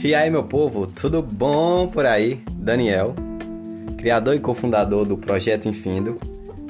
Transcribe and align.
E 0.00 0.14
aí, 0.14 0.30
meu 0.30 0.44
povo, 0.44 0.86
tudo 0.86 1.20
bom 1.20 1.88
por 1.88 2.06
aí? 2.06 2.40
Daniel, 2.52 3.16
criador 3.96 4.36
e 4.36 4.38
cofundador 4.38 5.04
do 5.04 5.18
Projeto 5.18 5.68
Infindo. 5.68 6.20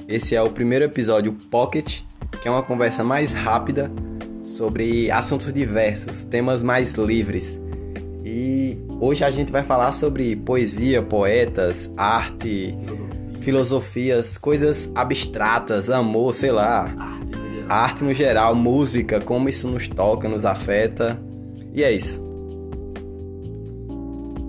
Esse 0.09 0.35
é 0.35 0.41
o 0.41 0.49
primeiro 0.49 0.87
episódio 0.87 1.35
Pocket, 1.51 2.01
que 2.41 2.49
é 2.49 2.51
uma 2.51 2.63
conversa 2.63 3.05
mais 3.05 3.35
rápida 3.35 3.93
sobre 4.45 5.11
assuntos 5.11 5.53
diversos, 5.53 6.25
temas 6.25 6.63
mais 6.63 6.95
livres. 6.95 7.61
E 8.25 8.79
hoje 8.99 9.23
a 9.23 9.31
gente 9.31 9.53
vai 9.53 9.63
falar 9.63 9.93
sobre 9.93 10.35
poesia, 10.35 11.03
poetas, 11.03 11.93
arte, 11.99 12.75
filosofias, 13.43 14.39
coisas 14.39 14.91
abstratas, 14.95 15.91
amor, 15.91 16.33
sei 16.33 16.51
lá. 16.51 16.91
Arte 17.69 18.05
no 18.05 18.15
geral, 18.15 18.55
música, 18.55 19.21
como 19.21 19.51
isso 19.51 19.69
nos 19.69 19.87
toca, 19.87 20.31
nos 20.31 20.47
afeta. 20.47 21.21
E 21.75 21.85
é 21.85 21.93
isso. 21.93 22.28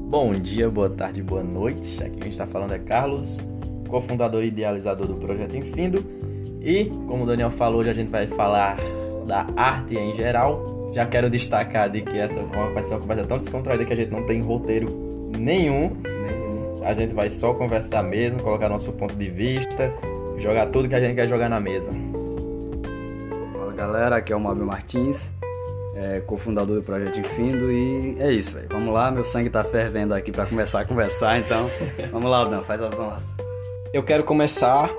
Bom 0.09 0.33
dia, 0.33 0.67
boa 0.67 0.89
tarde, 0.89 1.21
boa 1.21 1.43
noite. 1.43 2.03
Aqui 2.03 2.17
quem 2.17 2.31
está 2.31 2.47
falando 2.47 2.73
é 2.73 2.79
Carlos, 2.79 3.47
cofundador 3.87 4.41
e 4.41 4.47
idealizador 4.47 5.05
do 5.05 5.13
Projeto 5.13 5.55
Infindo. 5.55 6.03
E, 6.59 6.85
como 7.07 7.25
o 7.25 7.27
Daniel 7.27 7.51
falou, 7.51 7.81
hoje 7.81 7.91
a 7.91 7.93
gente 7.93 8.09
vai 8.09 8.25
falar 8.25 8.77
da 9.27 9.45
arte 9.55 9.95
em 9.95 10.15
geral. 10.15 10.89
Já 10.95 11.05
quero 11.05 11.29
destacar 11.29 11.91
de 11.91 12.01
que 12.01 12.17
essa 12.17 12.41
vai 12.41 12.81
ser 12.81 12.95
uma 12.95 13.01
conversa 13.01 13.27
tão 13.27 13.37
descontraída 13.37 13.85
que 13.85 13.93
a 13.93 13.95
gente 13.95 14.09
não 14.09 14.25
tem 14.25 14.41
roteiro 14.41 14.89
nenhum. 15.37 15.95
nenhum. 16.01 16.83
A 16.83 16.91
gente 16.91 17.13
vai 17.13 17.29
só 17.29 17.53
conversar 17.53 18.01
mesmo, 18.01 18.41
colocar 18.41 18.67
nosso 18.67 18.91
ponto 18.93 19.15
de 19.15 19.29
vista, 19.29 19.93
jogar 20.39 20.71
tudo 20.71 20.89
que 20.89 20.95
a 20.95 20.99
gente 20.99 21.13
quer 21.13 21.27
jogar 21.27 21.49
na 21.49 21.59
mesa. 21.59 21.91
Fala 23.53 23.73
galera, 23.73 24.15
aqui 24.15 24.33
é 24.33 24.35
o 24.35 24.39
Mabel 24.39 24.65
Martins 24.65 25.31
é, 25.99 26.21
cofundador 26.21 26.77
do 26.77 26.81
Projeto 26.81 27.19
Infindo 27.19 27.69
e 27.69 28.15
é 28.19 28.31
isso. 28.31 28.57
Vamos 28.69 28.93
lá, 28.93 29.11
meu 29.11 29.25
sangue 29.25 29.49
tá 29.49 29.63
fervendo 29.65 30.13
aqui 30.13 30.31
para 30.31 30.45
começar 30.45 30.79
a 30.79 30.85
conversar, 30.85 31.37
então 31.39 31.69
vamos 32.11 32.31
lá, 32.31 32.45
Dan, 32.45 32.61
faz 32.63 32.81
as 32.81 32.97
honras. 32.97 33.35
Eu 33.93 34.01
quero 34.01 34.23
começar. 34.23 34.89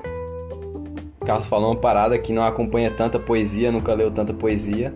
Carlos 1.24 1.46
falou 1.46 1.70
uma 1.70 1.80
parada 1.80 2.18
que 2.18 2.32
não 2.32 2.42
acompanha 2.42 2.90
tanta 2.90 3.18
poesia, 3.18 3.72
nunca 3.72 3.94
leu 3.94 4.10
tanta 4.10 4.34
poesia. 4.34 4.92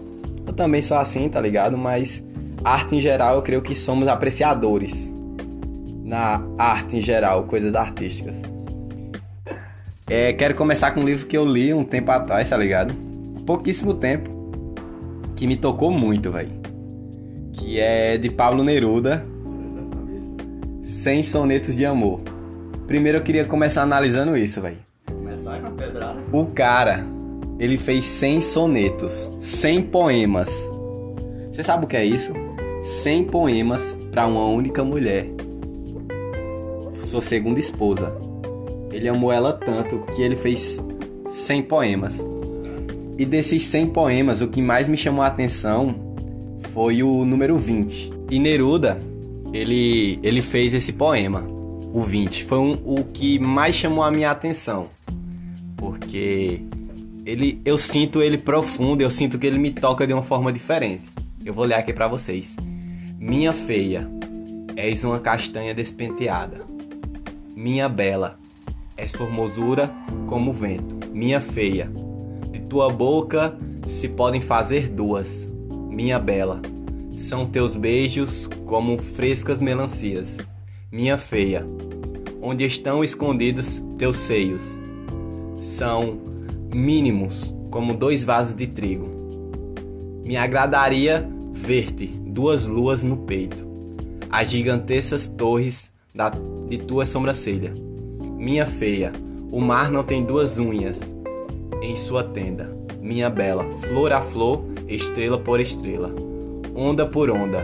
Eu 0.46 0.52
também 0.52 0.83
sou 0.83 0.98
assim, 0.98 1.28
tá 1.28 1.41
ligado? 1.41 1.78
Mas 1.78 2.22
arte 2.62 2.96
em 2.96 3.00
geral, 3.00 3.36
eu 3.36 3.42
creio 3.42 3.62
que 3.62 3.74
somos 3.74 4.08
apreciadores 4.08 5.14
na 6.02 6.42
arte 6.58 6.98
em 6.98 7.00
geral, 7.00 7.44
coisas 7.44 7.74
artísticas. 7.74 8.42
É, 10.11 10.34
quero 10.34 10.55
começar 10.55 10.91
com 10.91 11.00
um 11.00 11.05
livro 11.05 11.27
que 11.27 11.36
eu 11.36 11.46
li 11.46 11.72
um 11.72 11.84
tempo 11.84 12.11
atrás, 12.11 12.50
tá 12.50 12.58
ligado? 12.58 12.94
Pouquíssimo 13.46 13.94
tempo 13.94 14.33
que 15.44 15.48
me 15.48 15.56
tocou 15.56 15.90
muito, 15.90 16.32
velho. 16.32 16.52
Que 17.52 17.78
é 17.78 18.16
de 18.16 18.30
Pablo 18.30 18.64
Neruda. 18.64 19.26
Sem 20.82 21.22
sonetos 21.22 21.76
de 21.76 21.84
amor. 21.84 22.20
Primeiro 22.86 23.18
eu 23.18 23.22
queria 23.22 23.44
começar 23.44 23.82
analisando 23.82 24.38
isso, 24.38 24.62
velho. 24.62 24.78
Começar 25.06 25.60
com 25.60 25.66
a 25.66 25.70
pedrada. 25.72 26.18
O 26.32 26.46
cara, 26.46 27.04
ele 27.60 27.76
fez 27.76 28.06
100 28.06 28.40
sonetos, 28.40 29.30
100 29.38 29.82
poemas. 29.82 30.70
Você 31.52 31.62
sabe 31.62 31.84
o 31.84 31.88
que 31.88 31.96
é 31.98 32.04
isso? 32.06 32.32
100 32.82 33.24
poemas 33.24 33.98
para 34.10 34.26
uma 34.26 34.46
única 34.46 34.82
mulher. 34.82 35.26
Sua 37.02 37.20
segunda 37.20 37.60
esposa. 37.60 38.16
Ele 38.90 39.10
amou 39.10 39.30
ela 39.30 39.52
tanto 39.52 39.98
que 40.14 40.22
ele 40.22 40.36
fez 40.36 40.82
100 41.28 41.62
poemas. 41.64 42.33
E 43.16 43.24
desses 43.24 43.64
100 43.66 43.88
poemas, 43.88 44.40
o 44.40 44.48
que 44.48 44.60
mais 44.60 44.88
me 44.88 44.96
chamou 44.96 45.22
a 45.22 45.28
atenção 45.28 46.16
foi 46.72 47.02
o 47.02 47.24
número 47.24 47.58
20. 47.58 48.12
E 48.30 48.38
Neruda, 48.38 48.98
ele, 49.52 50.18
ele 50.22 50.42
fez 50.42 50.74
esse 50.74 50.94
poema, 50.94 51.46
o 51.92 52.00
20. 52.00 52.44
Foi 52.44 52.58
um, 52.58 52.72
o 52.84 53.05
que 53.05 53.39
mais 53.39 53.77
chamou 53.77 54.02
a 54.02 54.11
minha 54.11 54.30
atenção. 54.30 54.89
Porque 55.77 56.62
ele, 57.24 57.61
eu 57.64 57.78
sinto 57.78 58.20
ele 58.20 58.36
profundo, 58.36 59.00
eu 59.02 59.11
sinto 59.11 59.39
que 59.39 59.46
ele 59.46 59.58
me 59.58 59.70
toca 59.70 60.06
de 60.06 60.12
uma 60.12 60.22
forma 60.22 60.52
diferente. 60.52 61.05
Eu 61.44 61.55
vou 61.55 61.64
ler 61.64 61.74
aqui 61.74 61.92
para 61.92 62.08
vocês. 62.08 62.56
Minha 63.18 63.52
feia, 63.52 64.10
és 64.77 65.05
uma 65.05 65.20
castanha 65.20 65.72
despenteada. 65.72 66.62
Minha 67.55 67.89
bela, 67.89 68.39
és 68.96 69.14
formosura 69.14 69.94
como 70.27 70.50
o 70.50 70.55
vento. 70.55 70.98
Minha 71.12 71.40
feia, 71.40 71.90
tua 72.60 72.90
boca 72.90 73.56
se 73.86 74.08
podem 74.08 74.40
fazer 74.40 74.88
duas, 74.88 75.48
minha 75.88 76.18
bela. 76.18 76.60
São 77.16 77.46
teus 77.46 77.76
beijos 77.76 78.48
como 78.66 79.00
frescas 79.00 79.60
melancias, 79.60 80.38
minha 80.90 81.16
feia. 81.16 81.66
Onde 82.42 82.64
estão 82.64 83.04
escondidos 83.04 83.82
teus 83.96 84.16
seios? 84.16 84.80
São 85.58 86.18
mínimos 86.74 87.54
como 87.70 87.94
dois 87.94 88.24
vasos 88.24 88.54
de 88.54 88.66
trigo. 88.66 89.08
Me 90.26 90.36
agradaria 90.36 91.28
ver-te 91.52 92.06
duas 92.06 92.66
luas 92.66 93.02
no 93.02 93.16
peito, 93.18 93.64
as 94.30 94.50
gigantescas 94.50 95.28
torres 95.28 95.92
da, 96.14 96.30
de 96.68 96.78
tua 96.78 97.06
sobrancelha. 97.06 97.72
Minha 98.36 98.66
feia, 98.66 99.12
o 99.50 99.60
mar 99.60 99.90
não 99.90 100.02
tem 100.02 100.24
duas 100.24 100.58
unhas, 100.58 101.14
em 101.84 101.96
sua 101.96 102.24
tenda, 102.24 102.74
minha 102.98 103.28
bela, 103.28 103.70
flor 103.72 104.12
a 104.12 104.20
flor, 104.22 104.64
estrela 104.89 105.39
por 105.39 105.61
estrela, 105.61 106.11
onda 106.74 107.06
por 107.06 107.30
onda, 107.30 107.62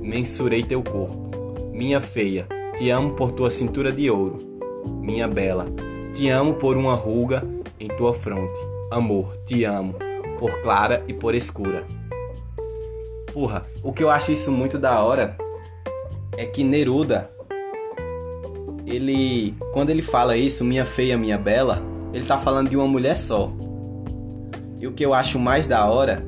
mensurei 0.00 0.62
teu 0.62 0.82
corpo. 0.82 1.28
Minha 1.72 2.00
feia, 2.00 2.46
te 2.76 2.90
amo 2.90 3.14
por 3.14 3.32
tua 3.32 3.50
cintura 3.50 3.90
de 3.90 4.10
ouro. 4.10 4.38
Minha 5.00 5.26
bela, 5.26 5.66
te 6.12 6.28
amo 6.28 6.54
por 6.54 6.76
uma 6.76 6.94
ruga 6.94 7.42
em 7.80 7.88
tua 7.88 8.12
fronte. 8.12 8.58
Amor, 8.90 9.36
te 9.46 9.64
amo, 9.64 9.94
por 10.38 10.60
clara 10.60 11.02
e 11.08 11.14
por 11.14 11.34
escura. 11.34 11.86
Porra, 13.32 13.66
o 13.82 13.92
que 13.92 14.02
eu 14.02 14.10
acho 14.10 14.32
isso 14.32 14.52
muito 14.52 14.78
da 14.78 15.02
hora 15.02 15.36
é 16.36 16.44
que 16.44 16.64
Neruda, 16.64 17.30
ele, 18.86 19.54
quando 19.72 19.90
ele 19.90 20.02
fala 20.02 20.36
isso, 20.36 20.64
minha 20.64 20.84
feia, 20.84 21.16
minha 21.16 21.38
bela, 21.38 21.82
ele 22.12 22.24
tá 22.24 22.38
falando 22.38 22.70
de 22.70 22.76
uma 22.76 22.86
mulher 22.86 23.16
só. 23.16 23.52
E 24.78 24.86
o 24.86 24.92
que 24.92 25.04
eu 25.04 25.12
acho 25.12 25.38
mais 25.38 25.66
da 25.66 25.84
hora 25.86 26.24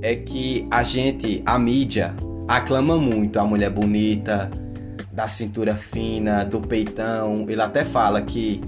é 0.00 0.14
que 0.14 0.66
a 0.70 0.82
gente, 0.82 1.42
a 1.44 1.58
mídia, 1.58 2.14
aclama 2.46 2.96
muito 2.96 3.38
a 3.38 3.44
mulher 3.44 3.70
bonita, 3.70 4.50
da 5.12 5.28
cintura 5.28 5.74
fina, 5.76 6.44
do 6.44 6.60
peitão. 6.60 7.46
Ele 7.48 7.62
até 7.62 7.84
fala 7.84 8.20
que 8.22 8.60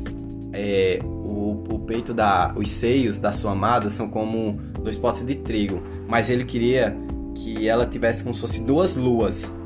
é, 0.53 1.01
o, 1.03 1.65
o 1.75 1.79
peito 1.81 2.15
da. 2.15 2.53
os 2.57 2.71
seios 2.71 3.19
da 3.19 3.33
sua 3.33 3.53
amada 3.53 3.91
são 3.91 4.09
como 4.09 4.53
dois 4.81 4.97
potes 4.97 5.27
de 5.27 5.35
trigo. 5.35 5.83
Mas 6.09 6.31
ele 6.31 6.45
queria 6.45 6.97
que 7.35 7.69
ela 7.69 7.85
tivesse 7.85 8.23
como 8.23 8.35
se 8.35 8.41
fosse 8.41 8.61
duas 8.61 8.97
luas. 8.97 9.59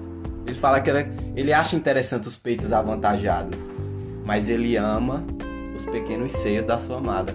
Ele 0.47 0.57
fala 0.57 0.81
que 0.81 0.91
ela, 0.91 1.07
ele 1.37 1.53
acha 1.53 1.77
interessante 1.77 2.27
os 2.27 2.37
peitos 2.37 2.73
avantajados. 2.73 3.59
Mas 4.25 4.49
ele 4.49 4.77
ama 4.77 5.25
os 5.81 5.87
pequenos 5.87 6.33
seios 6.33 6.65
da 6.65 6.79
sua 6.79 6.99
amada. 6.99 7.35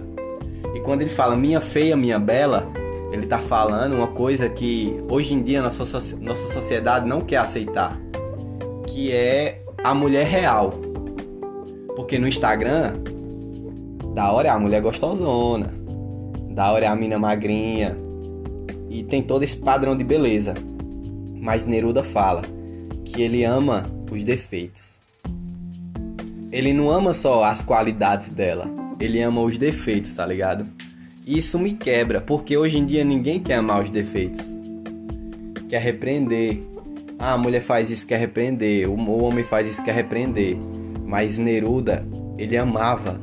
E 0.74 0.80
quando 0.80 1.02
ele 1.02 1.10
fala 1.10 1.36
minha 1.36 1.60
feia, 1.60 1.96
minha 1.96 2.18
bela, 2.18 2.70
ele 3.12 3.24
está 3.24 3.38
falando 3.38 3.94
uma 3.94 4.08
coisa 4.08 4.48
que 4.48 5.02
hoje 5.08 5.34
em 5.34 5.42
dia 5.42 5.62
nossa, 5.62 5.84
nossa 6.18 6.52
sociedade 6.52 7.06
não 7.06 7.20
quer 7.20 7.38
aceitar, 7.38 7.98
que 8.86 9.12
é 9.12 9.62
a 9.82 9.94
mulher 9.94 10.26
real. 10.26 10.74
Porque 11.94 12.18
no 12.18 12.28
Instagram, 12.28 12.94
da 14.14 14.32
hora 14.32 14.48
é 14.48 14.50
a 14.50 14.58
mulher 14.58 14.82
gostosona, 14.82 15.72
da 16.50 16.72
hora 16.72 16.86
é 16.86 16.88
a 16.88 16.96
mina 16.96 17.18
magrinha, 17.18 17.96
e 18.88 19.02
tem 19.02 19.22
todo 19.22 19.42
esse 19.42 19.56
padrão 19.56 19.96
de 19.96 20.04
beleza. 20.04 20.54
Mas 21.40 21.66
Neruda 21.66 22.02
fala 22.02 22.42
que 23.04 23.22
ele 23.22 23.44
ama 23.44 23.86
os 24.10 24.22
defeitos 24.22 25.05
ele 26.52 26.72
não 26.72 26.90
ama 26.90 27.12
só 27.12 27.44
as 27.44 27.62
qualidades 27.62 28.30
dela, 28.30 28.68
ele 29.00 29.20
ama 29.20 29.40
os 29.40 29.58
defeitos, 29.58 30.14
tá 30.14 30.24
ligado? 30.24 30.66
Isso 31.26 31.58
me 31.58 31.72
quebra, 31.72 32.20
porque 32.20 32.56
hoje 32.56 32.78
em 32.78 32.86
dia 32.86 33.04
ninguém 33.04 33.40
quer 33.40 33.54
amar 33.54 33.82
os 33.82 33.90
defeitos. 33.90 34.54
Quer 35.68 35.80
repreender. 35.80 36.62
Ah, 37.18 37.32
a 37.32 37.38
mulher 37.38 37.62
faz 37.62 37.90
isso, 37.90 38.06
quer 38.06 38.18
repreender. 38.18 38.88
O 38.88 39.24
homem 39.24 39.42
faz 39.42 39.68
isso, 39.68 39.84
quer 39.84 39.94
repreender. 39.94 40.56
Mas 41.04 41.36
Neruda, 41.38 42.06
ele 42.38 42.56
amava 42.56 43.20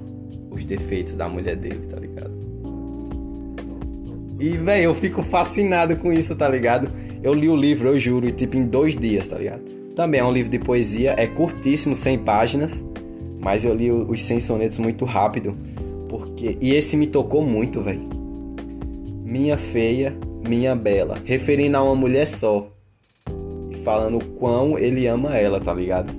os 0.51 0.65
defeitos 0.65 1.15
da 1.15 1.29
mulher 1.29 1.55
dele, 1.55 1.87
tá 1.89 1.97
ligado? 1.97 2.33
E, 4.39 4.49
velho, 4.57 4.83
eu 4.83 4.93
fico 4.93 5.23
fascinado 5.23 5.95
com 5.95 6.11
isso, 6.11 6.35
tá 6.35 6.49
ligado? 6.49 6.91
Eu 7.23 7.33
li 7.33 7.47
o 7.47 7.55
livro, 7.55 7.87
eu 7.87 7.97
juro, 7.97 8.29
tipo 8.31 8.57
em 8.57 8.65
dois 8.65 8.97
dias, 8.97 9.29
tá 9.29 9.37
ligado? 9.37 9.61
Também 9.95 10.19
é 10.19 10.25
um 10.25 10.31
livro 10.33 10.51
de 10.51 10.59
poesia, 10.59 11.15
é 11.17 11.25
curtíssimo, 11.25 11.95
100 11.95 12.17
páginas. 12.19 12.83
Mas 13.43 13.65
eu 13.65 13.75
li 13.75 13.91
os 13.91 14.23
100 14.23 14.39
sonetos 14.39 14.77
muito 14.77 15.03
rápido, 15.03 15.55
porque 16.07 16.57
e 16.61 16.73
esse 16.73 16.95
me 16.95 17.07
tocou 17.07 17.43
muito, 17.45 17.81
velho. 17.81 18.07
Minha 19.23 19.57
feia, 19.57 20.15
minha 20.47 20.73
bela, 20.75 21.17
referindo 21.25 21.75
a 21.77 21.83
uma 21.83 21.95
mulher 21.95 22.27
só. 22.27 22.69
falando 23.83 24.17
o 24.17 24.23
quão 24.39 24.79
ele 24.79 25.05
ama 25.07 25.37
ela, 25.37 25.59
tá 25.59 25.73
ligado? 25.73 26.09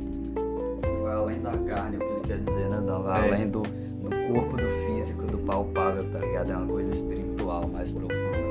Vai 1.02 1.14
além 1.14 1.40
da 1.40 1.52
carne, 1.52 1.96
o 1.96 2.00
que 2.00 2.04
ele 2.04 2.20
quer 2.26 2.38
dizer, 2.40 2.68
né? 2.68 2.82
Vai 3.02 3.28
É. 3.30 3.32
além 3.32 3.48
do, 3.48 3.62
do 3.62 4.10
corpo, 4.30 4.58
do 4.58 4.68
físico, 4.86 5.22
do 5.22 5.38
palpável, 5.38 6.04
tá 6.10 6.18
ligado? 6.18 6.52
É 6.52 6.56
uma 6.56 6.66
coisa 6.66 6.90
espiritual, 6.90 7.66
mais 7.66 7.90
profunda. 7.90 8.44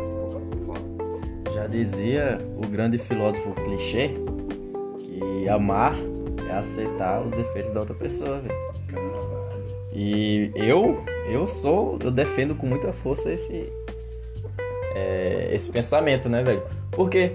Já 1.54 1.68
dizia 1.68 2.40
o 2.58 2.68
grande 2.68 2.98
filósofo 2.98 3.54
clichê 3.54 4.16
que 4.98 5.48
amar 5.48 5.96
aceitar 6.60 7.22
os 7.22 7.32
defeitos 7.32 7.72
da 7.72 7.80
outra 7.80 7.96
pessoa, 7.96 8.40
velho. 8.40 8.56
E 9.94 10.52
eu, 10.56 11.04
eu 11.30 11.48
sou, 11.48 12.00
eu 12.04 12.10
defendo 12.10 12.56
com 12.56 12.66
muita 12.66 12.92
força 12.92 13.32
esse 13.32 13.72
é, 14.96 15.50
esse 15.54 15.72
pensamento, 15.72 16.30
né, 16.30 16.44
velho? 16.44 16.64
Porque 16.92 17.34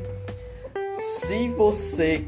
se 0.93 1.49
você, 1.51 2.25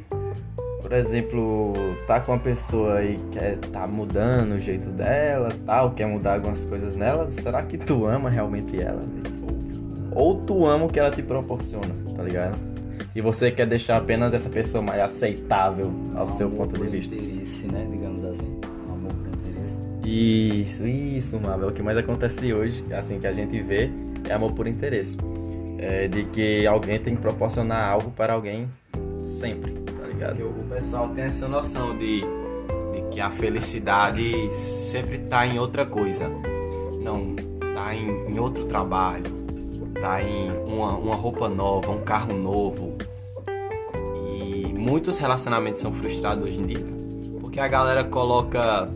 por 0.82 0.92
exemplo, 0.92 1.72
tá 2.06 2.20
com 2.20 2.32
uma 2.32 2.38
pessoa 2.38 3.02
e 3.02 3.16
quer 3.32 3.58
tá 3.58 3.86
mudando 3.86 4.52
o 4.52 4.58
jeito 4.58 4.88
dela, 4.88 5.50
tal, 5.66 5.93
quer 5.93 6.06
mudar 6.06 6.34
algumas 6.34 6.64
coisas 6.66 6.96
nela, 6.96 7.31
será 7.31 7.62
que 7.62 7.78
tu 7.78 8.06
ama 8.06 8.31
realmente 8.31 8.81
ela, 8.81 9.02
velho? 9.02 9.40
Ou 10.12 10.36
tu 10.43 10.66
ama 10.66 10.86
o 10.86 10.88
que 10.88 10.98
ela 10.98 11.10
te 11.10 11.22
proporciona, 11.22 11.94
tá 12.16 12.22
ligado? 12.22 12.58
E 13.14 13.20
você 13.20 13.50
quer 13.50 13.67
deixar 13.67 13.97
apenas 13.97 14.32
essa 14.35 14.49
pessoa 14.49 14.82
mais 14.82 15.00
aceitável 15.00 15.93
ao 16.14 16.29
seu 16.29 16.47
Amor 16.47 16.69
ponto 16.69 16.85
de 16.85 16.91
vista. 16.91 17.14
interesse, 17.14 17.67
né? 17.67 17.87
Digamos 17.91 18.25
assim. 18.25 18.49
Amor 18.88 19.12
por 19.12 19.29
interesse. 19.29 19.81
Isso, 20.05 20.87
isso, 20.87 21.41
Mabel. 21.41 21.69
O 21.69 21.73
que 21.73 21.82
mais 21.82 21.97
acontece 21.97 22.52
hoje, 22.52 22.85
assim, 22.93 23.19
que 23.19 23.26
a 23.26 23.32
gente 23.32 23.61
vê, 23.62 23.91
é 24.29 24.32
amor 24.32 24.52
por 24.52 24.67
interesse. 24.67 25.17
É 25.79 26.06
de 26.08 26.25
que 26.25 26.67
alguém 26.67 26.99
tem 27.00 27.17
que 27.17 27.23
proporcionar 27.23 27.88
algo 27.91 28.11
para 28.11 28.35
alguém 28.35 28.69
sempre, 29.19 29.73
tá 29.73 30.06
ligado? 30.06 30.37
Porque 30.37 30.43
o 30.43 30.64
pessoal 30.69 31.08
tem 31.08 31.25
essa 31.25 31.49
noção 31.49 31.96
de, 31.96 32.20
de 32.20 33.03
que 33.11 33.20
a 33.20 33.31
felicidade 33.31 34.53
sempre 34.53 35.19
tá 35.19 35.46
em 35.46 35.58
outra 35.58 35.87
coisa. 35.87 36.29
Não, 37.00 37.35
tá 37.75 37.94
em, 37.94 38.35
em 38.35 38.38
outro 38.38 38.64
trabalho, 38.67 39.25
tá 40.00 40.23
em 40.23 40.50
uma, 40.67 40.97
uma 40.97 41.14
roupa 41.14 41.49
nova, 41.49 41.91
um 41.91 42.00
carro 42.00 42.32
novo. 42.32 42.97
E 44.17 44.73
muitos 44.73 45.19
relacionamentos 45.19 45.81
são 45.81 45.93
frustrados 45.93 46.44
hoje 46.44 46.61
em 46.61 46.67
dia. 46.67 46.87
Porque 47.41 47.61
a 47.61 47.69
galera 47.69 48.05
coloca 48.05 48.88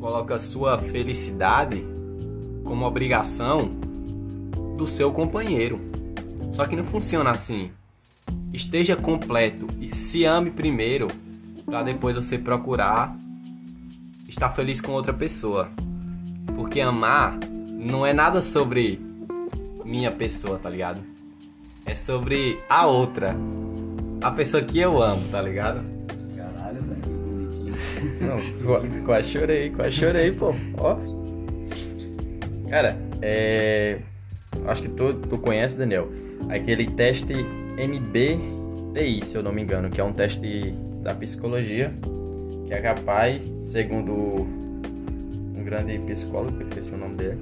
coloca 0.00 0.38
sua 0.38 0.78
felicidade 0.78 1.84
como 2.62 2.84
obrigação 2.84 3.70
do 4.76 4.86
seu 4.86 5.10
companheiro. 5.10 5.80
Só 6.52 6.66
que 6.66 6.76
não 6.76 6.84
funciona 6.84 7.30
assim 7.30 7.70
esteja 8.54 8.94
completo 8.94 9.66
e 9.80 9.94
se 9.94 10.24
ame 10.24 10.50
primeiro 10.50 11.08
para 11.66 11.82
depois 11.82 12.14
você 12.14 12.38
procurar 12.38 13.16
estar 14.28 14.48
feliz 14.50 14.80
com 14.80 14.92
outra 14.92 15.12
pessoa. 15.12 15.70
Porque 16.54 16.80
amar 16.80 17.36
não 17.72 18.06
é 18.06 18.12
nada 18.12 18.40
sobre 18.40 19.03
minha 19.84 20.10
pessoa, 20.10 20.58
tá 20.58 20.68
ligado? 20.70 21.00
É 21.86 21.94
sobre 21.94 22.58
a 22.68 22.86
outra. 22.86 23.36
A 24.22 24.30
pessoa 24.30 24.62
que 24.62 24.78
eu 24.78 25.02
amo, 25.02 25.28
tá 25.30 25.42
ligado? 25.42 25.82
Caralho, 26.36 26.82
velho, 26.82 27.02
que 27.02 27.10
bonitinho. 27.10 27.74
Não, 28.26 28.66
qua- 28.66 28.82
quase 29.04 29.28
chorei, 29.28 29.70
quase 29.70 29.92
chorei, 29.92 30.32
pô. 30.32 30.54
Ó. 30.78 30.96
Cara, 32.68 32.96
é. 33.20 33.98
Acho 34.66 34.82
que 34.82 34.88
tu, 34.88 35.14
tu 35.14 35.36
conhece, 35.38 35.76
Daniel. 35.76 36.08
Aquele 36.48 36.86
teste 36.86 37.34
MBTI, 37.34 39.20
se 39.22 39.36
eu 39.36 39.42
não 39.42 39.52
me 39.52 39.62
engano, 39.62 39.90
que 39.90 40.00
é 40.00 40.04
um 40.04 40.12
teste 40.12 40.72
da 41.02 41.14
psicologia, 41.14 41.92
que 42.66 42.72
é 42.72 42.80
capaz, 42.80 43.42
segundo 43.42 44.12
um 44.14 45.64
grande 45.64 45.98
psicólogo, 46.00 46.62
esqueci 46.62 46.92
o 46.94 46.96
nome 46.98 47.16
dele, 47.16 47.38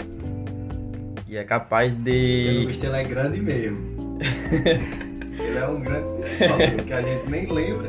e 1.32 1.36
é 1.38 1.44
capaz 1.44 1.96
de. 1.96 2.66
visto, 2.66 2.84
ele 2.84 2.96
é 2.96 3.04
grande 3.04 3.40
mesmo. 3.40 3.78
ele 4.52 5.56
é 5.58 5.66
um 5.66 5.80
grande 5.80 6.22
psicólogo 6.22 6.82
que 6.84 6.92
a 6.92 7.00
gente 7.00 7.30
nem 7.30 7.50
lembra. 7.50 7.88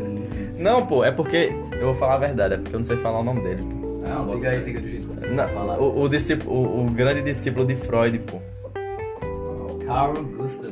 Não, 0.60 0.86
pô, 0.86 1.04
é 1.04 1.12
porque. 1.12 1.54
Eu 1.74 1.88
vou 1.88 1.96
falar 1.96 2.16
a 2.16 2.20
verdade, 2.20 2.54
é 2.54 2.58
porque 2.58 2.74
eu 2.74 2.80
não 2.80 2.86
sei 2.86 2.96
falar 2.98 3.20
o 3.20 3.24
nome 3.24 3.42
dele, 3.42 3.64
pô. 3.64 4.08
Não, 4.08 4.30
diga 4.36 4.50
aí, 4.50 4.62
diga 4.64 4.80
do 4.80 4.88
jeito 4.88 5.08
que 5.10 5.14
você 5.16 5.28
Não, 5.32 5.50
falar. 5.50 5.78
o, 5.78 6.02
o, 6.04 6.08
discípulo- 6.10 6.56
o- 6.56 6.86
o 6.88 6.92
grande 6.92 7.22
discípulo 7.22 7.66
de 7.66 7.76
Freud, 7.76 8.18
pô. 8.20 8.40
Carl 9.86 10.24
Gustav. 10.24 10.72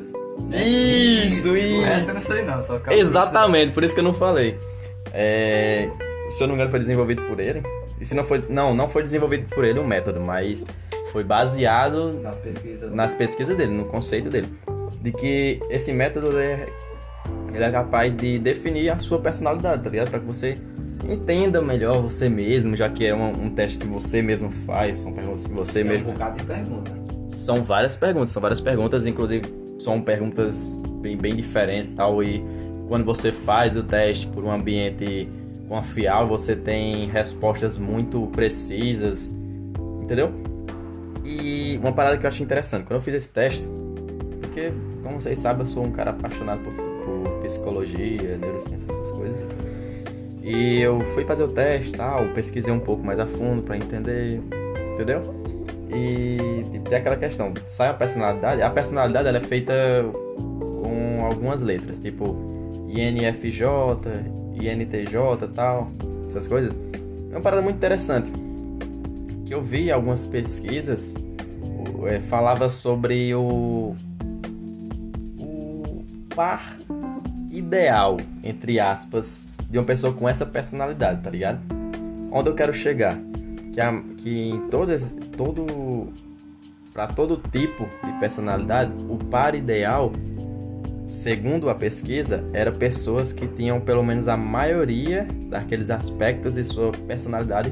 Isso, 0.53 1.51
O 1.51 1.57
isso. 1.57 1.81
resto 1.81 2.09
eu 2.09 2.13
não 2.15 2.21
sei 2.21 2.43
não, 2.45 2.63
só 2.63 2.79
Carl 2.79 2.97
Exatamente, 2.97 3.73
por 3.73 3.83
isso 3.83 3.93
que 3.93 3.99
eu 3.99 4.03
não 4.05 4.13
falei. 4.13 4.57
É, 5.13 5.89
se 6.29 6.41
eu 6.41 6.47
não 6.47 6.49
me 6.49 6.53
engano, 6.55 6.71
foi 6.71 6.79
desenvolvido 6.79 7.21
por 7.23 7.37
ele. 7.39 7.61
E 7.99 8.05
se 8.05 8.15
não 8.15 8.23
foi. 8.23 8.43
Não, 8.49 8.73
não 8.73 8.87
foi 8.87 9.03
desenvolvido 9.03 9.47
por 9.53 9.65
ele 9.65 9.77
o 9.79 9.83
método, 9.85 10.21
mas 10.21 10.65
foi 11.11 11.23
baseado 11.23 12.19
Nas 12.21 12.37
pesquisas. 12.37 12.91
nas 12.91 13.15
pesquisas 13.15 13.55
dele, 13.57 13.71
no 13.73 13.85
conceito 13.85 14.29
dele. 14.29 14.47
De 15.01 15.11
que 15.11 15.59
esse 15.69 15.91
método 15.93 16.37
é, 16.39 16.67
ele 17.53 17.63
é 17.63 17.71
capaz 17.71 18.15
de 18.15 18.37
definir 18.39 18.89
a 18.89 18.99
sua 18.99 19.19
personalidade, 19.19 19.83
tá 19.83 19.89
ligado? 19.89 20.09
Pra 20.09 20.19
que 20.19 20.25
você 20.25 20.57
entenda 21.07 21.61
melhor 21.61 22.01
você 22.01 22.29
mesmo, 22.29 22.75
já 22.75 22.87
que 22.89 23.05
é 23.05 23.15
um, 23.15 23.45
um 23.45 23.49
teste 23.49 23.79
que 23.79 23.87
você 23.87 24.21
mesmo 24.21 24.51
faz, 24.51 24.99
são 24.99 25.11
perguntas 25.13 25.47
que 25.47 25.53
você 25.53 25.81
Tem 25.81 25.91
mesmo 25.91 26.09
um 26.09 26.13
bocado 26.13 26.37
de 26.39 26.45
pergunta. 26.45 26.91
são 27.29 27.63
várias 27.63 27.95
perguntas, 27.97 28.29
são 28.29 28.41
várias 28.41 28.59
perguntas, 28.59 29.07
inclusive 29.07 29.43
são 29.79 29.99
perguntas 30.01 30.81
bem, 31.01 31.17
bem 31.17 31.35
diferentes 31.35 31.91
tal. 31.91 32.23
E 32.23 32.43
quando 32.87 33.03
você 33.03 33.31
faz 33.31 33.75
o 33.75 33.81
teste 33.83 34.27
por 34.27 34.43
um 34.43 34.51
ambiente 34.51 35.27
confiável, 35.67 36.27
você 36.27 36.55
tem 36.55 37.09
respostas 37.09 37.77
muito 37.79 38.27
precisas, 38.27 39.33
entendeu? 40.01 40.31
E 41.23 41.77
uma 41.77 41.91
parada 41.91 42.17
que 42.17 42.25
eu 42.25 42.27
achei 42.27 42.43
interessante, 42.43 42.85
quando 42.85 42.99
eu 42.99 43.01
fiz 43.01 43.13
esse 43.13 43.31
teste, 43.33 43.67
porque, 44.39 44.71
como 45.03 45.21
vocês 45.21 45.39
sabem, 45.39 45.61
eu 45.61 45.67
sou 45.67 45.83
um 45.85 45.91
cara 45.91 46.11
apaixonado 46.11 46.61
por, 46.61 46.73
por 46.73 47.39
psicologia, 47.41 48.37
neurociência, 48.37 48.91
essas 48.91 49.11
coisas. 49.11 49.49
E 50.43 50.81
eu 50.81 50.99
fui 51.01 51.23
fazer 51.23 51.43
o 51.43 51.47
teste 51.47 51.93
tal, 51.93 52.25
pesquisei 52.29 52.73
um 52.73 52.79
pouco 52.79 53.03
mais 53.03 53.19
a 53.19 53.27
fundo 53.27 53.61
pra 53.61 53.77
entender, 53.77 54.41
entendeu? 54.93 55.21
E 55.93 56.63
tipo, 56.71 56.89
tem 56.89 56.97
aquela 56.97 57.17
questão, 57.17 57.53
sai 57.67 57.89
a 57.89 57.93
personalidade, 57.93 58.61
a 58.61 58.69
personalidade 58.69 59.27
ela 59.27 59.37
é 59.37 59.41
feita 59.41 59.73
com 60.35 61.25
algumas 61.25 61.61
letras, 61.61 61.99
tipo 61.99 62.35
INFJ, 62.87 63.65
INTJ 64.53 65.47
tal, 65.53 65.91
essas 66.27 66.47
coisas. 66.47 66.75
É 67.29 67.35
uma 67.35 67.41
parada 67.41 67.61
muito 67.61 67.77
interessante. 67.77 68.31
Que 69.51 69.55
eu 69.55 69.61
vi 69.61 69.91
algumas 69.91 70.25
pesquisas 70.25 71.13
é, 72.07 72.21
falava 72.21 72.69
sobre 72.69 73.35
o, 73.35 73.93
o 75.41 76.05
par 76.33 76.77
ideal, 77.51 78.15
entre 78.41 78.79
aspas, 78.79 79.45
de 79.69 79.77
uma 79.77 79.83
pessoa 79.83 80.13
com 80.13 80.29
essa 80.29 80.45
personalidade, 80.45 81.21
tá 81.21 81.29
ligado? 81.29 81.59
Onde 82.31 82.47
eu 82.47 82.55
quero 82.55 82.71
chegar? 82.71 83.19
Que, 83.73 83.81
a, 83.81 84.01
que 84.15 84.51
em 84.51 84.69
todas, 84.69 85.13
todo, 85.35 86.13
para 86.93 87.07
todo 87.07 87.35
tipo 87.51 87.89
de 88.05 88.19
personalidade, 88.21 88.93
o 89.09 89.17
par 89.17 89.53
ideal, 89.53 90.13
segundo 91.07 91.69
a 91.69 91.75
pesquisa, 91.75 92.41
era 92.53 92.71
pessoas 92.71 93.33
que 93.33 93.49
tinham 93.49 93.81
pelo 93.81 94.01
menos 94.01 94.29
a 94.29 94.37
maioria 94.37 95.27
daqueles 95.49 95.89
aspectos 95.89 96.53
de 96.53 96.63
sua 96.63 96.93
personalidade 96.93 97.69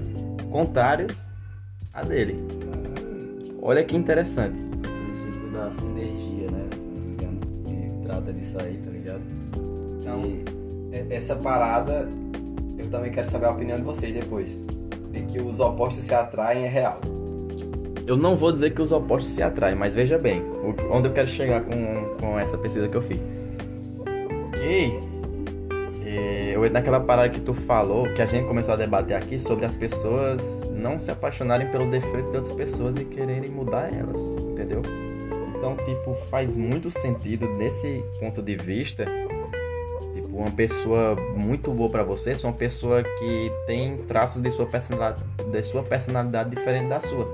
contrários 0.52 1.30
a 1.94 2.04
dele. 2.04 2.44
Olha 3.62 3.84
que 3.84 3.96
interessante. 3.96 4.60
O 4.60 5.06
princípio 5.06 5.50
da 5.52 5.70
sinergia, 5.72 6.50
né? 6.52 6.66
Se 6.72 6.80
não 6.80 7.02
me 7.02 7.14
engano, 7.14 7.40
que 7.66 8.08
trata 8.08 8.34
disso 8.34 8.58
aí, 8.62 8.78
tá 8.78 8.92
ligado? 8.92 9.22
Então, 10.00 10.26
E- 10.26 10.60
Essa 11.14 11.36
parada, 11.36 12.10
eu 12.78 12.90
também 12.90 13.12
quero 13.12 13.28
saber 13.28 13.46
a 13.46 13.52
opinião 13.52 13.78
de 13.78 13.84
vocês 13.84 14.12
depois. 14.12 14.66
De 15.12 15.22
que 15.24 15.40
os 15.40 15.60
opostos 15.60 16.04
se 16.04 16.14
atraem 16.16 16.66
é 16.66 16.68
real. 16.68 17.00
Eu 18.08 18.18
não 18.18 18.36
vou 18.36 18.52
dizer 18.52 18.72
que 18.72 18.82
os 18.82 18.92
opostos 18.92 19.32
se 19.34 19.44
atraem, 19.44 19.76
mas 19.76 19.94
veja 19.94 20.18
bem, 20.18 20.42
onde 20.92 21.08
eu 21.08 21.14
quero 21.14 21.28
chegar 21.28 21.62
com, 21.64 22.16
com 22.20 22.40
essa 22.40 22.58
pesquisa 22.58 22.88
que 22.88 22.98
eu 22.98 23.02
fiz. 23.04 23.24
Eh, 24.56 25.00
eu 26.66 26.72
naquela 26.72 27.00
parada 27.00 27.30
que 27.30 27.42
tu 27.42 27.54
falou, 27.54 28.04
que 28.14 28.22
a 28.22 28.26
gente 28.26 28.48
começou 28.48 28.74
a 28.74 28.78
debater 28.78 29.16
aqui 29.16 29.38
sobre 29.38 29.66
as 29.66 29.76
pessoas 29.76 30.70
não 30.74 31.00
se 31.00 31.12
apaixonarem 31.12 31.70
pelo 31.70 31.90
defeito 31.90 32.30
de 32.30 32.38
outras 32.38 32.52
pessoas 32.52 32.96
e 32.98 33.06
quererem 33.06 33.50
mudar 33.50 33.94
elas, 33.94 34.22
entendeu? 34.40 34.82
Então, 35.56 35.76
tipo, 35.78 36.14
faz 36.30 36.56
muito 36.56 36.90
sentido 36.90 37.48
nesse 37.58 38.04
ponto 38.20 38.42
de 38.42 38.56
vista. 38.56 39.06
Tipo, 40.14 40.38
uma 40.38 40.52
pessoa 40.52 41.16
muito 41.36 41.72
boa 41.72 41.90
pra 41.90 42.04
você, 42.04 42.32
é 42.32 42.36
uma 42.46 42.54
pessoa 42.54 43.04
que 43.04 43.52
tem 43.68 43.98
traços 43.98 44.42
de 44.42 44.50
sua 44.52 44.66
personalidade, 44.66 45.24
de 45.52 45.64
sua 45.64 45.84
personalidade 45.84 46.50
diferente 46.52 46.88
da 46.88 47.00
sua. 47.00 47.28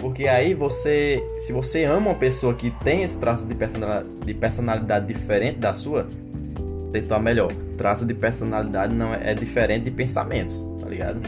Porque 0.00 0.26
aí 0.26 0.52
você, 0.52 1.24
se 1.38 1.52
você 1.52 1.84
ama 1.84 2.10
uma 2.10 2.18
pessoa 2.18 2.52
que 2.52 2.72
tem 2.82 3.04
esse 3.04 3.20
traço 3.20 3.46
de 3.46 3.54
personalidade, 3.54 4.08
de 4.24 4.34
personalidade 4.34 5.06
diferente 5.06 5.58
da 5.58 5.72
sua, 5.72 6.08
conceituar 6.92 7.20
melhor. 7.20 7.50
Traço 7.82 8.06
de 8.06 8.14
personalidade 8.14 8.94
não 8.94 9.12
é, 9.12 9.32
é 9.32 9.34
diferente 9.34 9.86
de 9.86 9.90
pensamentos, 9.90 10.68
tá 10.78 10.88
ligado? 10.88 11.20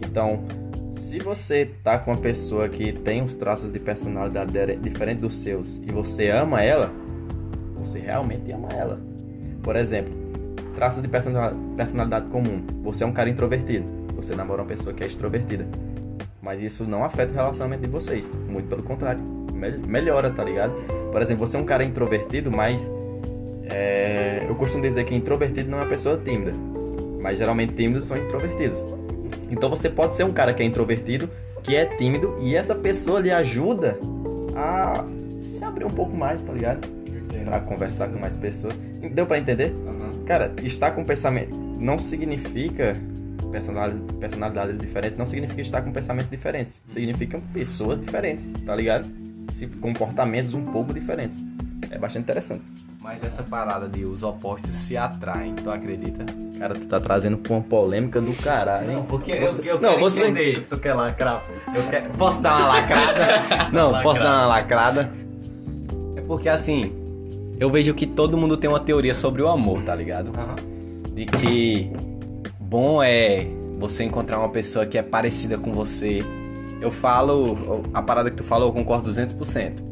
Então, 0.00 0.44
se 0.92 1.18
você 1.18 1.68
tá 1.82 1.98
com 1.98 2.12
uma 2.12 2.16
pessoa 2.16 2.68
que 2.68 2.92
tem 2.92 3.20
uns 3.20 3.34
traços 3.34 3.72
de 3.72 3.80
personalidade 3.80 4.52
de- 4.52 4.76
diferente 4.76 5.18
dos 5.18 5.34
seus 5.34 5.78
e 5.84 5.90
você 5.90 6.28
ama 6.28 6.62
ela, 6.62 6.92
você 7.74 7.98
realmente 7.98 8.52
ama 8.52 8.68
ela. 8.72 9.00
Por 9.64 9.74
exemplo, 9.74 10.14
traços 10.76 11.02
de 11.02 11.08
persona- 11.08 11.52
personalidade 11.76 12.26
comum. 12.28 12.62
Você 12.84 13.02
é 13.02 13.06
um 13.08 13.12
cara 13.12 13.28
introvertido. 13.28 13.84
Você 14.14 14.36
namora 14.36 14.62
uma 14.62 14.68
pessoa 14.68 14.94
que 14.94 15.02
é 15.02 15.08
extrovertida. 15.08 15.66
Mas 16.40 16.62
isso 16.62 16.84
não 16.84 17.02
afeta 17.02 17.32
o 17.32 17.34
relacionamento 17.34 17.82
de 17.82 17.88
vocês. 17.88 18.38
Muito 18.48 18.68
pelo 18.68 18.84
contrário. 18.84 19.20
Mel- 19.52 19.80
melhora, 19.80 20.30
tá 20.30 20.44
ligado? 20.44 20.72
Por 21.10 21.20
exemplo, 21.20 21.44
você 21.44 21.56
é 21.56 21.60
um 21.60 21.64
cara 21.64 21.82
introvertido, 21.82 22.48
mas. 22.48 22.94
É, 23.70 24.44
eu 24.48 24.54
costumo 24.54 24.82
dizer 24.82 25.04
que 25.04 25.14
introvertido 25.14 25.70
não 25.70 25.78
é 25.78 25.82
uma 25.82 25.88
pessoa 25.88 26.16
tímida. 26.18 26.52
Mas 27.20 27.38
geralmente 27.38 27.74
tímidos 27.74 28.06
são 28.06 28.16
introvertidos. 28.16 28.84
Então 29.50 29.68
você 29.68 29.88
pode 29.88 30.16
ser 30.16 30.24
um 30.24 30.32
cara 30.32 30.52
que 30.52 30.62
é 30.62 30.66
introvertido, 30.66 31.28
que 31.62 31.76
é 31.76 31.84
tímido, 31.84 32.36
e 32.40 32.56
essa 32.56 32.74
pessoa 32.74 33.20
lhe 33.20 33.30
ajuda 33.30 33.98
a 34.56 35.04
se 35.40 35.64
abrir 35.64 35.84
um 35.84 35.90
pouco 35.90 36.16
mais, 36.16 36.42
tá 36.42 36.52
ligado? 36.52 36.88
Pra 37.44 37.60
conversar 37.60 38.08
com 38.08 38.18
mais 38.18 38.36
pessoas. 38.36 38.74
Deu 39.12 39.26
pra 39.26 39.38
entender? 39.38 39.72
Cara, 40.26 40.52
estar 40.62 40.92
com 40.92 41.04
pensamento 41.04 41.56
não 41.56 41.98
significa 41.98 42.94
personalidades, 43.50 44.02
personalidades 44.20 44.78
diferentes, 44.78 45.16
não 45.16 45.26
significa 45.26 45.60
estar 45.60 45.82
com 45.82 45.90
pensamentos 45.90 46.30
diferentes. 46.30 46.82
Significam 46.88 47.40
pessoas 47.52 47.98
diferentes, 47.98 48.52
tá 48.64 48.76
ligado? 48.76 49.08
Se, 49.50 49.66
comportamentos 49.66 50.54
um 50.54 50.64
pouco 50.66 50.92
diferentes. 50.92 51.38
É 51.90 51.98
bastante 51.98 52.24
interessante. 52.24 52.62
Mas 53.00 53.24
essa 53.24 53.42
parada 53.42 53.88
de 53.88 54.04
os 54.04 54.22
opostos 54.22 54.74
se 54.74 54.96
atraem, 54.96 55.54
tu 55.54 55.70
acredita? 55.70 56.24
Cara, 56.58 56.74
tu 56.74 56.86
tá 56.86 57.00
trazendo 57.00 57.38
pra 57.38 57.54
uma 57.54 57.62
polêmica 57.62 58.20
do 58.20 58.32
caralho, 58.34 58.90
hein? 58.92 59.04
Porque 59.08 59.34
Você- 59.40 59.62
eu, 59.62 59.76
eu 59.76 59.80
não, 59.80 59.88
quero 59.90 60.00
você- 60.02 60.24
entender. 60.26 60.66
Tu 60.68 60.76
quer 60.78 60.92
lacrar, 60.92 61.42
pô? 61.42 61.72
Eu 61.78 61.82
quero- 61.88 62.10
Posso 62.10 62.42
dar 62.42 62.58
uma 62.58 62.68
lacrada? 62.68 63.70
Não, 63.72 64.02
posso 64.02 64.22
dar 64.22 64.30
uma 64.40 64.46
lacrada? 64.46 65.10
É 66.16 66.20
porque 66.20 66.48
assim, 66.50 66.92
eu 67.58 67.70
vejo 67.70 67.94
que 67.94 68.06
todo 68.06 68.36
mundo 68.36 68.56
tem 68.58 68.68
uma 68.68 68.80
teoria 68.80 69.14
sobre 69.14 69.40
o 69.40 69.48
amor, 69.48 69.82
tá 69.82 69.94
ligado? 69.94 70.30
De 71.14 71.24
que 71.24 71.90
bom 72.60 73.02
é 73.02 73.46
você 73.78 74.04
encontrar 74.04 74.38
uma 74.38 74.50
pessoa 74.50 74.84
que 74.84 74.98
é 74.98 75.02
parecida 75.02 75.56
com 75.56 75.72
você. 75.72 76.22
Eu 76.82 76.90
falo, 76.90 77.82
a 77.94 78.02
parada 78.02 78.30
que 78.30 78.36
tu 78.36 78.44
falou, 78.44 78.68
eu 78.68 78.72
concordo 78.74 79.10
200%. 79.10 79.82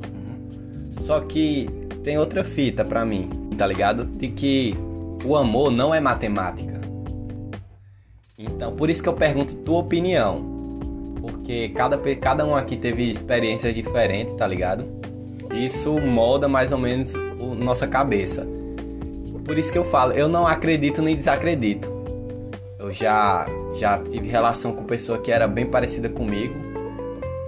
Só 0.91 1.21
que 1.21 1.69
tem 2.03 2.19
outra 2.19 2.43
fita 2.45 2.85
pra 2.85 3.05
mim, 3.05 3.29
tá 3.57 3.67
ligado? 3.67 4.05
De 4.05 4.29
que 4.29 4.75
o 5.25 5.37
amor 5.37 5.71
não 5.71 5.95
é 5.95 6.01
matemática. 6.01 6.81
Então, 8.39 8.75
por 8.75 8.89
isso 8.89 9.03
que 9.03 9.09
eu 9.09 9.15
pergunto 9.15 9.57
tua 9.57 9.79
opinião. 9.79 10.59
Porque 11.21 11.71
cada, 11.71 11.99
cada 12.17 12.47
um 12.47 12.55
aqui 12.55 12.77
teve 12.77 13.11
experiências 13.11 13.75
diferentes, 13.75 14.35
tá 14.35 14.47
ligado? 14.47 14.87
Isso 15.53 15.99
molda 15.99 16.47
mais 16.47 16.71
ou 16.73 16.79
menos 16.79 17.15
o 17.15 17.55
nossa 17.55 17.87
cabeça. 17.87 18.47
Por 19.45 19.59
isso 19.59 19.73
que 19.73 19.79
eu 19.79 19.85
falo, 19.85 20.13
eu 20.13 20.29
não 20.29 20.47
acredito 20.47 21.01
nem 21.01 21.17
desacredito. 21.17 21.91
Eu 22.79 22.93
já 22.93 23.47
já 23.75 23.99
tive 23.99 24.29
relação 24.29 24.73
com 24.73 24.85
pessoa 24.85 25.19
que 25.19 25.33
era 25.33 25.49
bem 25.49 25.67
parecida 25.67 26.09
comigo 26.09 26.55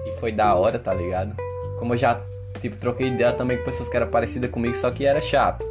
e 0.06 0.12
foi 0.18 0.32
da 0.32 0.54
hora, 0.54 0.78
tá 0.78 0.94
ligado? 0.94 1.36
Como 1.78 1.94
eu 1.94 1.98
já 1.98 2.20
tipo 2.60 2.76
troquei 2.76 3.08
ideia 3.08 3.32
também 3.32 3.56
com 3.58 3.64
pessoas 3.64 3.88
que 3.88 3.96
eram 3.96 4.08
parecidas 4.08 4.50
comigo, 4.50 4.76
só 4.76 4.90
que 4.90 5.04
era 5.04 5.20
chato. 5.20 5.66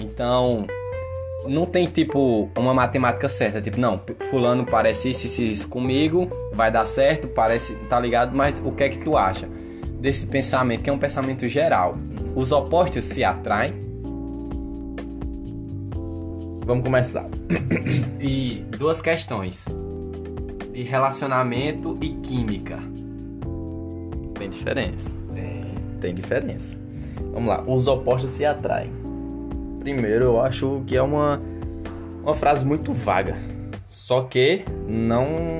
Então, 0.00 0.66
não 1.46 1.66
tem 1.66 1.86
tipo 1.86 2.48
uma 2.56 2.74
matemática 2.74 3.28
certa, 3.28 3.60
tipo, 3.60 3.80
não, 3.80 4.00
fulano 4.30 4.64
parece 4.64 5.10
isso, 5.10 5.26
isso, 5.26 5.42
isso 5.42 5.68
comigo, 5.68 6.30
vai 6.52 6.70
dar 6.70 6.86
certo, 6.86 7.28
parece, 7.28 7.74
tá 7.88 7.98
ligado? 7.98 8.36
Mas 8.36 8.60
o 8.64 8.72
que 8.72 8.84
é 8.84 8.88
que 8.88 8.98
tu 8.98 9.16
acha 9.16 9.48
desse 9.98 10.26
pensamento, 10.26 10.82
que 10.82 10.90
é 10.90 10.92
um 10.92 10.98
pensamento 10.98 11.48
geral? 11.48 11.96
Os 12.34 12.52
opostos 12.52 13.04
se 13.04 13.24
atraem 13.24 13.88
Vamos 16.68 16.84
começar. 16.84 17.26
e 18.20 18.62
duas 18.76 19.00
questões 19.00 19.64
de 20.70 20.82
relacionamento 20.82 21.96
e 22.02 22.10
química. 22.10 22.78
Tem 24.34 24.50
diferença. 24.50 25.16
Tem 26.00 26.14
diferença. 26.14 26.78
Vamos 27.32 27.48
lá. 27.48 27.62
Os 27.66 27.86
opostos 27.86 28.30
se 28.30 28.44
atraem. 28.44 28.90
Primeiro, 29.80 30.24
eu 30.24 30.40
acho 30.40 30.82
que 30.86 30.96
é 30.96 31.02
uma, 31.02 31.40
uma 32.22 32.34
frase 32.34 32.64
muito 32.64 32.92
vaga. 32.92 33.36
Só 33.88 34.22
que 34.22 34.64
não, 34.86 35.58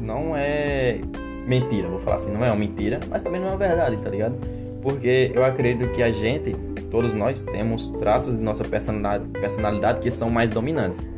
não 0.00 0.36
é 0.36 1.00
mentira, 1.46 1.88
vou 1.88 2.00
falar 2.00 2.16
assim. 2.16 2.32
Não 2.32 2.44
é 2.44 2.48
uma 2.48 2.58
mentira, 2.58 3.00
mas 3.08 3.22
também 3.22 3.40
não 3.40 3.48
é 3.48 3.50
uma 3.52 3.56
verdade, 3.56 3.96
tá 3.98 4.10
ligado? 4.10 4.34
Porque 4.82 5.30
eu 5.34 5.44
acredito 5.44 5.90
que 5.92 6.02
a 6.02 6.10
gente, 6.10 6.54
todos 6.90 7.14
nós, 7.14 7.42
temos 7.42 7.90
traços 7.90 8.36
de 8.36 8.42
nossa 8.42 8.64
personalidade, 8.64 10.00
que 10.00 10.10
são 10.10 10.28
mais 10.28 10.50
dominantes. 10.50 11.08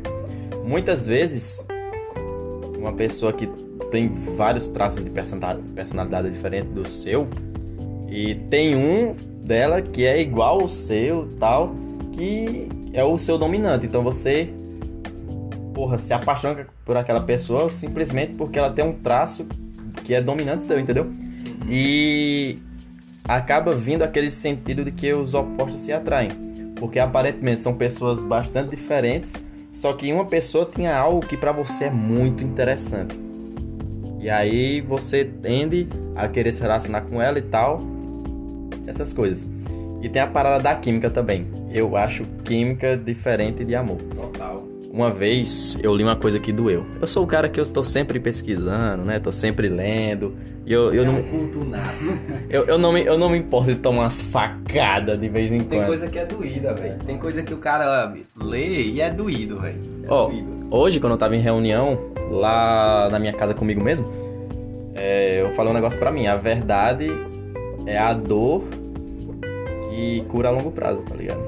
Muitas 0.63 1.07
vezes, 1.07 1.67
uma 2.77 2.93
pessoa 2.93 3.33
que 3.33 3.47
tem 3.91 4.07
vários 4.07 4.67
traços 4.67 5.03
de 5.03 5.09
personalidade 5.09 6.29
diferente 6.29 6.67
do 6.67 6.87
seu, 6.87 7.27
e 8.07 8.35
tem 8.35 8.75
um 8.75 9.13
dela 9.43 9.81
que 9.81 10.05
é 10.05 10.21
igual 10.21 10.61
ao 10.61 10.67
seu, 10.67 11.29
tal, 11.39 11.75
que 12.13 12.69
é 12.93 13.03
o 13.03 13.17
seu 13.17 13.37
dominante. 13.37 13.85
Então 13.85 14.03
você, 14.03 14.49
porra, 15.73 15.97
se 15.97 16.13
apaixona 16.13 16.67
por 16.85 16.97
aquela 16.97 17.21
pessoa 17.21 17.69
simplesmente 17.69 18.33
porque 18.33 18.57
ela 18.57 18.71
tem 18.71 18.85
um 18.85 18.93
traço 18.93 19.45
que 20.03 20.13
é 20.13 20.21
dominante 20.21 20.63
seu, 20.63 20.79
entendeu? 20.79 21.11
E 21.67 22.59
acaba 23.23 23.75
vindo 23.75 24.03
aquele 24.03 24.29
sentido 24.29 24.85
de 24.85 24.91
que 24.91 25.11
os 25.13 25.33
opostos 25.33 25.81
se 25.81 25.91
atraem. 25.91 26.29
Porque 26.75 26.99
aparentemente 26.99 27.59
são 27.59 27.73
pessoas 27.73 28.23
bastante 28.23 28.69
diferentes, 28.69 29.43
só 29.71 29.93
que 29.93 30.11
uma 30.13 30.25
pessoa 30.25 30.69
tinha 30.71 30.95
algo 30.95 31.25
que 31.25 31.35
pra 31.35 31.51
você 31.51 31.85
é 31.85 31.91
muito 31.91 32.43
interessante. 32.43 33.19
E 34.19 34.29
aí 34.29 34.81
você 34.81 35.25
tende 35.25 35.87
a 36.15 36.27
querer 36.27 36.51
se 36.51 36.61
relacionar 36.61 37.01
com 37.01 37.21
ela 37.21 37.37
e 37.39 37.41
tal, 37.41 37.79
essas 38.87 39.13
coisas. 39.13 39.47
E 40.01 40.09
tem 40.09 40.21
a 40.21 40.27
parada 40.27 40.61
da 40.61 40.75
química 40.75 41.09
também. 41.09 41.47
Eu 41.71 41.97
acho 41.97 42.23
química 42.43 42.95
diferente 42.95 43.65
de 43.65 43.75
amor. 43.75 43.97
Total. 44.15 44.63
Uma 44.91 45.11
vez 45.11 45.79
eu 45.83 45.95
li 45.95 46.03
uma 46.03 46.15
coisa 46.15 46.39
que 46.39 46.51
doeu. 46.51 46.85
Eu 46.99 47.07
sou 47.07 47.23
o 47.23 47.27
cara 47.27 47.49
que 47.49 47.59
eu 47.59 47.63
estou 47.63 47.83
sempre 47.83 48.19
pesquisando, 48.19 49.03
né? 49.03 49.19
Tô 49.19 49.31
sempre 49.31 49.67
lendo. 49.67 50.35
E 50.65 50.73
eu, 50.73 50.93
eu, 50.93 51.03
é 51.03 51.05
não, 51.05 51.21
culto 51.23 51.63
nato. 51.63 52.03
eu, 52.49 52.65
eu, 52.65 52.77
não 52.77 52.91
me, 52.93 53.05
eu 53.05 53.17
não 53.17 53.29
me 53.29 53.37
importo 53.37 53.73
de 53.73 53.79
tomar 53.79 54.03
umas 54.03 54.23
facadas 54.23 55.19
de 55.19 55.29
vez 55.29 55.51
em 55.51 55.59
Tem 55.59 55.79
quando. 55.79 55.87
coisa 55.87 56.07
que 56.07 56.17
é 56.17 56.25
doída, 56.25 56.73
velho. 56.73 56.99
Tem 57.05 57.17
coisa 57.17 57.43
que 57.43 57.53
o 57.53 57.57
cara 57.57 58.13
lê 58.41 58.83
e 58.83 59.01
é 59.01 59.09
doído, 59.09 59.59
velho. 59.59 59.79
É 60.03 60.07
Ó, 60.09 60.27
doído. 60.27 60.67
hoje, 60.71 60.99
quando 60.99 61.13
eu 61.13 61.17
tava 61.17 61.35
em 61.35 61.41
reunião, 61.41 61.99
lá 62.31 63.09
na 63.11 63.19
minha 63.19 63.33
casa 63.33 63.53
comigo 63.53 63.83
mesmo, 63.83 64.11
é, 64.95 65.41
eu 65.41 65.53
falei 65.53 65.71
um 65.71 65.75
negócio 65.75 65.99
pra 65.99 66.11
mim. 66.11 66.27
A 66.27 66.35
verdade 66.37 67.11
é 67.87 67.97
a 67.97 68.13
dor 68.13 68.63
que 69.89 70.21
cura 70.29 70.49
a 70.49 70.51
longo 70.51 70.71
prazo, 70.71 71.03
tá 71.03 71.15
ligado? 71.15 71.41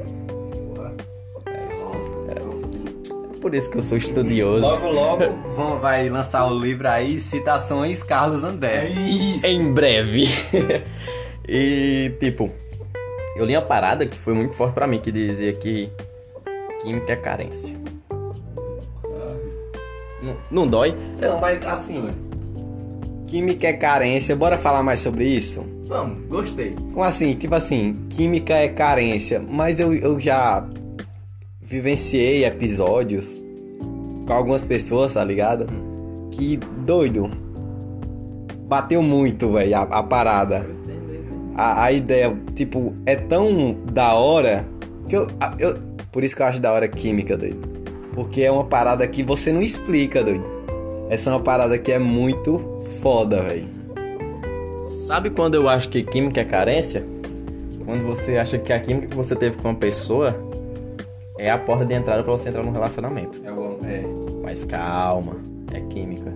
É 2.27 3.39
por 3.41 3.53
isso 3.55 3.69
que 3.71 3.77
eu 3.77 3.81
sou 3.81 3.97
estudioso. 3.97 4.65
Logo, 4.87 4.89
logo 4.91 5.23
vão- 5.55 5.79
vai 5.79 6.09
lançar 6.09 6.45
o 6.51 6.59
livro 6.59 6.87
aí, 6.89 7.19
Citações 7.19 8.03
Carlos 8.03 8.43
André. 8.43 8.89
Isso. 8.89 9.45
em 9.45 9.71
breve. 9.71 10.25
e, 11.47 12.11
tipo, 12.19 12.49
eu 13.35 13.45
li 13.45 13.55
uma 13.55 13.61
parada 13.61 14.05
que 14.05 14.17
foi 14.17 14.33
muito 14.33 14.53
forte 14.53 14.73
pra 14.73 14.85
mim, 14.87 14.99
que 14.99 15.11
dizia 15.11 15.53
que 15.53 15.89
química 16.81 17.13
é 17.13 17.15
carência. 17.15 17.77
Não, 20.21 20.35
não 20.51 20.67
dói? 20.67 20.93
Não, 21.21 21.39
mas 21.39 21.65
assim, 21.65 22.09
química 23.25 23.67
é 23.67 23.73
carência. 23.73 24.35
Bora 24.35 24.57
falar 24.57 24.83
mais 24.83 24.99
sobre 24.99 25.25
isso? 25.25 25.65
Vamos, 25.89 26.19
gostei. 26.27 26.75
Como 26.93 27.03
assim? 27.03 27.33
Tipo 27.33 27.55
assim, 27.55 28.05
química 28.11 28.53
é 28.53 28.69
carência. 28.69 29.41
Mas 29.41 29.79
eu, 29.79 29.91
eu 29.91 30.19
já 30.19 30.63
vivenciei 31.59 32.45
episódios 32.45 33.43
com 34.27 34.31
algumas 34.31 34.63
pessoas, 34.63 35.15
tá 35.15 35.23
ligado? 35.25 35.65
Que 36.29 36.57
doido. 36.85 37.31
Bateu 38.67 39.01
muito, 39.01 39.53
velho, 39.53 39.75
a, 39.75 39.81
a 39.81 40.03
parada. 40.03 40.69
A, 41.55 41.85
a 41.85 41.91
ideia, 41.91 42.39
tipo, 42.53 42.93
é 43.07 43.15
tão 43.15 43.75
da 43.91 44.13
hora 44.13 44.69
que 45.07 45.17
eu, 45.17 45.27
eu. 45.57 45.75
Por 46.11 46.23
isso 46.23 46.35
que 46.35 46.43
eu 46.43 46.45
acho 46.45 46.61
da 46.61 46.71
hora 46.71 46.87
química, 46.87 47.35
doido. 47.35 47.67
Porque 48.13 48.43
é 48.43 48.51
uma 48.51 48.65
parada 48.65 49.07
que 49.07 49.23
você 49.23 49.51
não 49.51 49.61
explica, 49.61 50.23
doido. 50.23 50.45
Essa 51.09 51.31
é 51.31 51.33
uma 51.33 51.39
parada 51.39 51.79
que 51.79 51.91
é 51.91 51.97
muito 51.97 52.59
foda, 53.01 53.41
velho. 53.41 53.78
Sabe 54.81 55.29
quando 55.29 55.55
eu 55.55 55.67
acho 55.67 55.89
que 55.89 56.03
química 56.03 56.41
é 56.41 56.43
carência? 56.45 57.05
Quando 57.85 58.03
você 58.05 58.37
acha 58.37 58.57
que 58.57 58.71
a 58.71 58.79
química 58.79 59.07
que 59.07 59.15
você 59.15 59.35
teve 59.35 59.57
com 59.57 59.67
uma 59.69 59.75
pessoa 59.75 60.35
é 61.37 61.49
a 61.49 61.57
porta 61.57 61.85
de 61.85 61.93
entrada 61.93 62.23
para 62.23 62.31
você 62.31 62.49
entrar 62.49 62.63
num 62.63 62.71
relacionamento. 62.71 63.41
É, 63.43 63.51
o- 63.51 63.79
é. 63.83 64.03
Mas 64.43 64.63
calma, 64.65 65.35
é 65.73 65.79
química. 65.81 66.33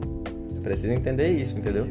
Você 0.52 0.60
precisa 0.62 0.94
entender 0.94 1.28
isso, 1.30 1.58
entendeu? 1.58 1.88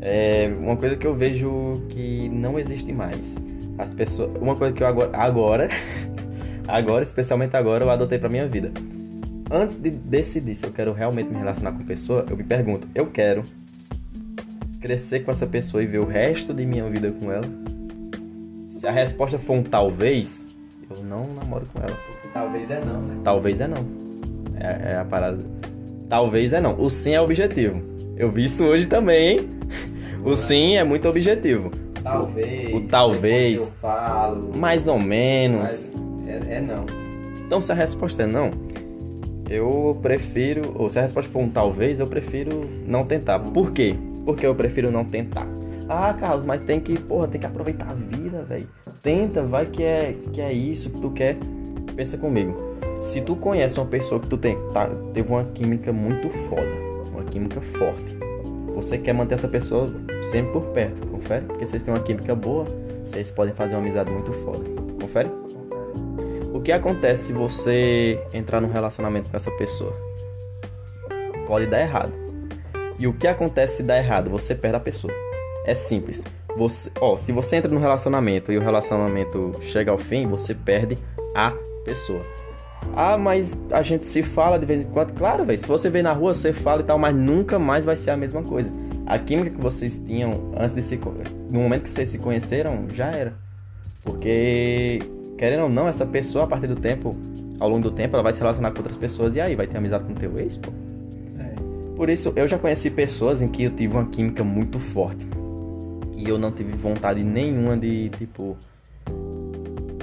É 0.00 0.50
uma 0.60 0.76
coisa 0.76 0.96
que 0.96 1.06
eu 1.06 1.14
vejo 1.14 1.82
que 1.88 2.28
não 2.28 2.58
existe 2.58 2.92
mais. 2.92 3.36
As 3.76 3.92
pessoas, 3.94 4.30
uma 4.40 4.56
coisa 4.56 4.74
que 4.74 4.82
eu 4.82 4.86
agora, 4.86 5.10
agora, 5.16 5.68
agora, 6.66 7.02
especialmente 7.02 7.56
agora, 7.56 7.84
eu 7.84 7.90
adotei 7.90 8.18
pra 8.18 8.28
minha 8.28 8.46
vida. 8.46 8.72
Antes 9.50 9.80
de 9.80 9.90
decidir 9.90 10.54
se 10.56 10.66
eu 10.66 10.72
quero 10.72 10.92
realmente 10.92 11.30
me 11.30 11.38
relacionar 11.38 11.72
com 11.72 11.82
a 11.82 11.86
pessoa, 11.86 12.24
eu 12.28 12.36
me 12.36 12.44
pergunto, 12.44 12.86
eu 12.94 13.06
quero 13.06 13.42
crescer 14.80 15.20
com 15.20 15.30
essa 15.30 15.46
pessoa 15.46 15.82
e 15.82 15.86
ver 15.86 15.98
o 15.98 16.04
resto 16.04 16.54
de 16.54 16.64
minha 16.64 16.88
vida 16.88 17.10
com 17.12 17.30
ela? 17.30 17.48
Se 18.68 18.86
a 18.86 18.90
resposta 18.90 19.38
for 19.38 19.54
um 19.54 19.62
talvez, 19.62 20.50
eu 20.90 21.02
não 21.04 21.26
namoro 21.34 21.66
com 21.72 21.80
ela. 21.80 21.96
Talvez 22.32 22.70
é 22.70 22.80
não, 22.80 23.00
né? 23.02 23.16
Talvez 23.24 23.60
é 23.60 23.68
não. 23.68 23.84
É, 24.56 24.92
é 24.92 24.96
a 24.98 25.04
parada. 25.04 25.44
Talvez 26.08 26.52
é 26.52 26.60
não. 26.60 26.78
O 26.80 26.88
sim 26.88 27.14
é 27.14 27.20
objetivo. 27.20 27.82
Eu 28.16 28.30
vi 28.30 28.44
isso 28.44 28.64
hoje 28.64 28.86
também, 28.86 29.38
hein? 29.38 29.50
O 30.24 30.34
sim 30.34 30.76
é 30.76 30.84
muito 30.84 31.08
objetivo. 31.08 31.70
Talvez. 32.02 32.74
O 32.74 32.80
talvez. 32.82 33.60
Eu 33.60 33.66
falo. 33.66 34.56
Mais 34.56 34.88
ou 34.88 34.98
menos. 34.98 35.92
Mas 35.94 35.94
é, 36.26 36.56
é 36.56 36.60
não. 36.60 36.84
Então, 37.44 37.60
se 37.60 37.70
a 37.72 37.74
resposta 37.74 38.22
é 38.22 38.26
não, 38.26 38.50
eu 39.48 39.98
prefiro. 40.02 40.72
Ou 40.76 40.90
se 40.90 40.98
a 40.98 41.02
resposta 41.02 41.30
for 41.30 41.40
um 41.40 41.48
talvez, 41.48 42.00
eu 42.00 42.06
prefiro 42.06 42.68
não 42.86 43.04
tentar. 43.04 43.38
Por 43.38 43.72
quê? 43.72 43.94
Porque 44.28 44.44
eu 44.44 44.54
prefiro 44.54 44.92
não 44.92 45.06
tentar. 45.06 45.46
Ah, 45.88 46.12
Carlos, 46.12 46.44
mas 46.44 46.60
tem 46.60 46.78
que, 46.78 47.00
porra, 47.00 47.26
tem 47.26 47.40
que 47.40 47.46
aproveitar 47.46 47.88
a 47.88 47.94
vida, 47.94 48.42
velho. 48.42 48.68
Tenta, 49.00 49.42
vai 49.42 49.64
que 49.64 49.82
é, 49.82 50.14
que 50.30 50.42
é 50.42 50.52
isso 50.52 50.90
que 50.90 51.00
tu 51.00 51.10
quer. 51.12 51.38
Pensa 51.96 52.18
comigo. 52.18 52.54
Se 53.00 53.22
tu 53.22 53.34
conhece 53.34 53.80
uma 53.80 53.86
pessoa 53.86 54.20
que 54.20 54.28
tu 54.28 54.36
tem, 54.36 54.58
tá, 54.70 54.86
teve 55.14 55.30
uma 55.32 55.44
química 55.44 55.94
muito 55.94 56.28
foda, 56.28 56.68
uma 57.10 57.24
química 57.24 57.62
forte. 57.62 58.18
Você 58.74 58.98
quer 58.98 59.14
manter 59.14 59.36
essa 59.36 59.48
pessoa 59.48 59.88
sempre 60.20 60.52
por 60.52 60.64
perto, 60.72 61.06
confere? 61.06 61.46
Porque 61.46 61.64
vocês 61.64 61.82
têm 61.82 61.94
uma 61.94 62.02
química 62.02 62.34
boa, 62.34 62.66
vocês 63.02 63.30
podem 63.30 63.54
fazer 63.54 63.76
uma 63.76 63.80
amizade 63.80 64.12
muito 64.12 64.34
foda. 64.34 64.62
Confere? 65.00 65.30
O 66.52 66.60
que 66.60 66.70
acontece 66.70 67.28
se 67.28 67.32
você 67.32 68.22
entrar 68.34 68.60
num 68.60 68.70
relacionamento 68.70 69.30
com 69.30 69.38
essa 69.38 69.50
pessoa? 69.52 69.96
Pode 71.46 71.64
dar 71.64 71.80
errado. 71.80 72.27
E 72.98 73.06
o 73.06 73.12
que 73.12 73.26
acontece 73.26 73.78
se 73.78 73.82
dar 73.82 73.98
errado? 73.98 74.28
Você 74.30 74.54
perde 74.54 74.76
a 74.76 74.80
pessoa. 74.80 75.12
É 75.64 75.74
simples. 75.74 76.24
Você, 76.56 76.90
ó, 77.00 77.16
se 77.16 77.30
você 77.30 77.56
entra 77.56 77.70
num 77.70 77.78
relacionamento 77.78 78.50
e 78.50 78.58
o 78.58 78.60
relacionamento 78.60 79.54
chega 79.60 79.92
ao 79.92 79.98
fim, 79.98 80.26
você 80.26 80.54
perde 80.54 80.98
a 81.34 81.52
pessoa. 81.84 82.22
Ah, 82.96 83.16
mas 83.16 83.64
a 83.70 83.82
gente 83.82 84.06
se 84.06 84.22
fala 84.22 84.58
de 84.58 84.66
vez 84.66 84.84
em 84.84 84.88
quando. 84.88 85.12
Claro, 85.12 85.44
velho. 85.44 85.58
Se 85.58 85.66
você 85.66 85.88
vê 85.88 86.02
na 86.02 86.12
rua, 86.12 86.34
você 86.34 86.52
fala 86.52 86.80
e 86.80 86.84
tal, 86.84 86.98
mas 86.98 87.14
nunca 87.14 87.58
mais 87.58 87.84
vai 87.84 87.96
ser 87.96 88.10
a 88.10 88.16
mesma 88.16 88.42
coisa. 88.42 88.72
A 89.06 89.18
química 89.18 89.50
que 89.50 89.60
vocês 89.60 90.02
tinham 90.02 90.52
antes 90.56 90.74
de 90.74 90.82
se. 90.82 90.96
No 91.50 91.60
momento 91.60 91.82
que 91.82 91.90
vocês 91.90 92.08
se 92.08 92.18
conheceram, 92.18 92.86
já 92.90 93.10
era. 93.10 93.34
Porque, 94.02 94.98
querendo 95.36 95.64
ou 95.64 95.68
não, 95.68 95.86
essa 95.86 96.06
pessoa, 96.06 96.44
a 96.44 96.48
partir 96.48 96.66
do 96.66 96.76
tempo, 96.76 97.16
ao 97.60 97.68
longo 97.68 97.82
do 97.82 97.90
tempo, 97.90 98.16
ela 98.16 98.22
vai 98.22 98.32
se 98.32 98.40
relacionar 98.40 98.70
com 98.72 98.78
outras 98.78 98.96
pessoas 98.96 99.36
e 99.36 99.40
aí 99.40 99.54
vai 99.54 99.66
ter 99.66 99.76
amizade 99.76 100.04
com 100.04 100.12
o 100.12 100.16
teu 100.16 100.38
ex, 100.38 100.56
pô. 100.56 100.72
Por 101.98 102.08
isso, 102.08 102.32
eu 102.36 102.46
já 102.46 102.56
conheci 102.56 102.92
pessoas 102.92 103.42
em 103.42 103.48
que 103.48 103.64
eu 103.64 103.70
tive 103.72 103.94
uma 103.94 104.06
química 104.06 104.44
muito 104.44 104.78
forte. 104.78 105.26
E 106.16 106.28
eu 106.28 106.38
não 106.38 106.52
tive 106.52 106.72
vontade 106.76 107.24
nenhuma 107.24 107.76
de, 107.76 108.08
tipo, 108.10 108.56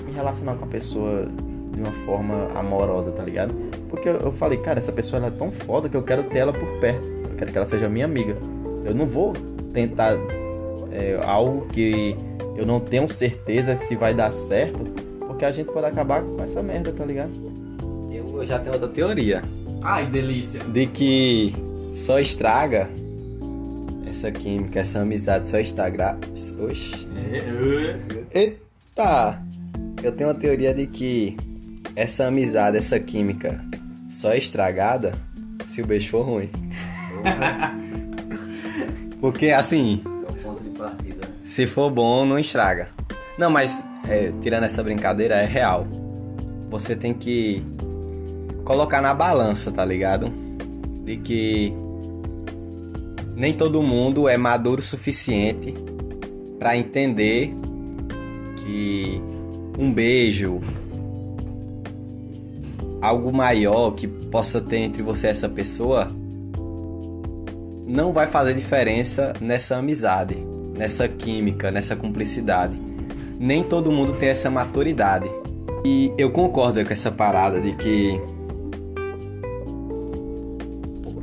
me 0.06 0.12
relacionar 0.12 0.56
com 0.56 0.66
a 0.66 0.68
pessoa 0.68 1.26
de 1.72 1.80
uma 1.80 1.94
forma 2.06 2.52
amorosa, 2.54 3.12
tá 3.12 3.24
ligado? 3.24 3.54
Porque 3.90 4.10
eu, 4.10 4.16
eu 4.16 4.32
falei, 4.34 4.58
cara, 4.58 4.78
essa 4.78 4.92
pessoa 4.92 5.22
ela 5.22 5.28
é 5.28 5.32
tão 5.32 5.54
foda 5.54 5.88
que 5.88 5.96
eu 5.96 6.04
quero 6.04 6.26
ter 6.26 6.40
ela 6.40 6.52
por 6.52 6.68
perto. 6.82 7.08
Eu 7.08 7.38
quero 7.38 7.52
que 7.54 7.58
ela 7.58 7.66
seja 7.66 7.88
minha 7.88 8.04
amiga. 8.04 8.36
Eu 8.84 8.94
não 8.94 9.08
vou 9.08 9.32
tentar 9.72 10.18
é, 10.92 11.18
algo 11.24 11.66
que 11.68 12.14
eu 12.58 12.66
não 12.66 12.82
tenho 12.82 13.08
certeza 13.08 13.78
se 13.78 13.96
vai 13.96 14.14
dar 14.14 14.32
certo, 14.32 14.84
porque 15.26 15.46
a 15.46 15.52
gente 15.54 15.72
pode 15.72 15.86
acabar 15.86 16.22
com 16.22 16.44
essa 16.44 16.62
merda, 16.62 16.92
tá 16.92 17.06
ligado? 17.06 17.32
Eu 18.12 18.42
eu 18.42 18.46
já 18.46 18.60
tenho 18.60 18.74
outra 18.74 18.90
teoria. 18.90 19.42
Ai, 19.82 20.06
delícia. 20.08 20.62
De 20.66 20.88
que 20.88 21.56
só 21.96 22.20
estraga 22.20 22.90
essa 24.08 24.32
química, 24.32 24.80
essa 24.80 25.02
amizade 25.02 25.50
só 25.50 25.58
estraga. 25.58 26.18
Oxi. 26.60 27.08
Eita! 28.34 29.42
Eu 30.04 30.12
tenho 30.12 30.30
uma 30.30 30.36
teoria 30.36 30.74
de 30.74 30.86
que 30.88 31.36
essa 31.96 32.26
amizade, 32.28 32.78
essa 32.78 33.00
química 33.00 33.60
só 34.10 34.32
é 34.32 34.38
estragada 34.38 35.14
se 35.66 35.82
o 35.82 35.88
beijo 35.88 36.10
for 36.12 36.22
ruim. 36.24 36.50
Porque 39.20 39.50
assim, 39.50 40.02
É 40.06 40.32
o 40.32 40.36
ponto 40.36 40.64
de 40.64 40.70
partida. 40.72 41.28
se 41.44 41.66
for 41.66 41.90
bom, 41.90 42.26
não 42.26 42.38
estraga. 42.38 42.90
Não, 43.38 43.50
mas 43.50 43.84
é, 44.08 44.32
tirando 44.42 44.64
essa 44.66 44.84
brincadeira, 44.84 45.36
é 45.36 45.46
real. 45.46 45.88
Você 46.70 46.96
tem 46.96 47.14
que 47.14 47.64
colocar 48.64 49.02
na 49.02 49.14
balança, 49.14 49.72
tá 49.72 49.84
ligado? 49.84 50.32
De 51.04 51.18
que 51.18 51.74
nem 53.36 53.54
todo 53.54 53.84
mundo 53.84 54.30
é 54.30 54.38
maduro 54.38 54.80
o 54.80 54.84
suficiente 54.84 55.76
pra 56.58 56.78
entender 56.78 57.54
que 58.64 59.22
um 59.78 59.92
beijo, 59.92 60.62
algo 63.02 63.34
maior 63.34 63.92
que 63.92 64.08
possa 64.08 64.62
ter 64.62 64.78
entre 64.78 65.04
você 65.04 65.28
e 65.28 65.30
essa 65.30 65.50
pessoa, 65.50 66.10
não 67.86 68.12
vai 68.12 68.26
fazer 68.26 68.54
diferença 68.54 69.34
nessa 69.40 69.78
amizade, 69.78 70.38
nessa 70.76 71.08
química, 71.08 71.72
nessa 71.72 71.96
cumplicidade. 71.96 72.80
Nem 73.38 73.64
todo 73.64 73.92
mundo 73.92 74.14
tem 74.14 74.30
essa 74.30 74.50
maturidade. 74.50 75.30
E 75.86 76.12
eu 76.18 76.32
concordo 76.32 76.84
com 76.84 76.92
essa 76.92 77.12
parada 77.12 77.62
de 77.62 77.74
que 77.74 78.20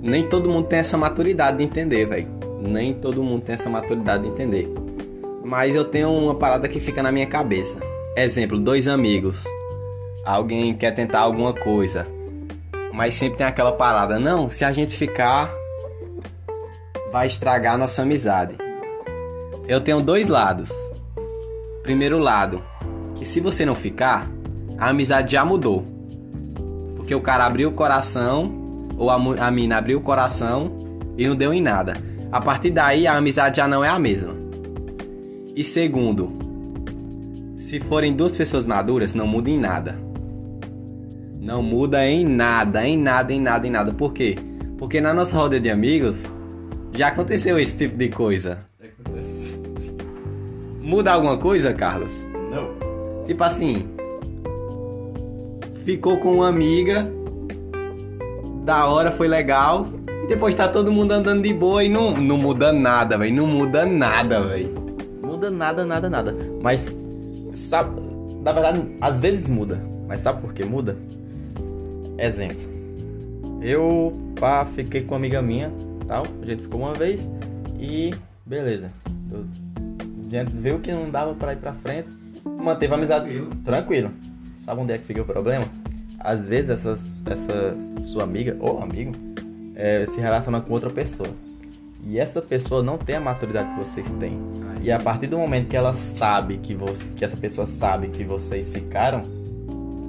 nem 0.02 0.28
todo 0.28 0.50
mundo 0.50 0.66
tem 0.66 0.80
essa 0.80 0.98
maturidade 0.98 1.58
de 1.58 1.64
entender, 1.64 2.06
velho. 2.06 2.28
Nem 2.60 2.92
todo 2.92 3.22
mundo 3.22 3.42
tem 3.42 3.54
essa 3.54 3.70
maturidade 3.70 4.24
de 4.24 4.30
entender. 4.30 4.68
Mas 5.44 5.76
eu 5.76 5.84
tenho 5.84 6.10
uma 6.10 6.34
parada 6.34 6.66
que 6.68 6.80
fica 6.80 7.02
na 7.04 7.12
minha 7.12 7.26
cabeça. 7.26 7.78
Exemplo, 8.16 8.58
dois 8.58 8.88
amigos. 8.88 9.44
Alguém 10.24 10.74
quer 10.74 10.90
tentar 10.90 11.20
alguma 11.20 11.52
coisa. 11.52 12.04
Mas 12.92 13.14
sempre 13.14 13.38
tem 13.38 13.46
aquela 13.46 13.72
parada, 13.72 14.18
não, 14.18 14.50
se 14.50 14.64
a 14.64 14.72
gente 14.72 14.96
ficar 14.96 15.54
vai 17.12 17.26
estragar 17.28 17.78
nossa 17.78 18.02
amizade. 18.02 18.56
Eu 19.68 19.80
tenho 19.80 20.00
dois 20.00 20.26
lados. 20.26 20.70
Primeiro 21.82 22.18
lado, 22.18 22.62
que 23.14 23.24
se 23.24 23.38
você 23.38 23.64
não 23.64 23.74
ficar, 23.74 24.28
a 24.78 24.88
amizade 24.88 25.32
já 25.32 25.44
mudou. 25.44 25.86
Porque 26.96 27.14
o 27.14 27.20
cara 27.20 27.46
abriu 27.46 27.68
o 27.68 27.72
coração, 27.72 28.61
ou 28.96 29.10
a, 29.10 29.14
a 29.14 29.50
mina 29.50 29.76
abriu 29.78 29.98
o 29.98 30.02
coração 30.02 30.72
e 31.16 31.26
não 31.26 31.34
deu 31.34 31.52
em 31.52 31.60
nada. 31.60 31.96
A 32.30 32.40
partir 32.40 32.70
daí, 32.70 33.06
a 33.06 33.16
amizade 33.16 33.58
já 33.58 33.68
não 33.68 33.84
é 33.84 33.88
a 33.88 33.98
mesma. 33.98 34.34
E 35.54 35.62
segundo, 35.62 36.32
se 37.56 37.78
forem 37.78 38.12
duas 38.12 38.32
pessoas 38.32 38.64
maduras, 38.64 39.14
não 39.14 39.26
muda 39.26 39.50
em 39.50 39.58
nada. 39.58 39.98
Não 41.40 41.62
muda 41.62 42.06
em 42.06 42.24
nada, 42.24 42.86
em 42.86 42.96
nada, 42.96 43.32
em 43.32 43.40
nada, 43.40 43.66
em 43.66 43.70
nada. 43.70 43.92
Por 43.92 44.12
quê? 44.12 44.36
Porque 44.78 45.00
na 45.00 45.12
nossa 45.12 45.36
roda 45.36 45.60
de 45.60 45.70
amigos 45.70 46.34
já 46.92 47.08
aconteceu 47.08 47.58
esse 47.58 47.76
tipo 47.76 47.96
de 47.96 48.08
coisa. 48.08 48.58
Acontece. 48.80 49.60
Muda 50.80 51.12
alguma 51.12 51.38
coisa, 51.38 51.72
Carlos? 51.74 52.26
Não. 52.50 53.24
Tipo 53.24 53.44
assim, 53.44 53.88
ficou 55.84 56.18
com 56.18 56.36
uma 56.36 56.48
amiga, 56.48 57.12
da 58.62 58.86
hora, 58.86 59.10
foi 59.10 59.28
legal, 59.28 59.86
e 60.22 60.26
depois 60.26 60.54
tá 60.54 60.68
todo 60.68 60.92
mundo 60.92 61.12
andando 61.12 61.42
de 61.42 61.52
boa 61.52 61.82
e 61.82 61.88
não, 61.88 62.12
não 62.12 62.38
muda 62.38 62.72
nada, 62.72 63.18
velho. 63.18 63.34
Não 63.34 63.46
muda 63.46 63.84
nada, 63.84 64.40
velho. 64.42 64.72
Muda 65.22 65.50
nada, 65.50 65.84
nada, 65.84 66.08
nada. 66.08 66.36
Mas, 66.62 66.98
sabe, 67.52 68.00
na 68.40 68.52
verdade, 68.52 68.82
às 69.00 69.18
vezes 69.20 69.48
muda. 69.48 69.80
Mas 70.06 70.20
sabe 70.20 70.40
por 70.40 70.52
que 70.52 70.64
muda? 70.64 70.96
Exemplo. 72.18 72.70
Eu, 73.60 74.12
pá, 74.38 74.64
fiquei 74.64 75.02
com 75.02 75.14
uma 75.14 75.18
amiga 75.18 75.42
minha, 75.42 75.72
tal. 76.06 76.24
A 76.40 76.46
gente 76.46 76.62
ficou 76.62 76.80
uma 76.80 76.92
vez 76.94 77.32
e 77.78 78.14
beleza. 78.46 78.90
Eu, 79.32 79.44
a 80.28 80.30
gente 80.30 80.54
viu 80.54 80.78
que 80.78 80.92
não 80.92 81.10
dava 81.10 81.34
pra 81.34 81.52
ir 81.52 81.56
pra 81.56 81.72
frente, 81.72 82.08
manteve 82.44 82.92
a 82.92 82.96
amizade 82.96 83.24
Tranquilo. 83.26 83.50
tranquilo. 83.64 84.10
Sabe 84.56 84.80
onde 84.80 84.92
é 84.92 84.98
que 84.98 85.04
fica 85.04 85.22
o 85.22 85.24
problema? 85.24 85.64
Às 86.22 86.48
vezes 86.48 86.70
essa, 86.70 86.92
essa 87.30 87.76
sua 88.02 88.22
amiga 88.22 88.56
ou 88.60 88.82
amigo 88.82 89.12
é, 89.74 90.06
se 90.06 90.20
relaciona 90.20 90.60
com 90.60 90.72
outra 90.72 90.90
pessoa. 90.90 91.28
E 92.04 92.18
essa 92.18 92.42
pessoa 92.42 92.82
não 92.82 92.98
tem 92.98 93.16
a 93.16 93.20
maturidade 93.20 93.70
que 93.70 93.78
vocês 93.78 94.12
têm. 94.12 94.38
E 94.80 94.90
a 94.90 94.98
partir 94.98 95.28
do 95.28 95.38
momento 95.38 95.68
que 95.68 95.76
ela 95.76 95.92
sabe 95.92 96.58
que, 96.58 96.74
você, 96.74 97.04
que 97.16 97.24
essa 97.24 97.36
pessoa 97.36 97.66
sabe 97.66 98.08
que 98.08 98.24
vocês 98.24 98.70
ficaram, 98.70 99.22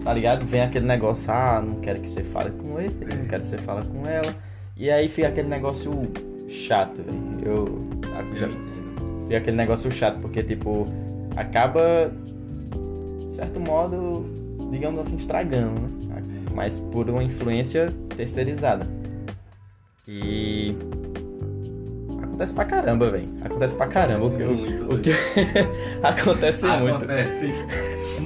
tá 0.03 0.11
ligado? 0.13 0.45
Vem 0.45 0.61
aquele 0.61 0.85
negócio, 0.85 1.31
ah, 1.31 1.61
não 1.61 1.75
quero 1.79 2.01
que 2.01 2.09
você 2.09 2.23
fale 2.23 2.49
com 2.51 2.79
ele, 2.79 2.95
não 2.99 3.25
quero 3.25 3.41
que 3.41 3.47
você 3.47 3.57
fale 3.59 3.87
com 3.87 4.07
ela. 4.07 4.33
E 4.75 4.89
aí 4.89 5.07
fica 5.07 5.27
aquele 5.27 5.47
negócio 5.47 5.91
chato, 6.47 7.01
velho. 7.03 7.45
Eu, 7.45 7.87
já, 8.35 8.49
fica 9.25 9.37
aquele 9.37 9.57
negócio 9.57 9.91
chato, 9.91 10.19
porque, 10.19 10.41
tipo, 10.41 10.85
acaba, 11.35 12.11
de 13.19 13.33
certo 13.33 13.59
modo, 13.59 14.25
digamos 14.71 14.99
assim, 14.99 15.17
estragando, 15.17 15.79
né? 15.79 15.89
Mas 16.53 16.79
por 16.79 17.09
uma 17.09 17.23
influência 17.23 17.89
terceirizada. 18.15 18.85
E. 20.07 20.75
Acontece 22.21 22.53
pra 22.53 22.65
caramba, 22.65 23.09
velho. 23.11 23.29
Acontece 23.43 23.75
pra 23.75 23.87
caramba. 23.87 24.27
Acontece 24.27 24.43
o 24.51 24.55
que, 24.55 24.61
muito, 24.61 24.93
o 24.95 24.99
que... 24.99 25.11
Acontece 26.03 26.65
muito. 26.67 26.95
Acontece 26.95 27.53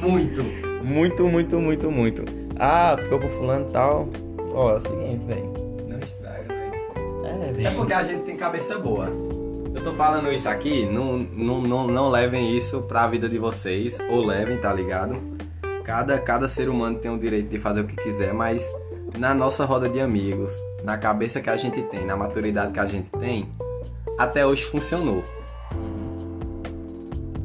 muito. 0.02 0.44
Muito, 0.84 1.28
muito, 1.28 1.60
muito, 1.60 1.92
muito. 1.92 2.24
Ah, 2.58 2.96
ficou 2.98 3.20
com 3.20 3.30
fulano 3.30 3.68
e 3.70 3.72
tal. 3.72 4.10
Ó, 4.54 4.72
é 4.72 4.78
o 4.78 4.82
seguinte, 4.82 5.26
velho. 5.26 5.54
Não 5.88 6.00
estraga, 6.00 6.48
velho. 6.48 7.26
É, 7.26 7.50
É 7.50 7.52
velho. 7.52 7.76
porque 7.76 7.94
a 7.94 8.04
gente 8.04 8.24
tem 8.24 8.38
cabeça 8.38 8.80
boa. 8.80 9.10
Eu 9.76 9.84
tô 9.84 9.92
falando 9.94 10.32
isso 10.32 10.50
aqui, 10.50 10.86
não, 10.88 11.18
não, 11.20 11.62
não, 11.62 11.88
não 11.88 12.10
levem 12.10 12.56
isso 12.58 12.82
pra 12.84 13.06
vida 13.06 13.30
de 13.30 13.38
vocês, 13.38 14.00
ou 14.10 14.26
levem, 14.26 14.58
tá 14.58 14.74
ligado? 14.74 15.22
Cada, 15.88 16.20
cada 16.20 16.50
ser 16.50 16.68
humano 16.68 17.00
tem 17.00 17.10
o 17.10 17.18
direito 17.18 17.48
de 17.48 17.58
fazer 17.58 17.80
o 17.80 17.88
que 17.88 17.96
quiser, 17.96 18.34
mas 18.34 18.70
na 19.18 19.34
nossa 19.34 19.64
roda 19.64 19.88
de 19.88 20.02
amigos, 20.02 20.52
na 20.84 20.98
cabeça 20.98 21.40
que 21.40 21.50
a 21.50 21.56
gente 21.56 21.82
tem, 21.84 22.06
na 22.06 22.18
maturidade 22.18 22.74
que 22.74 22.80
a 22.80 22.86
gente 22.86 23.10
tem, 23.12 23.48
até 24.20 24.46
hoje 24.46 24.66
funcionou. 24.66 25.24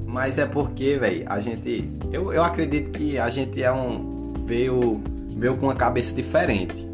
Mas 0.08 0.38
é 0.38 0.44
porque, 0.44 0.98
velho, 0.98 1.22
a 1.26 1.38
gente. 1.38 1.88
Eu, 2.12 2.32
eu 2.32 2.42
acredito 2.42 2.90
que 2.90 3.16
a 3.16 3.30
gente 3.30 3.62
é 3.62 3.72
um. 3.72 4.34
Veio, 4.44 5.00
veio 5.36 5.56
com 5.56 5.66
uma 5.66 5.76
cabeça 5.76 6.12
diferente. 6.12 6.84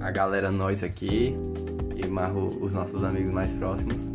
A 0.00 0.10
galera, 0.10 0.50
nós 0.50 0.82
aqui, 0.82 1.36
e 1.94 2.06
mais 2.06 2.34
o- 2.34 2.64
os 2.64 2.72
nossos 2.72 3.04
amigos 3.04 3.30
mais 3.34 3.52
próximos. 3.54 4.08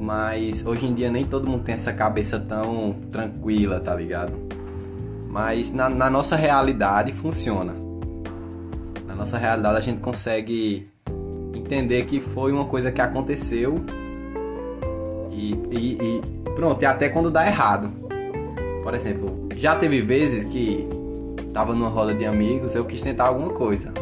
Mas 0.00 0.66
hoje 0.66 0.86
em 0.86 0.92
dia 0.92 1.08
nem 1.08 1.24
todo 1.24 1.46
mundo 1.46 1.62
tem 1.62 1.76
essa 1.76 1.92
cabeça 1.92 2.40
tão 2.40 2.96
tranquila, 3.12 3.78
tá 3.78 3.94
ligado? 3.94 4.48
Mas 5.28 5.72
na, 5.72 5.88
na 5.88 6.10
nossa 6.10 6.34
realidade 6.34 7.12
funciona. 7.12 7.74
Na 9.06 9.14
nossa 9.14 9.38
realidade 9.38 9.76
a 9.76 9.80
gente 9.80 10.00
consegue 10.00 10.88
entender 11.54 12.04
que 12.06 12.20
foi 12.20 12.50
uma 12.50 12.64
coisa 12.64 12.90
que 12.90 13.00
aconteceu 13.00 13.84
e, 15.30 15.52
e, 15.70 15.98
e 16.00 16.22
pronto, 16.54 16.82
e 16.82 16.86
até 16.86 17.08
quando 17.08 17.30
dá 17.30 17.46
errado. 17.46 17.90
Por 18.82 18.94
exemplo, 18.94 19.48
já 19.56 19.76
teve 19.76 20.00
vezes 20.00 20.44
que 20.44 20.88
tava 21.52 21.74
numa 21.74 21.88
roda 21.88 22.14
de 22.14 22.24
amigos, 22.24 22.74
eu 22.74 22.84
quis 22.84 23.02
tentar 23.02 23.26
alguma 23.26 23.50
coisa 23.50 23.92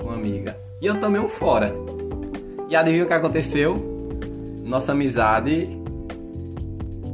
com 0.00 0.08
uma 0.08 0.14
amiga. 0.14 0.56
E 0.80 0.86
eu 0.86 1.00
tomei 1.00 1.20
um 1.20 1.28
fora. 1.28 1.74
E 2.68 2.76
adivinha 2.76 3.04
o 3.04 3.06
que 3.06 3.14
aconteceu? 3.14 3.76
Nossa 4.64 4.92
amizade, 4.92 5.68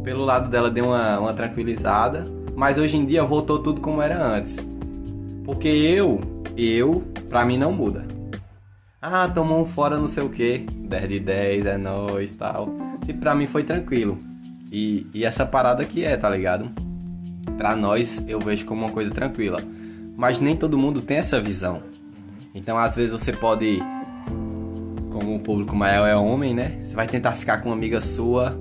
pelo 0.05 0.25
lado 0.25 0.49
dela, 0.49 0.71
deu 0.71 0.87
uma, 0.87 1.19
uma 1.19 1.35
tranquilizada. 1.35 2.25
Mas 2.59 2.77
hoje 2.77 2.97
em 2.97 3.07
dia 3.07 3.23
voltou 3.23 3.61
tudo 3.61 3.81
como 3.81 4.03
era 4.03 4.21
antes. 4.21 4.67
Porque 5.45 5.69
eu, 5.69 6.21
eu, 6.57 7.05
pra 7.29 7.47
mim 7.47 7.57
não 7.57 7.71
muda. 7.71 8.05
Ah, 9.01 9.29
tomou 9.29 9.61
um 9.61 9.65
fora 9.65 9.97
não 9.97 10.09
sei 10.09 10.25
o 10.25 10.29
que. 10.29 10.67
10 10.77 11.09
de 11.09 11.21
10, 11.21 11.67
é 11.67 11.79
nóis 11.79 12.33
tal. 12.33 12.69
Tipo, 13.05 13.21
pra 13.21 13.33
mim 13.37 13.47
foi 13.47 13.63
tranquilo. 13.63 14.19
E, 14.73 15.07
e 15.15 15.25
essa 15.25 15.47
parada 15.47 15.85
que 15.85 16.05
é, 16.05 16.17
tá 16.17 16.29
ligado? 16.29 16.69
Pra 17.57 17.77
nós 17.77 18.25
eu 18.27 18.41
vejo 18.41 18.67
como 18.67 18.85
uma 18.85 18.91
coisa 18.91 19.13
tranquila. 19.13 19.63
Mas 20.17 20.41
nem 20.41 20.57
todo 20.57 20.77
mundo 20.77 21.01
tem 21.01 21.19
essa 21.19 21.41
visão. 21.41 21.81
Então 22.53 22.77
às 22.77 22.97
vezes 22.97 23.13
você 23.13 23.33
pode. 23.33 23.79
Como 25.13 25.37
o 25.37 25.39
público 25.39 25.77
maior 25.77 26.09
é 26.09 26.17
homem, 26.17 26.55
né? 26.55 26.81
Você 26.85 26.97
vai 26.97 27.07
tentar 27.07 27.35
ficar 27.35 27.59
com 27.59 27.69
uma 27.69 27.77
amiga 27.77 28.01
sua 28.01 28.59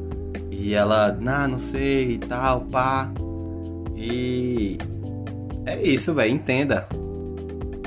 e 0.51 0.75
ela, 0.75 1.17
ah, 1.25 1.47
não 1.47 1.57
sei 1.57 2.11
e 2.11 2.17
tal, 2.19 2.61
pá. 2.61 3.11
E. 3.97 4.77
É 5.65 5.81
isso, 5.81 6.13
velho, 6.13 6.31
entenda. 6.31 6.87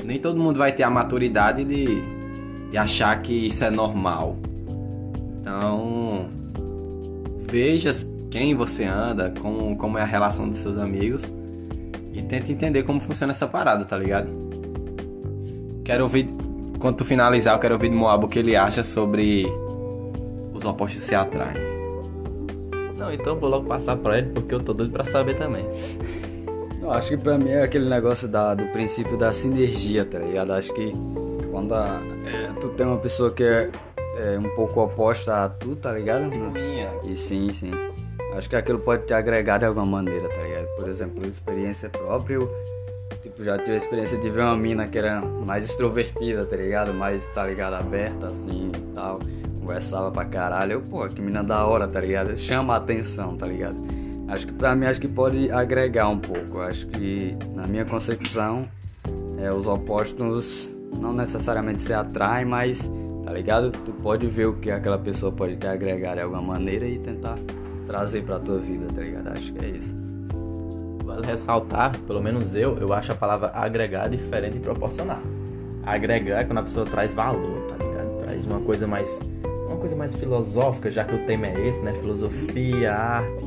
Nem 0.03 0.19
todo 0.19 0.39
mundo 0.39 0.57
vai 0.57 0.71
ter 0.71 0.83
a 0.83 0.89
maturidade 0.89 1.63
de, 1.63 2.03
de 2.69 2.77
achar 2.77 3.19
que 3.21 3.47
isso 3.47 3.63
é 3.63 3.69
normal. 3.69 4.35
Então. 5.39 6.29
Veja 7.37 7.91
quem 8.29 8.55
você 8.55 8.85
anda, 8.85 9.33
como, 9.41 9.75
como 9.75 9.97
é 9.97 10.01
a 10.01 10.05
relação 10.05 10.47
dos 10.47 10.57
seus 10.57 10.77
amigos. 10.77 11.23
E 12.13 12.21
tenta 12.21 12.51
entender 12.51 12.83
como 12.83 12.99
funciona 12.99 13.31
essa 13.31 13.47
parada, 13.47 13.85
tá 13.85 13.97
ligado? 13.97 14.29
Quero 15.83 16.03
ouvir. 16.03 16.27
Quando 16.79 16.97
tu 16.97 17.05
finalizar, 17.05 17.55
eu 17.55 17.59
quero 17.59 17.75
ouvir 17.75 17.89
do 17.89 17.95
Moab 17.95 18.25
o 18.25 18.27
que 18.27 18.39
ele 18.39 18.55
acha 18.55 18.83
sobre 18.83 19.45
os 20.53 20.65
opostos 20.65 21.01
se 21.03 21.15
atraem. 21.15 21.70
Não, 23.01 23.11
então 23.11 23.35
vou 23.35 23.49
logo 23.49 23.65
passar 23.67 23.97
pra 23.97 24.19
ele, 24.19 24.29
porque 24.29 24.53
eu 24.53 24.59
tô 24.59 24.73
doido 24.73 24.91
pra 24.91 25.03
saber 25.03 25.33
também. 25.35 25.65
Eu 26.79 26.91
acho 26.91 27.09
que 27.09 27.17
pra 27.17 27.35
mim 27.35 27.49
é 27.49 27.63
aquele 27.63 27.89
negócio 27.89 28.27
da, 28.27 28.53
do 28.53 28.65
princípio 28.67 29.17
da 29.17 29.33
sinergia, 29.33 30.05
tá 30.05 30.19
ligado? 30.19 30.51
Acho 30.53 30.71
que 30.71 30.93
quando 31.49 31.73
a- 31.73 31.99
é, 32.25 32.53
tu 32.59 32.69
tem 32.69 32.85
uma 32.85 32.97
pessoa 32.97 33.31
que 33.31 33.43
é, 33.43 33.71
é 34.19 34.37
um 34.37 34.55
pouco 34.55 34.81
oposta 34.83 35.43
a 35.45 35.49
tu, 35.49 35.75
tá 35.75 35.91
ligado? 35.93 36.29
E 37.03 37.17
sim, 37.17 37.51
sim. 37.51 37.71
Acho 38.35 38.47
que 38.47 38.55
aquilo 38.55 38.77
pode 38.79 39.05
te 39.07 39.13
agregar 39.15 39.57
de 39.57 39.65
alguma 39.65 39.85
maneira, 39.85 40.29
tá 40.29 40.41
ligado? 40.43 40.67
Por 40.75 40.87
exemplo, 40.87 41.25
experiência 41.25 41.89
própria, 41.89 42.35
eu 42.35 42.49
tipo, 43.23 43.43
já 43.43 43.57
tive 43.57 43.73
a 43.73 43.77
experiência 43.77 44.17
de 44.19 44.29
ver 44.29 44.41
uma 44.41 44.55
mina 44.55 44.87
que 44.87 44.97
era 44.99 45.21
mais 45.21 45.65
extrovertida, 45.65 46.45
tá 46.45 46.55
ligado? 46.55 46.93
Mais, 46.93 47.27
tá 47.29 47.45
ligado, 47.47 47.73
aberta 47.73 48.27
assim 48.27 48.71
e 48.75 48.93
tal. 48.93 49.19
Conversava 49.61 50.11
pra 50.11 50.25
caralho. 50.25 50.73
Eu, 50.73 50.81
pô, 50.81 51.07
que 51.07 51.21
mina 51.21 51.43
da 51.43 51.65
hora, 51.65 51.87
tá 51.87 52.01
ligado? 52.01 52.37
Chama 52.37 52.73
a 52.73 52.77
atenção, 52.77 53.37
tá 53.37 53.45
ligado? 53.45 53.77
Acho 54.27 54.47
que 54.47 54.53
pra 54.53 54.75
mim, 54.75 54.85
acho 54.85 54.99
que 54.99 55.07
pode 55.07 55.51
agregar 55.51 56.09
um 56.09 56.17
pouco. 56.17 56.59
Acho 56.59 56.87
que, 56.87 57.37
na 57.55 57.67
minha 57.67 57.85
concepção, 57.85 58.67
é, 59.37 59.51
os 59.51 59.67
opostos 59.67 60.69
não 60.99 61.13
necessariamente 61.13 61.81
se 61.81 61.93
atraem, 61.93 62.45
mas, 62.45 62.91
tá 63.23 63.31
ligado? 63.31 63.71
Tu 63.71 63.91
pode 63.91 64.27
ver 64.27 64.47
o 64.47 64.53
que 64.55 64.71
aquela 64.71 64.97
pessoa 64.97 65.31
pode 65.31 65.55
te 65.55 65.67
agregar 65.67 66.15
de 66.15 66.21
alguma 66.21 66.41
maneira 66.41 66.85
e 66.85 66.99
tentar 66.99 67.35
trazer 67.87 68.23
pra 68.23 68.39
tua 68.39 68.57
vida, 68.57 68.87
tá 68.93 69.01
ligado? 69.01 69.27
Acho 69.29 69.53
que 69.53 69.65
é 69.65 69.69
isso. 69.69 69.95
Vale 71.03 71.25
ressaltar, 71.25 71.97
pelo 72.07 72.21
menos 72.21 72.55
eu, 72.55 72.77
eu 72.77 72.93
acho 72.93 73.11
a 73.11 73.15
palavra 73.15 73.51
agregar 73.53 74.07
diferente 74.07 74.53
de 74.53 74.59
proporcionar. 74.59 75.21
Agregar 75.83 76.41
é 76.41 76.43
quando 76.45 76.59
a 76.59 76.63
pessoa 76.63 76.85
traz 76.85 77.13
valor, 77.13 77.65
tá 77.67 77.83
ligado? 77.83 78.17
Traz 78.19 78.45
uma 78.45 78.61
coisa 78.61 78.87
mais. 78.87 79.21
Uma 79.71 79.79
coisa 79.79 79.95
mais 79.95 80.13
filosófica, 80.15 80.91
já 80.91 81.05
que 81.05 81.15
o 81.15 81.25
tema 81.25 81.47
é 81.47 81.67
esse, 81.67 81.83
né? 81.83 81.93
Filosofia, 81.93 82.93
arte. 82.93 83.45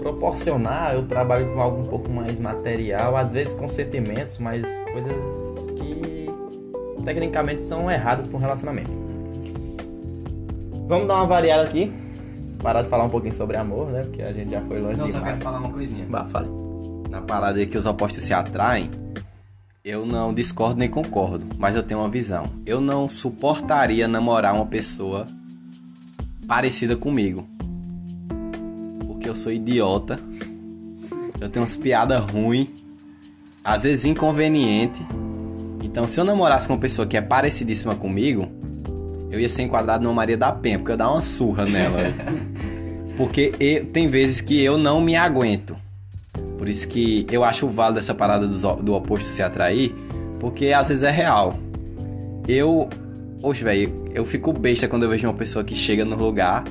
Proporcionar, 0.00 0.94
eu 0.94 1.06
trabalho 1.06 1.52
com 1.52 1.60
algo 1.60 1.80
um 1.82 1.84
pouco 1.84 2.08
mais 2.08 2.38
material, 2.40 3.16
às 3.16 3.32
vezes 3.32 3.52
com 3.52 3.66
sentimentos, 3.68 4.38
mas 4.38 4.62
coisas 4.92 5.12
que 5.76 6.30
tecnicamente 7.04 7.60
são 7.60 7.90
erradas 7.90 8.26
para 8.26 8.36
um 8.36 8.40
relacionamento. 8.40 8.92
Vamos 10.88 11.08
dar 11.08 11.16
uma 11.16 11.26
variada 11.26 11.64
aqui. 11.64 11.92
Parar 12.62 12.82
de 12.82 12.88
falar 12.88 13.04
um 13.04 13.10
pouquinho 13.10 13.34
sobre 13.34 13.56
amor, 13.56 13.90
né? 13.90 14.02
Porque 14.02 14.22
a 14.22 14.32
gente 14.32 14.50
já 14.52 14.62
foi 14.62 14.80
longe 14.80 14.98
Não, 14.98 15.06
só 15.06 15.18
demais. 15.18 15.32
quero 15.34 15.44
falar 15.44 15.58
uma 15.58 15.70
coisinha. 15.70 16.06
Bah, 16.08 16.24
fale. 16.24 16.48
Na 17.10 17.20
parada 17.20 17.58
aí 17.58 17.66
que 17.66 17.76
os 17.76 17.84
opostos 17.84 18.22
se 18.24 18.32
atraem, 18.32 18.90
eu 19.84 20.06
não 20.06 20.32
discordo 20.32 20.78
nem 20.78 20.88
concordo, 20.88 21.46
mas 21.58 21.76
eu 21.76 21.82
tenho 21.82 22.00
uma 22.00 22.08
visão. 22.08 22.46
Eu 22.64 22.80
não 22.80 23.08
suportaria 23.08 24.08
namorar 24.08 24.54
uma 24.54 24.66
pessoa 24.66 25.26
parecida 26.46 26.96
comigo. 26.96 27.46
Porque 29.06 29.28
eu 29.28 29.36
sou 29.36 29.52
idiota. 29.52 30.18
Eu 31.40 31.48
tenho 31.48 31.62
umas 31.62 31.76
piadas 31.76 32.22
ruins, 32.30 32.68
às 33.62 33.82
vezes 33.82 34.04
inconveniente. 34.04 35.04
Então, 35.82 36.06
se 36.06 36.18
eu 36.18 36.24
namorasse 36.24 36.66
com 36.66 36.74
uma 36.74 36.80
pessoa 36.80 37.06
que 37.06 37.16
é 37.16 37.20
parecidíssima 37.20 37.94
comigo, 37.94 38.48
eu 39.30 39.38
ia 39.38 39.48
ser 39.48 39.62
enquadrado 39.62 40.02
numa 40.04 40.14
Maria 40.14 40.36
da 40.36 40.50
Penha, 40.52 40.78
porque 40.78 40.90
eu 40.92 40.94
ia 40.94 40.98
dar 40.98 41.10
uma 41.10 41.20
surra 41.20 41.64
nela. 41.66 41.98
porque 43.16 43.52
eu- 43.60 43.84
tem 43.86 44.08
vezes 44.08 44.40
que 44.40 44.62
eu 44.62 44.78
não 44.78 45.00
me 45.00 45.14
aguento. 45.14 45.76
Por 46.56 46.68
isso 46.68 46.88
que 46.88 47.26
eu 47.30 47.44
acho 47.44 47.68
válido 47.68 47.98
essa 47.98 48.14
parada 48.14 48.46
dos 48.48 48.64
o- 48.64 48.76
do, 48.76 48.94
oposto 48.94 49.26
se 49.26 49.42
atrair, 49.42 49.94
porque 50.40 50.68
às 50.72 50.88
vezes 50.88 51.02
é 51.02 51.10
real. 51.10 51.54
Eu. 52.48 52.88
Oxe, 53.46 53.62
velho, 53.62 54.04
eu 54.12 54.24
fico 54.24 54.52
besta 54.52 54.88
quando 54.88 55.04
eu 55.04 55.08
vejo 55.08 55.24
uma 55.24 55.32
pessoa 55.32 55.64
que 55.64 55.72
chega 55.72 56.04
no 56.04 56.16
lugar 56.16 56.64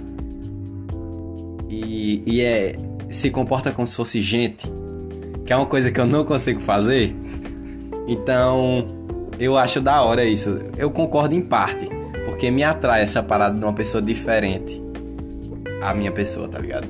e, 1.69 2.21
e 2.25 2.41
é, 2.41 2.75
se 3.09 3.31
comporta 3.31 3.71
como 3.71 3.87
se 3.87 3.95
fosse 3.95 4.21
gente, 4.21 4.67
que 5.45 5.53
é 5.53 5.55
uma 5.55 5.67
coisa 5.67 5.89
que 5.89 5.97
eu 5.97 6.05
não 6.05 6.25
consigo 6.25 6.59
fazer. 6.59 7.15
Então, 8.05 8.85
eu 9.39 9.57
acho 9.57 9.79
da 9.79 10.01
hora 10.01 10.25
isso. 10.25 10.59
Eu 10.75 10.91
concordo 10.91 11.33
em 11.33 11.39
parte, 11.39 11.87
porque 12.25 12.51
me 12.51 12.61
atrai 12.61 13.03
essa 13.03 13.23
parada 13.23 13.57
de 13.57 13.63
uma 13.63 13.73
pessoa 13.73 14.01
diferente. 14.01 14.83
A 15.81 15.93
minha 15.93 16.11
pessoa, 16.11 16.49
tá 16.49 16.59
ligado? 16.59 16.89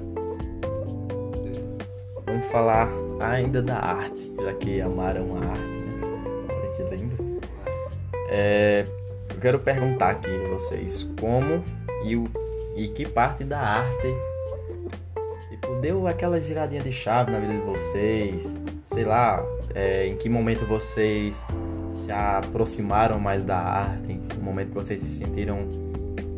Vamos 2.25 2.47
falar 2.47 2.89
ainda 3.19 3.61
da 3.61 3.77
arte, 3.77 4.33
já 4.43 4.51
que 4.53 4.81
amaram 4.81 5.35
a 5.35 5.45
arte, 5.45 5.61
né? 5.61 6.01
Olha 6.49 6.89
que 6.89 6.95
lindo. 6.95 7.39
É, 8.31 8.85
quero 9.45 9.59
perguntar 9.59 10.09
aqui 10.09 10.31
a 10.43 10.49
vocês 10.49 11.07
como 11.21 11.63
e, 12.03 12.15
o, 12.15 12.23
e 12.75 12.87
que 12.87 13.07
parte 13.07 13.43
da 13.43 13.59
arte 13.59 14.07
tipo, 15.51 15.75
deu 15.81 16.07
aquela 16.07 16.41
giradinha 16.41 16.81
de 16.81 16.91
chave 16.91 17.29
na 17.29 17.37
vida 17.37 17.53
de 17.53 17.59
vocês, 17.59 18.57
sei 18.87 19.05
lá, 19.05 19.45
é, 19.75 20.07
em 20.07 20.15
que 20.15 20.27
momento 20.27 20.65
vocês 20.65 21.45
se 21.91 22.11
aproximaram 22.11 23.19
mais 23.19 23.43
da 23.43 23.59
arte, 23.59 24.19
momento 24.41 24.69
que 24.69 24.73
vocês 24.73 24.99
se 24.99 25.11
sentiram 25.11 25.69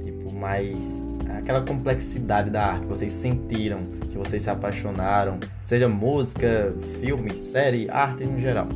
tipo 0.04 0.36
mais 0.36 1.08
aquela 1.38 1.62
complexidade 1.62 2.50
da 2.50 2.66
arte 2.66 2.82
que 2.82 2.90
vocês 2.90 3.14
sentiram, 3.14 3.86
que 4.12 4.18
vocês 4.18 4.44
se 4.44 4.50
apaixonaram, 4.50 5.40
seja 5.64 5.88
música, 5.88 6.76
filme, 7.00 7.38
série, 7.38 7.90
arte 7.90 8.26
no 8.26 8.38
geral. 8.38 8.68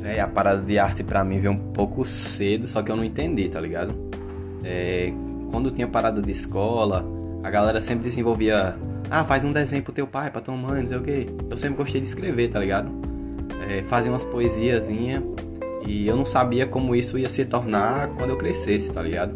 Véi, 0.00 0.18
a 0.18 0.26
parada 0.26 0.62
de 0.62 0.78
arte 0.78 1.04
pra 1.04 1.22
mim 1.22 1.38
veio 1.38 1.52
um 1.52 1.72
pouco 1.72 2.04
cedo, 2.04 2.66
só 2.66 2.82
que 2.82 2.90
eu 2.90 2.96
não 2.96 3.04
entendi, 3.04 3.48
tá 3.48 3.60
ligado? 3.60 3.94
É, 4.64 5.12
quando 5.50 5.70
tinha 5.70 5.86
parada 5.86 6.22
de 6.22 6.30
escola, 6.30 7.04
a 7.42 7.50
galera 7.50 7.80
sempre 7.80 8.04
desenvolvia. 8.04 8.76
Ah, 9.10 9.24
faz 9.24 9.44
um 9.44 9.52
desenho 9.52 9.82
pro 9.82 9.92
teu 9.92 10.06
pai, 10.06 10.30
pra 10.30 10.40
tua 10.40 10.56
mãe, 10.56 10.82
não 10.82 10.88
sei 10.88 10.96
o 10.96 11.02
quê. 11.02 11.26
Eu 11.50 11.56
sempre 11.56 11.76
gostei 11.76 12.00
de 12.00 12.06
escrever, 12.06 12.48
tá 12.48 12.58
ligado? 12.58 12.90
É, 13.68 13.82
fazia 13.82 14.10
umas 14.10 14.24
poesiazinhas 14.24 15.22
e 15.86 16.06
eu 16.06 16.16
não 16.16 16.24
sabia 16.24 16.66
como 16.66 16.94
isso 16.94 17.18
ia 17.18 17.28
se 17.28 17.44
tornar 17.44 18.08
quando 18.16 18.30
eu 18.30 18.36
crescesse, 18.36 18.92
tá 18.92 19.02
ligado? 19.02 19.34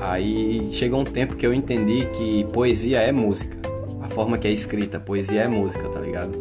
Aí 0.00 0.68
chegou 0.70 1.00
um 1.00 1.04
tempo 1.04 1.34
que 1.34 1.46
eu 1.46 1.54
entendi 1.54 2.06
que 2.06 2.44
poesia 2.52 3.00
é 3.00 3.10
música. 3.10 3.56
A 4.02 4.08
forma 4.08 4.38
que 4.38 4.46
é 4.46 4.52
escrita, 4.52 5.00
poesia 5.00 5.42
é 5.42 5.48
música, 5.48 5.88
tá 5.88 5.98
ligado? 5.98 6.38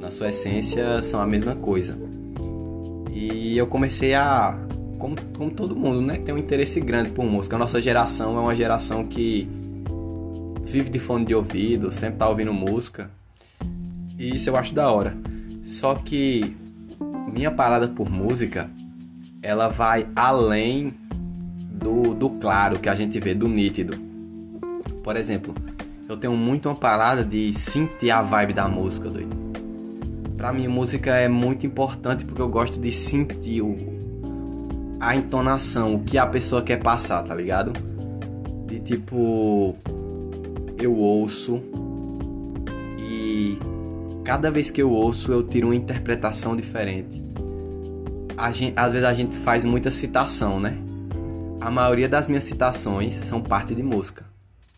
Na 0.00 0.10
sua 0.10 0.28
essência 0.28 1.00
são 1.00 1.20
a 1.20 1.26
mesma 1.26 1.54
coisa. 1.54 1.96
E 3.52 3.58
eu 3.58 3.66
comecei 3.66 4.14
a, 4.14 4.56
como, 4.98 5.14
como 5.36 5.50
todo 5.50 5.76
mundo, 5.76 6.00
né, 6.00 6.16
tem 6.16 6.34
um 6.34 6.38
interesse 6.38 6.80
grande 6.80 7.10
por 7.10 7.22
música. 7.26 7.54
A 7.54 7.58
nossa 7.58 7.82
geração 7.82 8.34
é 8.38 8.40
uma 8.40 8.56
geração 8.56 9.04
que 9.04 9.46
vive 10.64 10.88
de 10.88 10.98
fone 10.98 11.26
de 11.26 11.34
ouvido, 11.34 11.92
sempre 11.92 12.16
tá 12.16 12.26
ouvindo 12.30 12.50
música. 12.50 13.10
E 14.18 14.36
isso 14.36 14.48
eu 14.48 14.56
acho 14.56 14.74
da 14.74 14.90
hora. 14.90 15.14
Só 15.62 15.94
que 15.94 16.56
minha 17.30 17.50
parada 17.50 17.88
por 17.88 18.08
música, 18.08 18.70
ela 19.42 19.68
vai 19.68 20.08
além 20.16 20.94
do, 21.70 22.14
do 22.14 22.30
claro 22.30 22.78
que 22.78 22.88
a 22.88 22.94
gente 22.94 23.20
vê, 23.20 23.34
do 23.34 23.48
nítido. 23.48 24.00
Por 25.04 25.14
exemplo, 25.14 25.54
eu 26.08 26.16
tenho 26.16 26.34
muito 26.34 26.70
uma 26.70 26.74
parada 26.74 27.22
de 27.22 27.52
sentir 27.52 28.10
a 28.10 28.22
vibe 28.22 28.54
da 28.54 28.66
música, 28.66 29.10
doido. 29.10 29.41
Pra 30.36 30.52
mim, 30.52 30.66
música 30.66 31.14
é 31.14 31.28
muito 31.28 31.66
importante 31.66 32.24
porque 32.24 32.42
eu 32.42 32.48
gosto 32.48 32.80
de 32.80 32.90
sentir 32.90 33.62
o, 33.62 33.76
a 35.00 35.14
entonação, 35.14 35.94
o 35.94 36.00
que 36.00 36.18
a 36.18 36.26
pessoa 36.26 36.62
quer 36.62 36.82
passar, 36.82 37.22
tá 37.22 37.34
ligado? 37.34 37.72
De 38.66 38.80
tipo, 38.80 39.76
eu 40.78 40.96
ouço 40.96 41.62
e 42.98 43.58
cada 44.24 44.50
vez 44.50 44.70
que 44.70 44.82
eu 44.82 44.90
ouço 44.90 45.32
eu 45.32 45.42
tiro 45.42 45.68
uma 45.68 45.76
interpretação 45.76 46.56
diferente. 46.56 47.22
Gente, 48.52 48.74
às 48.76 48.90
vezes 48.90 49.06
a 49.06 49.14
gente 49.14 49.36
faz 49.36 49.64
muita 49.64 49.90
citação, 49.90 50.58
né? 50.58 50.76
A 51.60 51.70
maioria 51.70 52.08
das 52.08 52.28
minhas 52.28 52.42
citações 52.42 53.14
são 53.14 53.40
parte 53.40 53.72
de 53.72 53.82
música, 53.82 54.24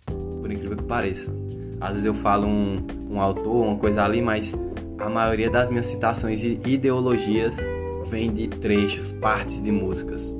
por 0.07 0.53
incrível 0.53 0.77
que 0.77 0.83
pareça. 0.83 1.33
Às 1.81 1.93
vezes 1.93 2.05
eu 2.05 2.14
falo 2.14 2.47
um, 2.47 2.87
um 3.11 3.21
autor, 3.21 3.67
uma 3.67 3.77
coisa 3.77 4.05
ali, 4.05 4.21
mas 4.21 4.55
a 4.98 5.09
maioria 5.09 5.50
das 5.50 5.70
minhas 5.70 5.87
citações 5.87 6.42
e 6.42 6.61
ideologias 6.66 7.57
vem 8.07 8.33
de 8.33 8.48
trechos, 8.48 9.12
partes 9.12 9.62
de 9.62 9.70
músicas, 9.70 10.35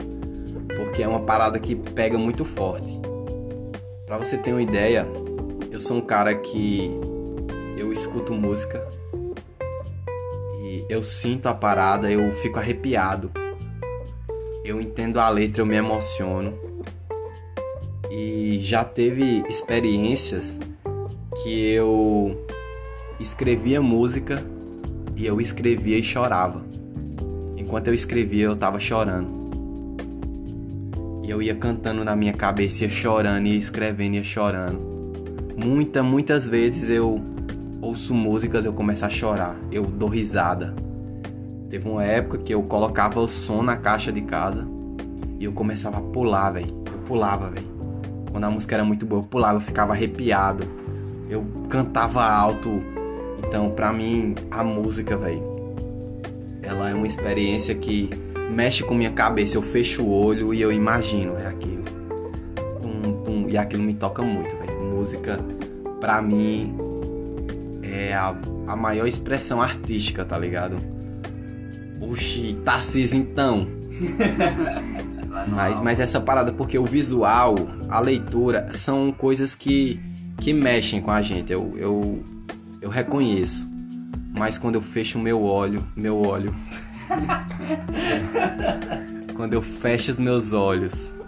porque 0.77 1.03
é 1.03 1.09
uma 1.09 1.21
parada 1.21 1.59
que 1.59 1.75
pega 1.75 2.19
muito 2.19 2.45
forte. 2.45 3.01
Para 4.07 4.19
você 4.19 4.37
ter 4.37 4.53
uma 4.53 4.63
ideia, 4.63 5.07
eu 5.71 5.81
sou 5.81 5.97
um 5.97 6.01
cara 6.01 6.35
que 6.35 6.91
eu 7.77 7.93
escuto 7.93 8.33
música 8.33 8.87
e 10.63 10.85
eu 10.89 11.03
sinto 11.03 11.47
a 11.47 11.55
parada, 11.55 12.11
eu 12.11 12.33
fico 12.35 12.59
arrepiado 12.59 13.31
eu 14.65 14.81
entendo 14.81 15.21
a 15.21 15.29
letra, 15.29 15.61
eu 15.61 15.67
me 15.67 15.77
emociono. 15.77 16.59
E 18.11 18.59
já 18.63 18.83
teve 18.83 19.45
experiências 19.47 20.59
que 21.43 21.71
eu 21.73 22.47
escrevia 23.21 23.81
música 23.81 24.45
e 25.17 25.27
eu 25.27 25.41
escrevia 25.41 25.99
e 25.99 26.03
chorava. 26.03 26.65
Enquanto 27.57 27.89
eu 27.89 27.95
escrevia, 27.95 28.45
eu 28.45 28.57
tava 28.57 28.79
chorando. 28.79 29.45
E 31.23 31.31
eu 31.31 31.41
ia 31.41 31.55
cantando 31.55 32.05
na 32.05 32.15
minha 32.15 32.33
cabeça, 32.33 32.85
ia 32.85 32.91
chorando, 32.91 33.47
ia 33.47 33.57
escrevendo, 33.57 34.17
ia 34.17 34.25
chorando. 34.25 34.79
Muitas, 35.57 36.05
muitas 36.05 36.49
vezes 36.49 36.91
eu 36.91 37.21
ouço 37.81 38.15
músicas, 38.15 38.65
eu 38.65 38.73
começo 38.73 39.05
a 39.05 39.11
chorar, 39.11 39.57
eu 39.71 39.85
dou 39.87 40.09
risada. 40.09 40.75
Teve 41.71 41.89
uma 41.89 42.05
época 42.05 42.39
que 42.39 42.53
eu 42.53 42.63
colocava 42.63 43.21
o 43.21 43.29
som 43.29 43.63
na 43.63 43.77
caixa 43.77 44.13
de 44.13 44.21
casa 44.23 44.67
e 45.39 45.45
eu 45.45 45.53
começava 45.53 45.99
a 45.99 46.01
pular, 46.01 46.51
velho. 46.51 46.69
Eu 46.87 46.99
pulava, 47.07 47.51
velho. 47.51 47.67
Quando 48.31 48.45
a 48.45 48.51
música 48.51 48.75
era 48.75 48.85
muito 48.85 49.07
boa, 49.07 49.23
eu 49.23 49.27
pulava, 49.27 49.57
eu 49.57 49.61
ficava 49.61 49.93
arrepiado. 49.93 50.65
Eu 51.29 51.45
cantava 51.69 52.25
alto. 52.25 52.83
Então, 53.47 53.71
pra 53.71 53.93
mim, 53.93 54.35
a 54.51 54.65
música, 54.65 55.17
velho, 55.17 55.43
ela 56.63 56.91
é 56.91 56.95
uma 56.95 57.07
experiência 57.07 57.75
que 57.75 58.11
mexe 58.51 58.83
com 58.83 58.95
minha 58.95 59.11
cabeça. 59.11 59.57
Eu 59.57 59.63
fecho 59.63 60.03
o 60.03 60.11
olho 60.11 60.55
e 60.55 60.61
eu 60.61 60.73
imagino, 60.73 61.37
é 61.37 61.47
aquilo. 61.47 61.85
Pum, 62.83 63.23
pum, 63.25 63.47
e 63.49 63.57
aquilo 63.57 63.83
me 63.83 63.95
toca 63.95 64.23
muito, 64.23 64.57
velho. 64.57 64.81
Música, 64.83 65.39
pra 66.01 66.23
mim, 66.23 66.75
é 67.83 68.15
a, 68.15 68.35
a 68.67 68.77
maior 68.77 69.07
expressão 69.07 69.61
artística, 69.61 70.25
tá 70.25 70.39
ligado? 70.39 70.79
Oxi, 72.01 72.59
Tarcísio 72.65 73.19
então. 73.19 73.69
mas, 75.49 75.81
mas 75.81 76.01
essa 76.01 76.21
parada, 76.21 76.53
porque 76.53 76.79
o 76.79 76.87
visual, 76.87 77.55
a 77.89 78.01
leitura, 78.01 78.71
são 78.73 79.13
coisas 79.13 79.55
que, 79.55 80.01
que 80.41 80.53
mexem 80.53 81.01
com 81.01 81.11
a 81.11 81.23
gente. 81.23 81.53
Eu, 81.53 81.75
eu, 81.77 82.25
eu 82.85 82.91
reconheço. 82.91 83.69
Mas 84.37 84.59
quando 84.59 84.77
eu 84.77 84.83
fecho 84.83 85.19
o 85.19 85.21
meu 85.21 85.43
olho, 85.43 85.87
meu 85.97 86.19
olho. 86.19 86.55
quando 89.35 89.55
eu 89.55 89.63
fecho 89.63 90.11
os 90.11 90.19
meus 90.19 90.53
olhos 90.53 91.19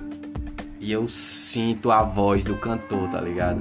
e 0.81 0.93
eu 0.93 1.09
sinto 1.09 1.91
a 1.91 2.03
voz 2.03 2.45
do 2.45 2.57
cantor, 2.57 3.09
tá 3.11 3.21
ligado? 3.21 3.61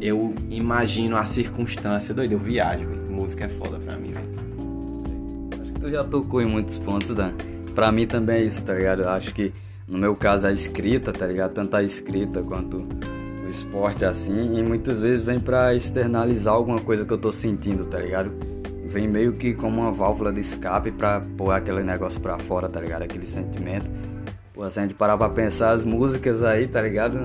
Eu 0.00 0.34
imagino 0.50 1.16
a 1.16 1.24
circunstância. 1.24 2.14
Doido, 2.14 2.32
eu 2.32 2.38
viajo, 2.38 2.86
véio. 2.86 3.02
Música 3.10 3.44
é 3.44 3.48
foda 3.48 3.78
pra 3.78 3.96
mim, 3.96 4.12
velho 4.12 4.32
tu 5.82 5.90
já 5.90 6.04
tocou 6.04 6.40
em 6.40 6.46
muitos 6.46 6.78
pontos, 6.78 7.12
Dan. 7.12 7.32
Pra 7.74 7.90
mim 7.90 8.06
também 8.06 8.36
é 8.36 8.44
isso, 8.44 8.62
tá 8.62 8.72
ligado? 8.72 9.02
Eu 9.02 9.10
acho 9.10 9.34
que 9.34 9.52
no 9.88 9.98
meu 9.98 10.14
caso 10.14 10.46
a 10.46 10.52
escrita, 10.52 11.12
tá 11.12 11.26
ligado? 11.26 11.54
Tanto 11.54 11.76
a 11.76 11.82
escrita 11.82 12.40
quanto 12.40 12.86
esporte 13.52 14.04
assim, 14.04 14.58
e 14.58 14.62
muitas 14.62 15.00
vezes 15.00 15.24
vem 15.24 15.38
pra 15.38 15.74
externalizar 15.74 16.54
alguma 16.54 16.80
coisa 16.80 17.04
que 17.04 17.12
eu 17.12 17.18
tô 17.18 17.32
sentindo, 17.32 17.84
tá 17.84 17.98
ligado? 17.98 18.32
Vem 18.86 19.08
meio 19.08 19.34
que 19.34 19.54
como 19.54 19.80
uma 19.80 19.92
válvula 19.92 20.32
de 20.32 20.40
escape 20.40 20.90
pra 20.90 21.22
pôr 21.36 21.52
aquele 21.52 21.82
negócio 21.82 22.20
pra 22.20 22.38
fora, 22.38 22.68
tá 22.68 22.80
ligado? 22.80 23.02
Aquele 23.02 23.26
sentimento. 23.26 23.90
Pô, 24.52 24.68
se 24.68 24.78
a 24.78 24.82
gente 24.82 24.94
parar 24.94 25.16
pra 25.16 25.30
pensar 25.30 25.70
as 25.70 25.84
músicas 25.84 26.42
aí, 26.42 26.66
tá 26.66 26.82
ligado? 26.82 27.18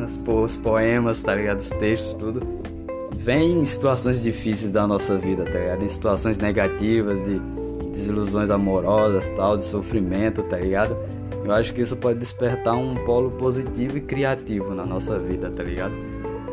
Os 0.46 0.58
poemas, 0.58 1.22
tá 1.22 1.36
ligado? 1.36 1.60
Os 1.60 1.72
textos, 1.72 2.14
tudo. 2.14 2.42
Vem 3.14 3.60
em 3.60 3.66
situações 3.66 4.24
difíceis 4.24 4.72
da 4.72 4.88
nossa 4.88 5.18
vida, 5.18 5.44
tá 5.44 5.60
ligado? 5.60 5.84
Em 5.84 5.90
situações 5.90 6.38
negativas, 6.40 7.22
de 7.26 7.40
desilusões 7.90 8.50
amorosas, 8.50 9.28
tal, 9.36 9.58
de 9.58 9.66
sofrimento, 9.66 10.44
tá 10.44 10.58
ligado? 10.58 10.96
Eu 11.44 11.52
acho 11.52 11.74
que 11.74 11.82
isso 11.82 11.98
pode 11.98 12.20
despertar 12.20 12.76
um 12.76 12.96
polo 12.96 13.32
positivo 13.32 13.98
e 13.98 14.02
criativo 14.02 14.74
na 14.74 14.86
nossa 14.86 15.18
vida, 15.18 15.50
tá 15.50 15.64
ligado? 15.64 15.94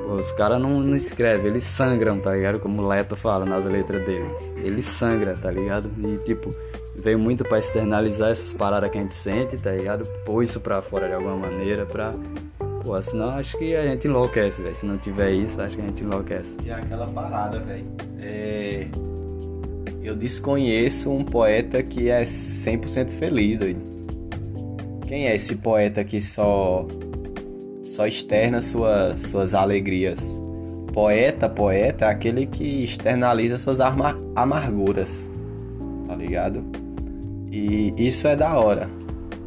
Os 0.06 0.32
caras 0.32 0.60
não, 0.60 0.80
não 0.80 0.96
escrevem, 0.96 1.46
eles 1.46 1.64
sangram, 1.64 2.18
tá 2.18 2.32
ligado? 2.34 2.60
Como 2.60 2.82
o 2.82 2.88
Leto 2.88 3.16
fala 3.16 3.44
nas 3.44 3.64
letras 3.64 4.04
dele. 4.04 4.28
Ele 4.56 4.82
sangra, 4.82 5.34
tá 5.34 5.50
ligado? 5.50 5.90
E 5.98 6.18
tipo, 6.18 6.54
veio 6.96 7.18
muito 7.18 7.44
para 7.44 7.58
externalizar 7.58 8.30
essas 8.30 8.52
paradas 8.52 8.90
que 8.90 8.98
a 8.98 9.00
gente 9.00 9.14
sente, 9.14 9.56
tá 9.56 9.72
ligado? 9.72 10.06
Pôr 10.24 10.42
isso 10.42 10.60
pra 10.60 10.82
fora 10.82 11.08
de 11.08 11.14
alguma 11.14 11.36
maneira, 11.36 11.86
pra. 11.86 12.14
Pô, 12.82 13.00
senão 13.00 13.30
acho 13.30 13.56
que 13.56 13.74
a 13.74 13.82
gente 13.82 14.06
enlouquece, 14.06 14.62
velho. 14.62 14.74
Se 14.74 14.84
não 14.84 14.98
tiver 14.98 15.30
isso, 15.32 15.60
acho 15.60 15.74
que 15.74 15.82
a 15.82 15.86
gente 15.86 16.02
enlouquece. 16.02 16.58
E 16.64 16.70
é 16.70 16.74
aquela 16.74 17.06
parada, 17.06 17.58
velho. 17.60 17.86
É 18.20 18.86
eu 20.04 20.14
desconheço 20.14 21.10
um 21.10 21.24
poeta 21.24 21.82
que 21.82 22.10
é 22.10 22.22
100% 22.22 23.08
feliz, 23.08 23.58
doido. 23.58 23.80
Quem 25.06 25.26
é 25.26 25.34
esse 25.34 25.56
poeta 25.56 26.04
que 26.04 26.20
só 26.20 26.86
só 27.94 28.06
externa 28.06 28.60
suas 28.60 29.20
suas 29.20 29.54
alegrias? 29.54 30.42
poeta, 30.94 31.48
poeta 31.48 32.04
é 32.04 32.08
aquele 32.08 32.46
que 32.46 32.84
externaliza 32.84 33.58
suas 33.58 33.78
amarguras, 33.80 35.28
tá 36.06 36.14
ligado? 36.14 36.64
E 37.50 37.92
isso 37.98 38.28
é 38.28 38.36
da 38.36 38.56
hora. 38.56 38.88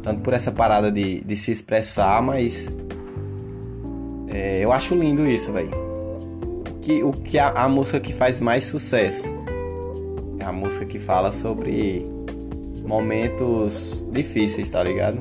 Tanto 0.02 0.20
por 0.20 0.34
essa 0.34 0.52
parada 0.52 0.92
de, 0.92 1.22
de 1.22 1.36
se 1.38 1.50
expressar, 1.50 2.22
mas 2.22 2.74
é, 4.28 4.60
eu 4.62 4.70
acho 4.70 4.94
lindo 4.94 5.26
isso, 5.26 5.50
velho. 5.50 5.70
Que, 6.82 7.02
o 7.02 7.12
que 7.12 7.38
a, 7.38 7.48
a 7.48 7.68
música 7.68 7.98
que 7.98 8.12
faz 8.12 8.42
mais 8.42 8.64
sucesso 8.64 9.34
é 10.38 10.44
a 10.44 10.52
música 10.52 10.84
que 10.84 10.98
fala 10.98 11.32
sobre 11.32 12.06
momentos 12.86 14.06
difíceis, 14.12 14.68
tá 14.68 14.82
ligado? 14.82 15.18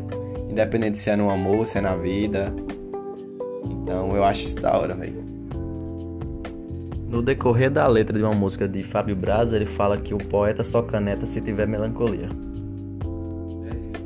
Independente 0.50 0.98
se 0.98 1.10
é 1.10 1.16
no 1.16 1.30
amor, 1.30 1.66
se 1.66 1.78
é 1.78 1.82
na 1.82 1.96
vida. 1.96 2.54
Então 3.88 4.13
eu 4.13 4.26
acho 4.26 4.43
isso 4.43 4.60
da 4.60 4.78
hora, 4.78 4.93
velho. 4.93 5.23
No 7.08 7.21
decorrer 7.21 7.71
da 7.71 7.88
letra 7.88 8.17
de 8.17 8.21
uma 8.21 8.34
música 8.34 8.67
de 8.67 8.84
Fábio 8.84 9.15
Braz, 9.15 9.54
ele 9.54 9.65
fala 9.65 9.97
que 9.97 10.13
o 10.13 10.17
poeta 10.17 10.62
só 10.62 10.82
caneta 10.82 11.26
se 11.26 11.39
tiver 11.39 11.65
melancolia. 11.65 12.28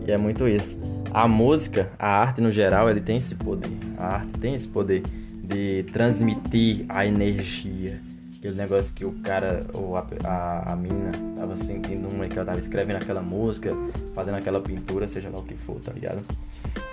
É 0.05 0.09
e 0.09 0.11
é 0.11 0.17
muito 0.19 0.47
isso. 0.47 0.79
A 1.11 1.27
música, 1.27 1.89
a 1.97 2.07
arte 2.07 2.41
no 2.41 2.51
geral, 2.51 2.91
ele 2.91 3.01
tem 3.01 3.17
esse 3.17 3.33
poder. 3.33 3.71
A 3.97 4.17
arte 4.17 4.33
tem 4.33 4.53
esse 4.53 4.67
poder 4.67 5.01
de 5.43 5.83
transmitir 5.91 6.85
a 6.87 7.03
energia. 7.03 7.99
Aquele 8.41 8.55
negócio 8.55 8.95
que 8.95 9.05
o 9.05 9.11
cara 9.21 9.67
ou 9.71 9.95
a, 9.95 10.03
a, 10.23 10.73
a 10.73 10.75
mina 10.75 11.11
tava 11.37 11.55
sentindo 11.55 12.07
uma 12.11 12.27
que 12.27 12.35
ela 12.35 12.43
tava 12.43 12.59
escrevendo 12.59 12.95
aquela 12.95 13.21
música, 13.21 13.71
fazendo 14.15 14.33
aquela 14.33 14.59
pintura, 14.59 15.07
seja 15.07 15.29
lá 15.29 15.37
o 15.37 15.43
que 15.43 15.53
for, 15.53 15.79
tá 15.79 15.91
ligado? 15.93 16.21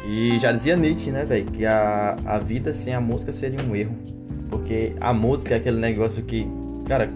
E 0.07 0.39
já 0.39 0.53
dizia 0.53 0.77
Nietzsche, 0.77 1.11
né, 1.11 1.25
velho, 1.25 1.51
que 1.51 1.65
a, 1.65 2.19
a 2.27 2.39
vida 2.39 2.75
sem 2.75 2.93
a 2.93 3.01
música 3.01 3.33
seria 3.33 3.59
um 3.67 3.75
erro. 3.75 3.97
Porque 4.51 4.93
a 5.01 5.15
música 5.15 5.55
é 5.55 5.57
aquele 5.57 5.79
negócio 5.81 6.23
que, 6.23 6.47
cara, 6.87 7.11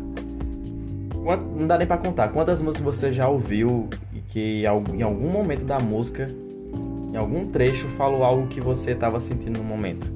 não 1.55 1.66
dá 1.66 1.77
nem 1.77 1.87
pra 1.87 1.99
contar. 1.99 2.29
Quantas 2.29 2.62
músicas 2.62 2.97
você 2.97 3.12
já 3.12 3.29
ouviu 3.29 3.90
e 4.14 4.21
que 4.21 4.62
em 4.62 5.03
algum 5.03 5.29
momento 5.29 5.66
da 5.66 5.79
música, 5.79 6.27
em 7.12 7.16
algum 7.18 7.49
trecho, 7.49 7.87
falou 7.88 8.25
algo 8.25 8.47
que 8.47 8.62
você 8.62 8.92
estava 8.92 9.21
sentindo 9.21 9.59
no 9.59 9.64
momento? 9.64 10.11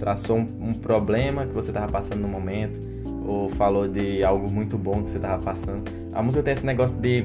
Traçou 0.00 0.36
um, 0.36 0.70
um 0.70 0.74
problema 0.74 1.46
que 1.46 1.52
você 1.52 1.70
estava 1.70 1.92
passando 1.92 2.20
no 2.20 2.28
momento, 2.28 2.93
ou 3.24 3.48
falou 3.50 3.88
de 3.88 4.22
algo 4.22 4.50
muito 4.52 4.76
bom 4.76 5.02
que 5.02 5.10
você 5.10 5.16
estava 5.16 5.42
passando. 5.42 5.90
A 6.12 6.22
música 6.22 6.42
tem 6.42 6.52
esse 6.52 6.66
negócio 6.66 7.00
de. 7.00 7.24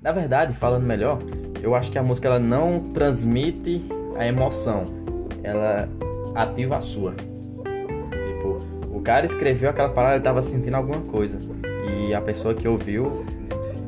Na 0.00 0.12
verdade, 0.12 0.52
falando 0.54 0.84
melhor, 0.84 1.18
eu 1.62 1.74
acho 1.74 1.90
que 1.90 1.98
a 1.98 2.02
música 2.02 2.28
ela 2.28 2.38
não 2.38 2.90
transmite 2.94 3.84
a 4.16 4.26
emoção, 4.26 4.84
ela 5.42 5.88
ativa 6.34 6.76
a 6.76 6.80
sua 6.80 7.14
cara 9.08 9.24
escreveu 9.24 9.70
aquela 9.70 9.88
palavra, 9.88 10.16
ele 10.16 10.24
tava 10.24 10.42
sentindo 10.42 10.74
alguma 10.74 11.00
coisa. 11.00 11.40
E 11.98 12.12
a 12.12 12.20
pessoa 12.20 12.54
que 12.54 12.68
ouviu 12.68 13.24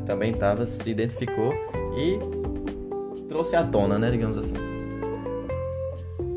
também 0.06 0.32
tava, 0.32 0.66
se 0.66 0.90
identificou 0.90 1.52
e 1.94 2.18
trouxe 3.28 3.54
à 3.54 3.62
tona, 3.62 3.98
né, 3.98 4.10
digamos 4.10 4.38
assim. 4.38 4.54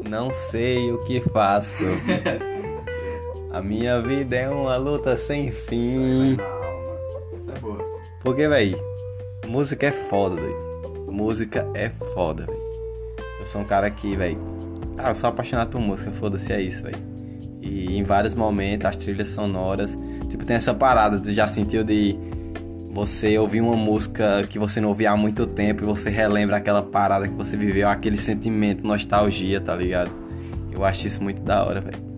Não 0.10 0.34
sei 0.34 0.91
o 0.91 0.97
que 0.97 1.21
faço. 1.21 1.86
a 3.54 3.62
minha 3.62 4.02
vida 4.02 4.36
é 4.36 4.50
uma 4.50 4.76
luta 4.78 5.16
sem 5.16 5.52
fim. 5.52 6.38
Essa 7.36 7.52
é 7.52 7.60
boa. 7.60 7.78
Porque, 8.24 8.48
véi, 8.48 8.76
música 9.48 9.86
é 9.86 9.92
foda, 9.92 10.38
véi. 10.38 10.56
Música 11.08 11.68
é 11.76 11.92
foda, 12.16 12.48
véi. 12.48 12.58
Eu 13.39 13.46
sou 13.46 13.62
um 13.62 13.63
cara 13.63 13.92
que, 13.92 14.16
véi. 14.16 14.36
Ah, 14.98 15.10
eu 15.10 15.16
sou 15.16 15.30
apaixonado 15.30 15.70
por 15.70 15.80
música, 15.80 16.12
foda-se, 16.12 16.52
é 16.52 16.60
isso, 16.60 16.84
véi. 16.84 16.96
E 17.62 17.96
em 17.96 18.04
vários 18.04 18.34
momentos 18.34 18.88
as 18.88 18.98
trilhas 18.98 19.30
sonoras, 19.30 19.96
tipo, 20.30 20.44
tem 20.46 20.56
essa 20.56 20.74
parada, 20.74 21.20
tu 21.20 21.32
já 21.32 21.48
sentiu 21.48 21.84
de 21.84 22.18
você 22.92 23.38
ouvir 23.38 23.62
uma 23.62 23.76
música 23.76 24.46
que 24.50 24.58
você 24.58 24.82
não 24.82 24.89
ouvia 24.89 25.12
há 25.12 25.18
muito 25.18 25.46
tempo 25.46 25.84
e 25.84 25.86
você 25.86 26.10
relembra 26.10 26.58
aquela 26.58 26.82
parada 26.82 27.28
que 27.28 27.36
você 27.36 27.56
viveu, 27.56 27.88
aquele 27.88 28.18
sentimento, 28.18 28.86
nostalgia, 28.86 29.62
tá 29.62 29.76
ligado? 29.76 30.12
Eu 30.72 30.84
acho 30.84 31.06
isso 31.06 31.24
muito 31.24 31.42
da 31.42 31.63
hora, 31.63 31.80
velho. 31.80 32.12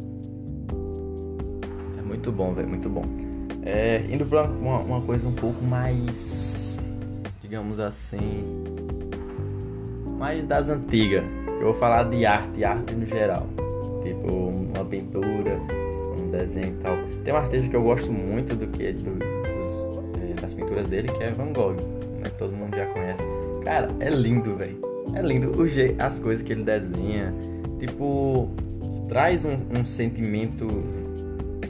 Muito 2.26 2.38
bom, 2.38 2.54
velho, 2.56 2.70
muito 2.70 2.90
bom. 2.90 3.04
É, 3.64 4.04
indo 4.10 4.26
pra 4.26 4.46
uma, 4.46 4.80
uma 4.80 5.02
coisa 5.02 5.28
um 5.28 5.34
pouco 5.34 5.64
mais, 5.64 6.82
digamos 7.40 7.80
assim, 7.80 8.44
mais 10.18 10.44
das 10.48 10.70
antigas. 10.70 11.24
Eu 11.48 11.66
vou 11.66 11.74
falar 11.76 12.06
de 12.06 12.26
arte, 12.26 12.64
arte 12.64 12.96
no 12.96 13.06
geral 13.06 13.48
tipo 14.02 14.28
uma 14.28 14.86
pintura, 14.86 15.60
um 16.20 16.32
desenho 16.32 16.68
e 16.68 16.82
tal. 16.82 16.98
Tem 17.24 17.32
um 17.32 17.38
artista 17.38 17.70
que 17.70 17.76
eu 17.76 17.84
gosto 17.84 18.12
muito 18.12 18.56
do 18.56 18.68
que 18.68 18.92
do, 18.94 19.14
dos, 19.20 19.92
é, 20.20 20.34
das 20.42 20.54
pinturas 20.54 20.86
dele, 20.88 21.08
que 21.10 21.24
é 21.24 21.32
Van 21.32 21.52
Gogh, 21.54 21.74
né? 21.74 22.30
Todo 22.38 22.56
mundo 22.56 22.76
já 22.76 22.86
conhece. 22.88 23.24
Cara, 23.64 23.90
é 24.00 24.10
lindo, 24.10 24.56
velho. 24.56 24.80
É 25.14 25.22
lindo 25.22 25.60
o 25.60 25.68
jeito, 25.68 26.02
as 26.02 26.20
coisas 26.20 26.44
que 26.44 26.54
ele 26.54 26.64
desenha. 26.64 27.34
Tipo, 27.80 28.50
traz 29.08 29.46
um, 29.46 29.58
um 29.78 29.86
sentimento 29.86 31.05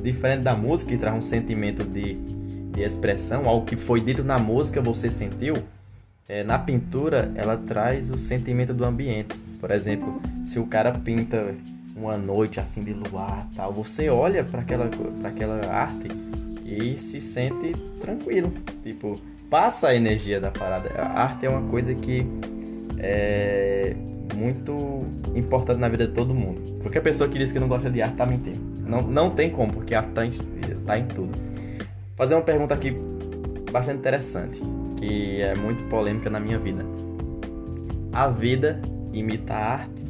diferente 0.06 0.44
da 0.44 0.56
música, 0.56 0.92
que 0.92 0.98
traz 0.98 1.16
um 1.16 1.22
sentimento 1.22 1.84
de, 1.84 2.14
de 2.14 2.84
expressão, 2.84 3.48
algo 3.48 3.66
que 3.66 3.76
foi 3.76 4.00
dito 4.00 4.24
na 4.24 4.38
música, 4.38 4.82
você 4.82 5.10
sentiu. 5.10 5.56
É, 6.28 6.44
na 6.44 6.58
pintura, 6.58 7.32
ela 7.36 7.56
traz 7.56 8.10
o 8.10 8.18
sentimento 8.18 8.74
do 8.74 8.84
ambiente. 8.84 9.38
Por 9.60 9.70
exemplo, 9.72 10.22
se 10.44 10.60
o 10.60 10.66
cara 10.66 10.92
pinta 10.92 11.54
uma 11.96 12.18
noite 12.18 12.60
assim 12.60 12.84
de 12.84 12.94
luar 12.94 13.48
tal, 13.56 13.72
você 13.72 14.10
olha 14.10 14.44
para 14.44 14.62
aquela, 14.62 14.90
aquela 15.24 15.66
arte 15.72 16.08
e 16.66 16.98
se 16.98 17.22
sente 17.22 17.74
tranquilo. 18.02 18.52
Tipo, 18.82 19.16
passa 19.50 19.90
a 19.90 19.96
energia 19.96 20.40
da 20.40 20.50
parada. 20.50 20.90
A 21.00 21.22
arte 21.22 21.46
é 21.46 21.50
uma 21.50 21.70
coisa 21.70 21.94
que 21.94 22.26
é 22.98 23.96
muito 24.36 25.06
importante 25.36 25.80
na 25.80 25.88
vida 25.88 26.08
de 26.08 26.14
todo 26.14 26.34
mundo. 26.34 26.62
Qualquer 26.82 27.02
pessoa 27.02 27.30
que 27.30 27.38
diz 27.38 27.52
que 27.52 27.60
não 27.60 27.68
gosta 27.68 27.90
de 27.90 28.02
arte 28.02 28.16
tá 28.16 28.26
mentindo. 28.26 28.75
Não, 28.86 29.02
não 29.02 29.30
tem 29.30 29.50
como, 29.50 29.74
porque 29.74 29.96
a 29.96 30.04
tá 30.04 30.26
em, 30.26 30.32
tá 30.86 30.98
em 30.98 31.08
tudo. 31.08 31.34
Fazer 32.16 32.36
uma 32.36 32.44
pergunta 32.44 32.74
aqui 32.74 32.96
bastante 33.72 34.00
interessante, 34.00 34.62
que 34.98 35.42
é 35.42 35.56
muito 35.56 35.84
polêmica 35.90 36.30
na 36.30 36.40
minha 36.40 36.60
vida. 36.60 36.86
A 38.14 38.28
vida 38.28 38.82
imita 39.12 39.54
a 39.54 39.74
arte 39.74 40.06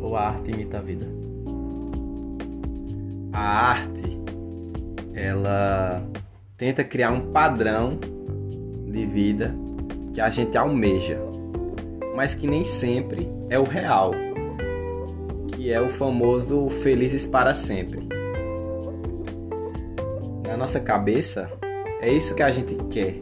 ou 0.00 0.16
a 0.16 0.28
arte 0.28 0.50
imita 0.50 0.78
a 0.78 0.80
vida? 0.80 1.20
a 3.32 3.70
arte 3.70 4.18
ela 5.14 6.02
tenta 6.56 6.84
criar 6.84 7.10
um 7.10 7.32
padrão 7.32 7.98
de 8.86 9.06
vida 9.06 9.54
que 10.12 10.20
a 10.20 10.28
gente 10.30 10.56
almeja, 10.56 11.18
mas 12.16 12.34
que 12.34 12.46
nem 12.46 12.64
sempre 12.64 13.28
é 13.48 13.58
o 13.58 13.64
real, 13.64 14.12
que 15.70 15.74
é 15.74 15.80
o 15.80 15.88
famoso 15.88 16.68
felizes 16.68 17.26
para 17.26 17.54
sempre. 17.54 18.00
Na 20.44 20.56
nossa 20.56 20.80
cabeça, 20.80 21.48
é 22.00 22.12
isso 22.12 22.34
que 22.34 22.42
a 22.42 22.50
gente 22.50 22.74
quer, 22.90 23.14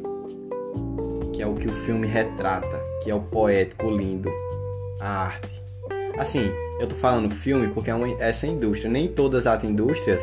que 1.30 1.42
é 1.42 1.46
o 1.46 1.56
que 1.56 1.68
o 1.68 1.74
filme 1.84 2.06
retrata, 2.06 2.82
que 3.02 3.10
é 3.10 3.14
o 3.14 3.20
poético 3.20 3.90
lindo, 3.90 4.30
a 4.98 5.24
arte. 5.24 5.62
Assim, 6.16 6.50
eu 6.80 6.86
tô 6.88 6.94
falando 6.94 7.30
filme 7.30 7.68
porque 7.68 7.90
é 7.90 7.94
uma, 7.94 8.08
essa 8.18 8.46
indústria. 8.46 8.90
Nem 8.90 9.08
todas 9.08 9.46
as 9.46 9.62
indústrias 9.62 10.22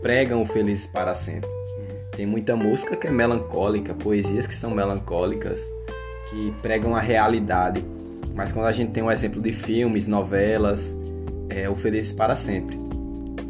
pregam 0.00 0.40
o 0.40 0.46
felizes 0.46 0.86
para 0.86 1.14
sempre. 1.14 1.50
Tem 2.12 2.24
muita 2.24 2.56
música 2.56 2.96
que 2.96 3.08
é 3.08 3.10
melancólica, 3.10 3.92
poesias 3.92 4.46
que 4.46 4.56
são 4.56 4.70
melancólicas, 4.70 5.60
que 6.30 6.50
pregam 6.62 6.96
a 6.96 7.00
realidade. 7.00 7.84
Mas 8.34 8.52
quando 8.52 8.68
a 8.68 8.72
gente 8.72 8.92
tem 8.92 9.02
um 9.02 9.12
exemplo 9.12 9.42
de 9.42 9.52
filmes, 9.52 10.06
novelas, 10.06 10.96
é 11.50 11.68
o 11.68 11.74
felizes 11.76 12.12
para 12.12 12.36
sempre. 12.36 12.78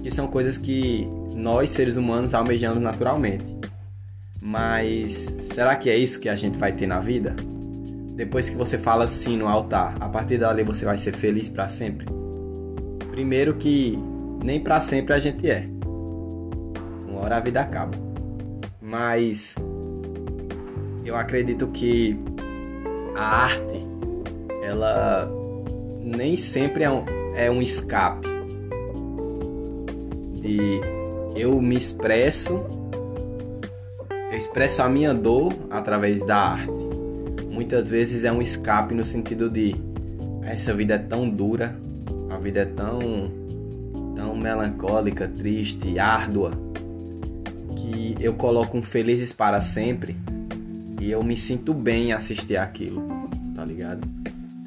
Que 0.03 0.15
são 0.15 0.27
coisas 0.27 0.57
que 0.57 1.09
nós, 1.35 1.71
seres 1.71 1.97
humanos, 1.97 2.35
almejamos 2.35 2.83
naturalmente. 2.83 3.45
Mas 4.41 5.37
será 5.43 5.77
que 5.77 5.91
é 5.91 5.97
isso 5.97 6.21
que 6.21 6.29
a 6.29 6.37
gente 6.37 6.57
vai 6.57 6.73
ter 6.73 6.87
na 6.87 7.01
vida? 7.01 7.35
Depois 8.15 8.49
que 8.49 8.57
você 8.57 8.79
fala 8.79 9.07
sim 9.07 9.37
no 9.37 9.47
altar, 9.47 9.97
a 10.01 10.09
partir 10.09 10.39
dali 10.39 10.65
você 10.65 10.85
vai 10.85 10.99
ser 10.99 11.13
feliz 11.13 11.49
para 11.49 11.69
sempre? 11.69 12.07
Primeiro 13.11 13.55
que 13.55 13.99
nem 14.43 14.61
para 14.61 14.81
sempre 14.81 15.15
a 15.15 15.19
gente 15.19 15.49
é. 15.49 15.69
Uma 17.07 17.21
hora 17.21 17.37
a 17.37 17.41
vida 17.41 17.61
acaba. 17.61 17.97
Mas 18.81 19.55
eu 21.05 21.17
acredito 21.17 21.67
que 21.69 22.19
a 23.15 23.45
arte 23.45 23.87
ela 24.63 25.31
nem 26.03 26.37
sempre 26.37 26.85
é 26.85 26.91
um, 26.91 27.05
é 27.39 27.51
um 27.51 27.63
escape 27.63 28.29
de 30.43 30.81
eu 31.37 31.61
me 31.61 31.77
expresso 31.77 32.61
eu 34.31 34.37
expresso 34.37 34.83
a 34.83 34.89
minha 34.89 35.15
dor 35.15 35.55
através 35.71 36.25
da 36.27 36.37
arte 36.37 36.73
muitas 37.51 37.89
vezes 37.89 38.25
é 38.25 38.33
um 38.33 38.43
escape 38.43 38.95
no 38.95 39.05
sentido 39.05 39.49
de 39.49 39.75
essa 40.43 40.75
vida 40.75 40.95
é 40.95 40.99
tão 40.99 41.29
dura 41.29 41.77
a 42.31 42.37
vida 42.37 42.61
é 42.61 42.65
tão, 42.67 43.31
tão 44.15 44.37
melancólica, 44.37 45.27
triste, 45.27 45.99
árdua, 45.99 46.53
que 47.75 48.15
eu 48.21 48.35
coloco 48.35 48.77
um 48.77 48.83
felizes 48.83 49.33
para 49.33 49.61
sempre 49.61 50.17
e 51.01 51.11
eu 51.11 51.23
me 51.23 51.37
sinto 51.37 51.73
bem 51.73 52.09
em 52.09 52.13
assistir 52.13 52.57
aquilo, 52.57 53.03
tá 53.55 53.65
ligado? 53.65 54.07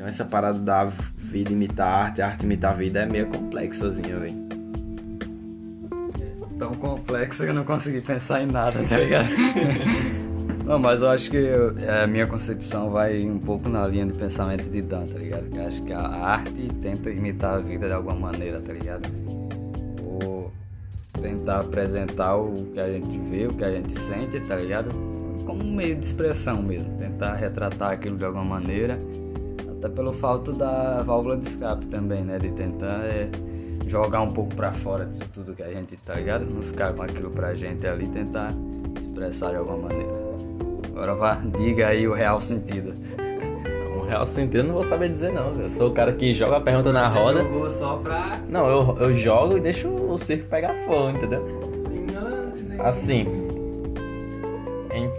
Então 0.02 0.10
essa 0.10 0.26
parada 0.26 0.58
da 0.58 0.86
vida 1.16 1.52
imitar 1.52 1.88
a 1.88 2.04
arte, 2.06 2.22
a 2.24 2.28
arte 2.30 2.44
imitar 2.44 2.72
a 2.72 2.76
vida 2.76 3.02
é 3.02 3.06
meio 3.06 3.28
complexazinha, 3.28 4.18
velho. 4.18 4.36
Tão 6.58 6.74
complexa 6.74 7.44
que 7.44 7.52
eu 7.52 7.54
não 7.54 7.64
consegui 7.64 8.02
pensar 8.02 8.42
em 8.42 8.48
nada, 8.48 8.84
tá 8.84 8.98
ligado? 8.98 9.28
Não, 10.66 10.80
mas 10.80 11.02
eu 11.02 11.10
acho 11.10 11.30
que 11.30 11.38
eu, 11.38 11.76
a 12.02 12.08
minha 12.08 12.26
concepção 12.26 12.90
vai 12.92 13.22
um 13.24 13.38
pouco 13.38 13.68
na 13.68 13.86
linha 13.88 14.06
de 14.06 14.14
pensamento 14.14 14.70
de 14.70 14.82
Dan, 14.82 15.06
tá 15.06 15.20
ligado? 15.20 15.48
Eu 15.54 15.68
acho 15.68 15.84
que 15.84 15.92
a 15.92 16.02
arte 16.02 16.68
tenta 16.82 17.10
imitar 17.10 17.56
a 17.56 17.60
vida 17.60 17.88
de 17.88 17.94
alguma 17.94 18.16
maneira, 18.16 18.62
tá 18.62 18.72
ligado? 18.72 19.10
Ou 20.02 20.52
tentar 21.22 21.60
apresentar 21.60 22.36
o 22.38 22.56
que 22.74 22.80
a 22.80 22.92
gente 22.92 23.20
vê, 23.30 23.48
o 23.48 23.54
que 23.54 23.64
a 23.64 23.72
gente 23.72 24.00
sente, 24.00 24.40
tá 24.40 24.56
ligado? 24.56 24.92
Como 25.46 25.64
um 25.64 25.76
meio 25.76 25.96
de 25.96 26.06
expressão 26.06 26.62
mesmo. 26.62 26.96
Tentar 26.98 27.36
retratar 27.36 27.92
aquilo 27.92 28.18
de 28.18 28.26
alguma 28.26 28.46
maneira. 28.46 28.98
Até 29.82 29.90
pelo 29.90 30.14
fato 30.14 30.54
da 30.54 31.02
válvula 31.02 31.36
de 31.38 31.48
escape 31.48 31.88
também, 31.88 32.22
né? 32.24 32.38
De 32.38 32.52
tentar 32.52 33.04
é, 33.04 33.28
jogar 33.88 34.22
um 34.22 34.30
pouco 34.30 34.54
pra 34.56 34.72
fora 34.72 35.08
disso 35.08 35.28
tudo 35.34 35.56
que 35.56 35.64
a 35.64 35.72
gente, 35.72 35.98
tá 35.98 36.14
ligado? 36.14 36.46
Não 36.46 36.62
ficar 36.62 36.94
com 36.94 37.02
aquilo 37.02 37.32
pra 37.32 37.56
gente 37.56 37.88
ali, 37.88 38.08
tentar 38.08 38.52
expressar 38.96 39.50
de 39.50 39.56
alguma 39.56 39.90
maneira. 39.90 40.12
Agora 40.90 41.16
vá, 41.16 41.34
diga 41.58 41.88
aí 41.88 42.08
o 42.08 42.14
real 42.14 42.40
sentido. 42.40 42.94
Um 43.98 44.06
real 44.06 44.24
sentido 44.24 44.58
eu 44.60 44.64
não 44.66 44.74
vou 44.76 44.84
saber 44.84 45.10
dizer 45.10 45.34
não. 45.34 45.52
Eu 45.54 45.68
sou 45.68 45.90
o 45.90 45.92
cara 45.94 46.14
que 46.14 46.32
joga 46.32 46.58
a 46.58 46.62
pergunta 46.62 46.94
na 46.94 47.10
Você 47.10 47.18
roda. 47.18 47.44
jogou 47.44 47.70
só 47.72 47.98
pra. 47.98 48.40
Não, 48.48 48.68
eu, 48.70 48.98
eu 49.00 49.14
jogo 49.14 49.58
e 49.58 49.62
deixo 49.62 49.90
o 49.90 50.16
circo 50.20 50.46
pegar 50.48 50.76
fogo, 50.76 51.10
entendeu? 51.10 51.44
Assim, 52.84 53.26
em, 54.94 55.10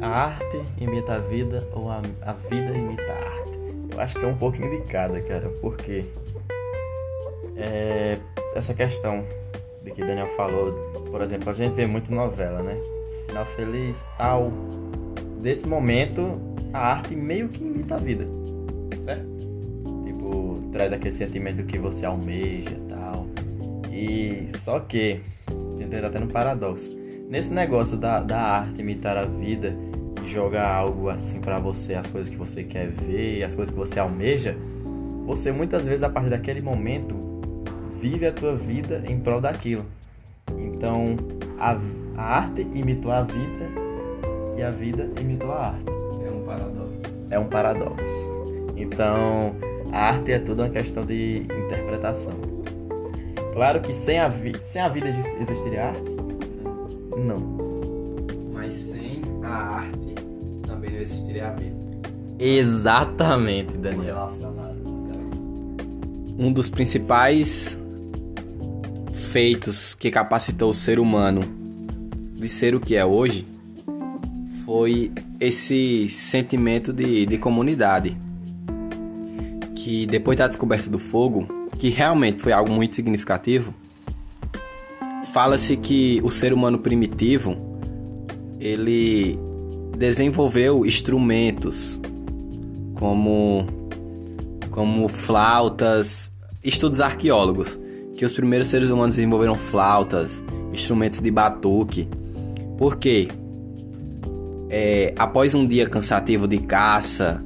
a 0.00 0.08
arte 0.08 0.62
imita 0.80 1.14
a 1.14 1.18
vida 1.18 1.66
ou 1.72 1.90
a, 1.90 2.00
a 2.22 2.32
vida 2.32 2.76
imita 2.76 3.02
a 3.02 3.16
arte? 3.16 3.53
Acho 3.98 4.18
que 4.18 4.24
é 4.24 4.28
um 4.28 4.36
pouco 4.36 4.56
indicada, 4.56 5.20
cara, 5.22 5.48
porque 5.60 6.04
é, 7.56 8.18
essa 8.54 8.74
questão 8.74 9.24
de 9.82 9.90
que 9.90 10.00
Daniel 10.00 10.28
falou, 10.36 10.72
por 11.10 11.20
exemplo, 11.22 11.50
a 11.50 11.52
gente 11.52 11.74
vê 11.74 11.86
muito 11.86 12.12
novela, 12.12 12.62
né? 12.62 12.76
Final 13.26 13.46
feliz, 13.46 14.10
tal. 14.16 14.50
Desse 15.40 15.66
momento, 15.66 16.40
a 16.72 16.94
arte 16.94 17.14
meio 17.14 17.48
que 17.48 17.62
imita 17.62 17.96
a 17.96 17.98
vida, 17.98 18.26
certo? 19.00 19.26
Tipo, 20.04 20.62
traz 20.72 20.92
aquele 20.92 21.12
sentimento 21.12 21.58
do 21.58 21.64
que 21.64 21.78
você 21.78 22.06
almeja 22.06 22.76
tal. 22.88 23.26
E 23.92 24.46
só 24.56 24.80
que, 24.80 25.20
a 25.48 25.80
gente 25.80 26.00
tá 26.00 26.10
tendo 26.10 26.24
um 26.24 26.30
paradoxo. 26.30 26.90
Nesse 27.28 27.52
negócio 27.52 27.96
da, 27.96 28.20
da 28.20 28.40
arte 28.40 28.80
imitar 28.80 29.16
a 29.16 29.24
vida 29.24 29.76
jogar 30.26 30.68
algo 30.68 31.08
assim 31.08 31.40
pra 31.40 31.58
você, 31.58 31.94
as 31.94 32.10
coisas 32.10 32.30
que 32.30 32.36
você 32.36 32.64
quer 32.64 32.88
ver, 32.88 33.42
as 33.42 33.54
coisas 33.54 33.72
que 33.72 33.78
você 33.78 34.00
almeja, 34.00 34.56
você 35.26 35.52
muitas 35.52 35.86
vezes 35.86 36.02
a 36.02 36.08
partir 36.08 36.30
daquele 36.30 36.60
momento 36.60 37.14
vive 38.00 38.26
a 38.26 38.32
tua 38.32 38.54
vida 38.54 39.02
em 39.06 39.18
prol 39.18 39.40
daquilo. 39.40 39.84
Então, 40.56 41.16
a, 41.58 41.78
a 42.16 42.36
arte 42.38 42.60
imitou 42.74 43.10
a 43.10 43.22
vida 43.22 43.66
e 44.56 44.62
a 44.62 44.70
vida 44.70 45.10
imitou 45.20 45.50
a 45.52 45.68
arte. 45.68 45.86
É 46.24 46.30
um 46.30 46.44
paradoxo. 46.44 47.26
É 47.30 47.38
um 47.38 47.48
paradoxo. 47.48 48.32
Então, 48.76 49.54
a 49.92 50.10
arte 50.10 50.32
é 50.32 50.38
tudo 50.38 50.62
uma 50.62 50.70
questão 50.70 51.06
de 51.06 51.46
interpretação. 51.64 52.38
Claro 53.54 53.80
que 53.80 53.92
sem 53.92 54.18
a, 54.18 54.28
vi 54.28 54.52
sem 54.62 54.82
a 54.82 54.88
vida 54.88 55.08
existiria 55.40 55.86
arte? 55.86 56.10
Não. 57.16 57.38
Mas 58.52 58.74
sem 58.74 59.22
a 59.42 59.76
arte 59.76 60.03
a 61.04 61.50
vida. 61.50 61.84
Exatamente, 62.38 63.76
Daniel. 63.76 64.14
Cara. 64.16 64.74
Um 66.38 66.52
dos 66.52 66.68
principais 66.68 67.80
feitos 69.12 69.94
que 69.94 70.10
capacitou 70.10 70.70
o 70.70 70.74
ser 70.74 70.98
humano 70.98 71.42
de 72.34 72.48
ser 72.48 72.74
o 72.74 72.80
que 72.80 72.96
é 72.96 73.04
hoje 73.04 73.46
foi 74.64 75.12
esse 75.38 76.08
sentimento 76.08 76.92
de, 76.92 77.26
de 77.26 77.38
comunidade. 77.38 78.16
Que 79.74 80.06
depois 80.06 80.36
da 80.36 80.46
descoberta 80.46 80.90
do 80.90 80.98
fogo, 80.98 81.46
que 81.78 81.90
realmente 81.90 82.40
foi 82.40 82.52
algo 82.52 82.72
muito 82.72 82.96
significativo, 82.96 83.74
fala-se 85.32 85.76
que 85.76 86.20
o 86.24 86.30
ser 86.30 86.52
humano 86.52 86.78
primitivo 86.78 87.56
ele 88.58 89.38
desenvolveu 89.96 90.84
instrumentos 90.84 92.00
como 92.94 93.66
como 94.70 95.08
flautas, 95.08 96.32
estudos 96.64 97.00
arqueólogos, 97.00 97.78
que 98.16 98.24
os 98.24 98.32
primeiros 98.32 98.66
seres 98.66 98.90
humanos 98.90 99.14
desenvolveram 99.14 99.54
flautas, 99.54 100.42
instrumentos 100.72 101.20
de 101.20 101.30
batuque. 101.30 102.08
Por 102.76 102.96
quê? 102.96 103.28
É, 104.68 105.14
após 105.16 105.54
um 105.54 105.64
dia 105.64 105.88
cansativo 105.88 106.48
de 106.48 106.58
caça, 106.58 107.40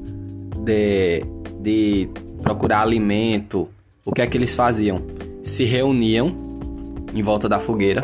de, 0.64 1.22
de 1.60 2.08
procurar 2.40 2.80
alimento, 2.80 3.68
o 4.06 4.12
que 4.12 4.22
é 4.22 4.26
que 4.26 4.38
eles 4.38 4.54
faziam? 4.54 5.02
Se 5.42 5.64
reuniam 5.64 6.34
em 7.14 7.20
volta 7.20 7.46
da 7.46 7.58
fogueira, 7.58 8.02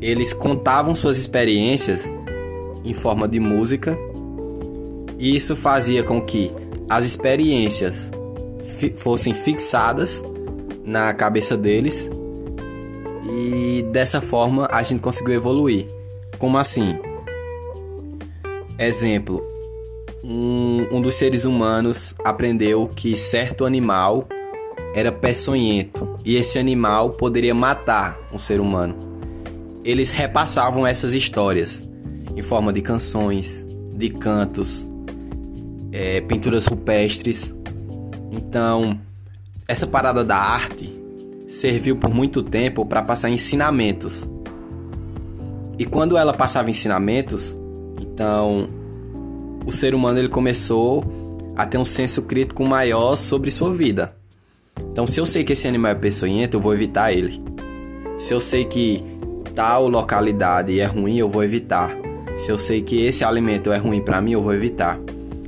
eles 0.00 0.32
contavam 0.32 0.96
suas 0.96 1.16
experiências 1.16 2.12
em 2.84 2.94
forma 2.94 3.28
de 3.28 3.40
música, 3.40 3.96
e 5.18 5.36
isso 5.36 5.56
fazia 5.56 6.02
com 6.02 6.20
que 6.20 6.50
as 6.88 7.04
experiências 7.04 8.10
fi 8.62 8.94
fossem 8.96 9.34
fixadas 9.34 10.24
na 10.84 11.12
cabeça 11.12 11.56
deles 11.56 12.10
e 13.28 13.84
dessa 13.90 14.20
forma 14.20 14.68
a 14.70 14.82
gente 14.82 15.00
conseguiu 15.00 15.34
evoluir. 15.34 15.86
Como 16.38 16.56
assim? 16.56 16.98
Exemplo: 18.78 19.42
um, 20.22 20.86
um 20.92 21.02
dos 21.02 21.14
seres 21.14 21.44
humanos 21.44 22.14
aprendeu 22.24 22.88
que 22.88 23.16
certo 23.16 23.64
animal 23.64 24.28
era 24.94 25.10
peçonhento 25.10 26.08
e 26.24 26.36
esse 26.36 26.58
animal 26.58 27.10
poderia 27.10 27.54
matar 27.54 28.18
um 28.32 28.38
ser 28.38 28.60
humano. 28.60 28.96
Eles 29.84 30.10
repassavam 30.10 30.86
essas 30.86 31.14
histórias 31.14 31.87
em 32.38 32.42
forma 32.42 32.72
de 32.72 32.80
canções, 32.80 33.66
de 33.92 34.10
cantos, 34.10 34.88
é, 35.90 36.20
pinturas 36.20 36.66
rupestres. 36.66 37.52
Então, 38.30 38.96
essa 39.66 39.88
parada 39.88 40.24
da 40.24 40.36
arte 40.36 40.96
serviu 41.48 41.96
por 41.96 42.14
muito 42.14 42.40
tempo 42.40 42.86
para 42.86 43.02
passar 43.02 43.28
ensinamentos. 43.28 44.30
E 45.76 45.84
quando 45.84 46.16
ela 46.16 46.32
passava 46.32 46.70
ensinamentos, 46.70 47.58
então 48.00 48.68
o 49.66 49.72
ser 49.72 49.92
humano 49.92 50.20
ele 50.20 50.28
começou 50.28 51.04
a 51.56 51.66
ter 51.66 51.76
um 51.76 51.84
senso 51.84 52.22
crítico 52.22 52.64
maior 52.64 53.16
sobre 53.16 53.50
sua 53.50 53.74
vida. 53.74 54.14
Então, 54.92 55.08
se 55.08 55.18
eu 55.18 55.26
sei 55.26 55.42
que 55.42 55.54
esse 55.54 55.66
animal 55.66 55.90
é 55.90 55.94
peçonhento, 55.96 56.56
eu 56.56 56.60
vou 56.60 56.72
evitar 56.72 57.12
ele. 57.12 57.42
Se 58.16 58.32
eu 58.32 58.40
sei 58.40 58.64
que 58.64 59.02
tal 59.56 59.88
localidade 59.88 60.78
é 60.78 60.84
ruim, 60.84 61.18
eu 61.18 61.28
vou 61.28 61.42
evitar. 61.42 61.97
Se 62.38 62.52
eu 62.52 62.56
sei 62.56 62.82
que 62.82 63.04
esse 63.04 63.24
alimento 63.24 63.72
é 63.72 63.78
ruim 63.78 64.00
para 64.00 64.22
mim, 64.22 64.32
eu 64.32 64.42
vou 64.42 64.54
evitar. 64.54 64.98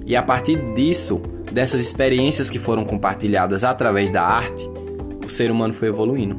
E 0.05 0.17
a 0.17 0.23
partir 0.23 0.57
disso, 0.75 1.23
dessas 1.53 1.81
experiências 1.81 2.51
que 2.51 2.59
foram 2.59 2.85
compartilhadas 2.85 3.63
através 3.63 4.11
da 4.11 4.25
arte, 4.25 4.69
o 5.25 5.29
ser 5.29 5.53
humano 5.53 5.73
foi 5.73 5.87
evoluindo. 5.87 6.35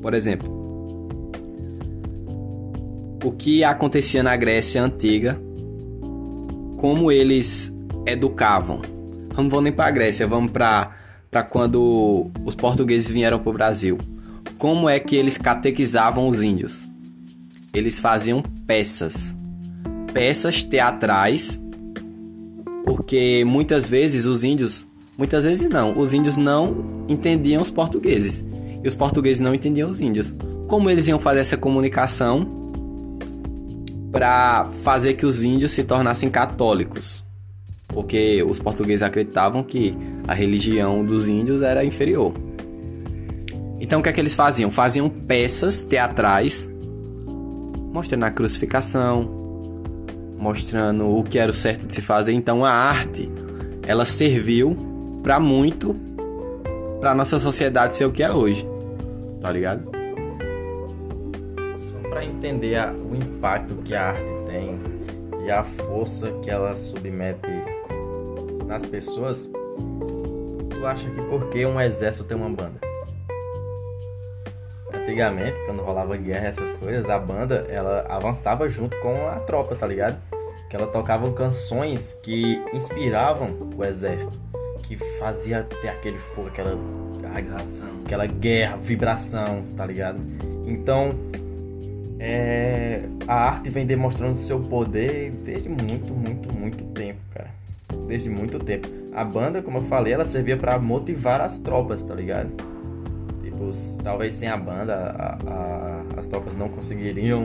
Por 0.00 0.14
exemplo, 0.14 0.48
o 3.24 3.32
que 3.32 3.64
acontecia 3.64 4.22
na 4.22 4.36
Grécia 4.36 4.80
antiga, 4.80 5.40
como 6.76 7.10
eles 7.10 7.74
educavam. 8.06 8.80
Não 9.36 9.48
vou 9.48 9.60
nem 9.60 9.72
para 9.72 9.86
a 9.86 9.90
Grécia, 9.90 10.24
vamos 10.24 10.52
para 10.52 11.42
quando 11.50 12.30
os 12.44 12.54
portugueses 12.54 13.10
vieram 13.10 13.40
para 13.40 13.50
o 13.50 13.52
Brasil. 13.52 13.98
Como 14.56 14.88
é 14.88 15.00
que 15.00 15.16
eles 15.16 15.36
catequizavam 15.36 16.28
os 16.28 16.42
índios? 16.42 16.88
Eles 17.74 17.98
faziam 17.98 18.44
peças, 18.66 19.36
peças 20.12 20.62
teatrais 20.62 21.60
porque 22.86 23.44
muitas 23.44 23.88
vezes 23.88 24.26
os 24.26 24.44
índios, 24.44 24.88
muitas 25.18 25.42
vezes 25.42 25.68
não, 25.68 25.98
os 25.98 26.14
índios 26.14 26.36
não 26.36 27.04
entendiam 27.08 27.60
os 27.60 27.68
portugueses 27.68 28.44
e 28.82 28.86
os 28.86 28.94
portugueses 28.94 29.40
não 29.40 29.52
entendiam 29.52 29.90
os 29.90 30.00
índios. 30.00 30.36
Como 30.68 30.88
eles 30.88 31.08
iam 31.08 31.18
fazer 31.18 31.40
essa 31.40 31.56
comunicação 31.56 32.48
para 34.12 34.70
fazer 34.82 35.14
que 35.14 35.26
os 35.26 35.42
índios 35.42 35.72
se 35.72 35.82
tornassem 35.82 36.30
católicos? 36.30 37.24
Porque 37.88 38.40
os 38.48 38.60
portugueses 38.60 39.02
acreditavam 39.02 39.64
que 39.64 39.96
a 40.28 40.32
religião 40.32 41.04
dos 41.04 41.26
índios 41.26 41.62
era 41.62 41.84
inferior. 41.84 42.34
Então 43.80 43.98
o 43.98 44.02
que 44.02 44.08
é 44.08 44.12
que 44.12 44.20
eles 44.20 44.36
faziam? 44.36 44.70
Faziam 44.70 45.08
peças 45.08 45.82
teatrais 45.82 46.70
mostrando 47.96 48.24
a 48.24 48.30
crucificação, 48.30 49.24
mostrando 50.38 51.08
o 51.08 51.24
que 51.24 51.38
era 51.38 51.50
o 51.50 51.54
certo 51.54 51.86
de 51.86 51.94
se 51.94 52.02
fazer. 52.02 52.34
Então 52.34 52.62
a 52.62 52.70
arte, 52.70 53.32
ela 53.86 54.04
serviu 54.04 54.76
para 55.22 55.40
muito 55.40 55.96
para 57.00 57.14
nossa 57.14 57.40
sociedade 57.40 57.96
ser 57.96 58.04
o 58.04 58.12
que 58.12 58.22
é 58.22 58.30
hoje. 58.30 58.68
Tá 59.40 59.50
ligado? 59.50 59.90
Só 61.78 61.98
para 62.10 62.22
entender 62.22 62.76
a, 62.76 62.92
o 62.92 63.16
impacto 63.16 63.76
que 63.76 63.94
a 63.94 64.10
arte 64.10 64.30
tem 64.44 64.78
e 65.42 65.50
a 65.50 65.64
força 65.64 66.30
que 66.42 66.50
ela 66.50 66.76
submete 66.76 67.48
nas 68.66 68.84
pessoas, 68.84 69.50
tu 70.68 70.86
acha 70.86 71.08
que 71.08 71.22
por 71.22 71.48
que 71.48 71.64
um 71.64 71.80
exército 71.80 72.24
tem 72.24 72.36
uma 72.36 72.50
banda? 72.50 72.85
Antigamente, 75.06 75.56
quando 75.64 75.82
rolava 75.82 76.16
guerra, 76.16 76.48
essas 76.48 76.76
coisas, 76.76 77.08
a 77.08 77.16
banda 77.16 77.64
ela 77.68 78.04
avançava 78.08 78.68
junto 78.68 78.98
com 78.98 79.28
a 79.28 79.36
tropa, 79.38 79.76
tá 79.76 79.86
ligado? 79.86 80.18
Que 80.68 80.74
ela 80.74 80.88
tocava 80.88 81.32
canções 81.32 82.20
que 82.24 82.60
inspiravam 82.72 83.70
o 83.76 83.84
exército, 83.84 84.36
que 84.82 84.96
fazia 85.20 85.62
ter 85.62 85.90
aquele 85.90 86.18
fogo, 86.18 86.48
aquela 86.48 86.76
vibração, 87.36 87.88
aquela 88.04 88.26
guerra, 88.26 88.76
vibração, 88.78 89.62
tá 89.76 89.86
ligado? 89.86 90.18
Então, 90.66 91.14
é, 92.18 93.02
a 93.28 93.50
arte 93.50 93.70
vem 93.70 93.86
demonstrando 93.86 94.36
seu 94.36 94.58
poder 94.58 95.30
desde 95.44 95.68
muito, 95.68 96.12
muito, 96.12 96.52
muito 96.52 96.82
tempo, 96.86 97.20
cara. 97.32 97.50
Desde 98.08 98.28
muito 98.28 98.58
tempo. 98.58 98.88
A 99.14 99.22
banda, 99.22 99.62
como 99.62 99.78
eu 99.78 99.82
falei, 99.82 100.12
ela 100.12 100.26
servia 100.26 100.56
para 100.56 100.76
motivar 100.80 101.40
as 101.40 101.60
tropas, 101.60 102.02
tá 102.02 102.12
ligado? 102.12 102.75
Talvez 104.02 104.34
sem 104.34 104.48
a 104.48 104.56
banda 104.56 105.14
a, 105.18 105.38
a, 105.50 106.18
as 106.18 106.26
tropas 106.26 106.56
não 106.56 106.68
conseguiriam 106.68 107.42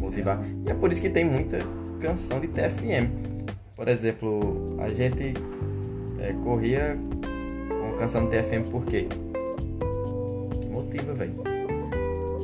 motivar. 0.00 0.40
E 0.66 0.70
é 0.70 0.74
por 0.74 0.90
isso 0.90 1.00
que 1.00 1.10
tem 1.10 1.24
muita 1.24 1.58
canção 2.00 2.40
de 2.40 2.48
TFM. 2.48 3.10
Por 3.74 3.88
exemplo, 3.88 4.76
a 4.80 4.88
gente 4.90 5.34
é, 6.20 6.32
corria 6.44 6.98
com 7.68 7.98
canção 7.98 8.28
de 8.28 8.36
TFM 8.36 8.70
por 8.70 8.84
quê? 8.84 9.06
Que 10.60 10.68
motiva, 10.68 11.14
velho 11.14 11.58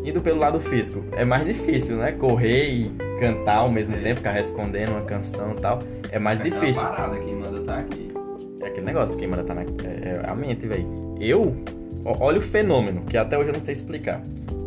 indo 0.05 0.21
pelo 0.21 0.39
lado 0.39 0.61
físico, 0.61 1.03
é 1.13 1.25
mais 1.25 1.47
difícil, 1.47 1.97
né? 1.97 2.13
Correr 2.13 2.69
e 2.69 2.91
cantar 3.19 3.57
ao 3.57 3.73
mesmo 3.73 3.97
é. 3.97 4.01
tempo, 4.01 4.17
ficar 4.17 4.33
respondendo 4.33 4.91
uma 4.91 5.03
canção 5.03 5.53
e 5.53 5.61
tal, 5.61 5.83
é 6.11 6.19
mais 6.19 6.43
difícil. 6.43 6.83
Parada, 6.83 7.17
quem 7.17 7.35
manda 7.35 7.61
tá 7.61 7.79
aqui. 7.79 8.13
É 8.61 8.67
aquele 8.67 8.87
negócio, 8.87 9.19
quem 9.19 9.27
manda 9.27 9.43
tá 9.43 9.55
na 9.55 9.63
é, 9.63 9.65
é 9.65 10.23
a 10.27 10.35
mente, 10.35 10.67
velho. 10.67 11.17
Eu, 11.19 11.57
olha 12.05 12.39
o 12.39 12.41
fenômeno, 12.41 13.03
que 13.03 13.17
até 13.17 13.39
hoje 13.39 13.49
eu 13.49 13.55
não 13.55 13.63
sei 13.63 13.73
explicar. 13.73 14.21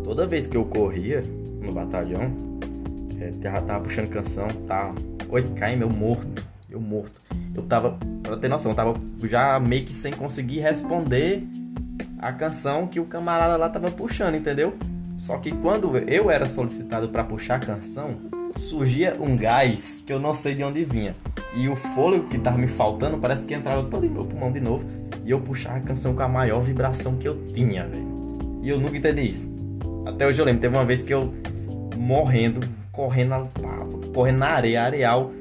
Toda 0.04 0.26
vez 0.26 0.48
que 0.48 0.58
eu 0.58 0.66
corria 0.66 1.22
no 1.62 1.72
batalhão, 1.72 2.32
é, 3.20 3.32
tava, 3.62 3.80
puxando 3.82 4.10
canção, 4.10 4.48
tá? 4.68 4.94
Oi, 5.30 5.44
cai 5.56 5.76
meu 5.76 5.90
morto, 5.90 6.44
eu 6.70 6.80
morto. 6.80 7.22
Eu 7.54 7.64
tava, 7.64 7.98
pra 8.24 8.38
ter 8.38 8.48
noção, 8.48 8.72
eu 8.72 8.76
tava 8.76 9.00
já 9.24 9.60
meio 9.60 9.86
que 9.86 9.94
sem 9.94 10.14
conseguir 10.14 10.60
responder 10.60 11.44
a 12.20 12.32
canção 12.32 12.88
que 12.88 13.00
o 13.00 13.06
camarada 13.06 13.58
lá 13.58 13.70
tava 13.70 13.92
puxando, 13.92 14.36
entendeu? 14.36 14.76
Só 15.18 15.38
que 15.38 15.52
quando 15.52 15.98
eu 15.98 16.30
era 16.30 16.48
solicitado 16.48 17.10
para 17.10 17.24
puxar 17.24 17.56
a 17.56 17.60
canção, 17.60 18.18
surgia 18.58 19.16
um 19.20 19.36
gás 19.36 20.03
que 20.05 20.12
eu 20.12 20.20
não 20.20 20.34
sei 20.34 20.55
de 20.55 20.64
onde 20.64 20.84
vinha. 20.84 21.16
E 21.55 21.68
o 21.70 21.76
fôlego 21.76 22.28
que 22.28 22.38
tava 22.38 22.58
me 22.58 22.68
faltando 22.68 23.18
parece 23.18 23.45
que 23.45 23.53
entrava 23.53 23.84
todo 23.84 24.05
em 24.05 24.10
meu 24.10 24.26
pulmão 24.26 24.51
de 24.51 24.60
novo. 24.60 24.86
E 25.26 25.32
eu 25.32 25.39
puxava 25.39 25.78
a 25.78 25.82
canção 25.82 26.14
com 26.16 26.22
a 26.22 26.28
maior 26.28 26.62
vibração 26.62 27.16
que 27.16 27.28
eu 27.28 27.47
tinha, 27.47 27.86
velho. 27.88 28.08
E 28.62 28.70
eu 28.70 28.80
nunca 28.80 28.97
entendi 28.97 29.30
isso. 29.30 29.55
Até 30.05 30.28
hoje 30.28 30.41
eu 30.41 30.45
lembro, 30.45 30.62
teve 30.62 30.76
uma 30.76 30.86
vez 30.86 31.03
que 31.03 31.14
eu 31.14 31.34
morrendo, 31.97 32.68
correndo, 32.91 33.49
correndo 34.14 34.38
na 34.38 34.47
areia, 34.47 34.84
areal, 34.84 35.32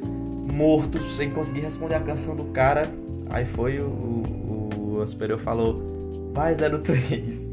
morto, 0.52 0.98
sem 1.10 1.30
conseguir 1.30 1.60
responder 1.60 1.94
a 1.94 2.00
canção 2.00 2.34
do 2.34 2.44
cara. 2.46 2.88
Aí 3.30 3.44
foi 3.44 3.78
o, 3.78 3.86
o, 3.86 4.98
o 5.00 5.06
superior 5.06 5.38
falou, 5.38 6.30
vai 6.32 6.54
03. 6.54 7.52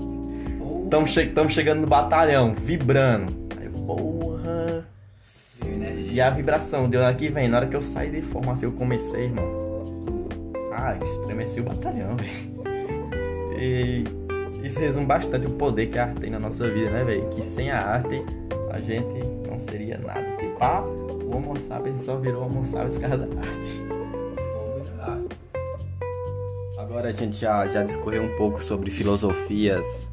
Estamos 0.84 1.09
che 1.11 1.34
chegando 1.49 1.82
no 1.82 1.88
batalhão, 1.88 2.53
vibrando. 2.53 3.34
Aí, 3.59 3.68
porra. 3.68 4.12
E 6.14 6.22
a 6.22 6.30
vibração 6.30 6.88
deu 6.88 7.03
aqui 7.03 7.28
vem. 7.28 7.47
Na 7.47 7.57
hora 7.57 7.68
que 7.68 7.76
eu 7.76 7.82
saí 7.82 8.11
de 8.11 8.22
formação, 8.22 8.70
eu 8.70 8.74
comecei, 8.74 9.24
irmão. 9.24 9.43
Ah, 10.72 10.95
estremeci 11.03 11.59
o 11.59 11.64
batalhão, 11.64 12.16
velho. 12.22 12.53
E 13.57 14.03
isso 14.64 14.80
resume 14.80 15.07
bastante 15.07 15.47
o 15.47 15.49
poder 15.49 15.88
que 15.88 15.97
a 15.97 16.03
arte 16.03 16.20
tem 16.20 16.30
na 16.30 16.38
nossa 16.38 16.70
vida, 16.70 16.91
né, 16.91 17.03
velho? 17.03 17.28
Que 17.30 17.41
sem 17.41 17.72
a 17.72 17.80
arte 17.80 18.24
a 18.70 18.80
gente 18.80 19.28
não 19.49 19.57
seria 19.57 19.97
nada. 19.97 20.32
Se 20.32 20.49
pá, 20.49 20.82
o 20.82 21.36
Homo 21.36 21.59
sapiens 21.59 22.03
só 22.03 22.16
virou 22.18 22.45
Homo 22.45 22.64
sapiens 22.64 22.93
por 22.93 23.01
causa 23.01 23.18
da 23.18 23.41
arte. 23.41 23.84
Agora 26.78 27.09
a 27.09 27.11
gente 27.11 27.38
já, 27.38 27.66
já 27.66 27.82
discorreu 27.82 28.22
um 28.22 28.36
pouco 28.36 28.64
sobre 28.64 28.91
filosofias 28.91 30.11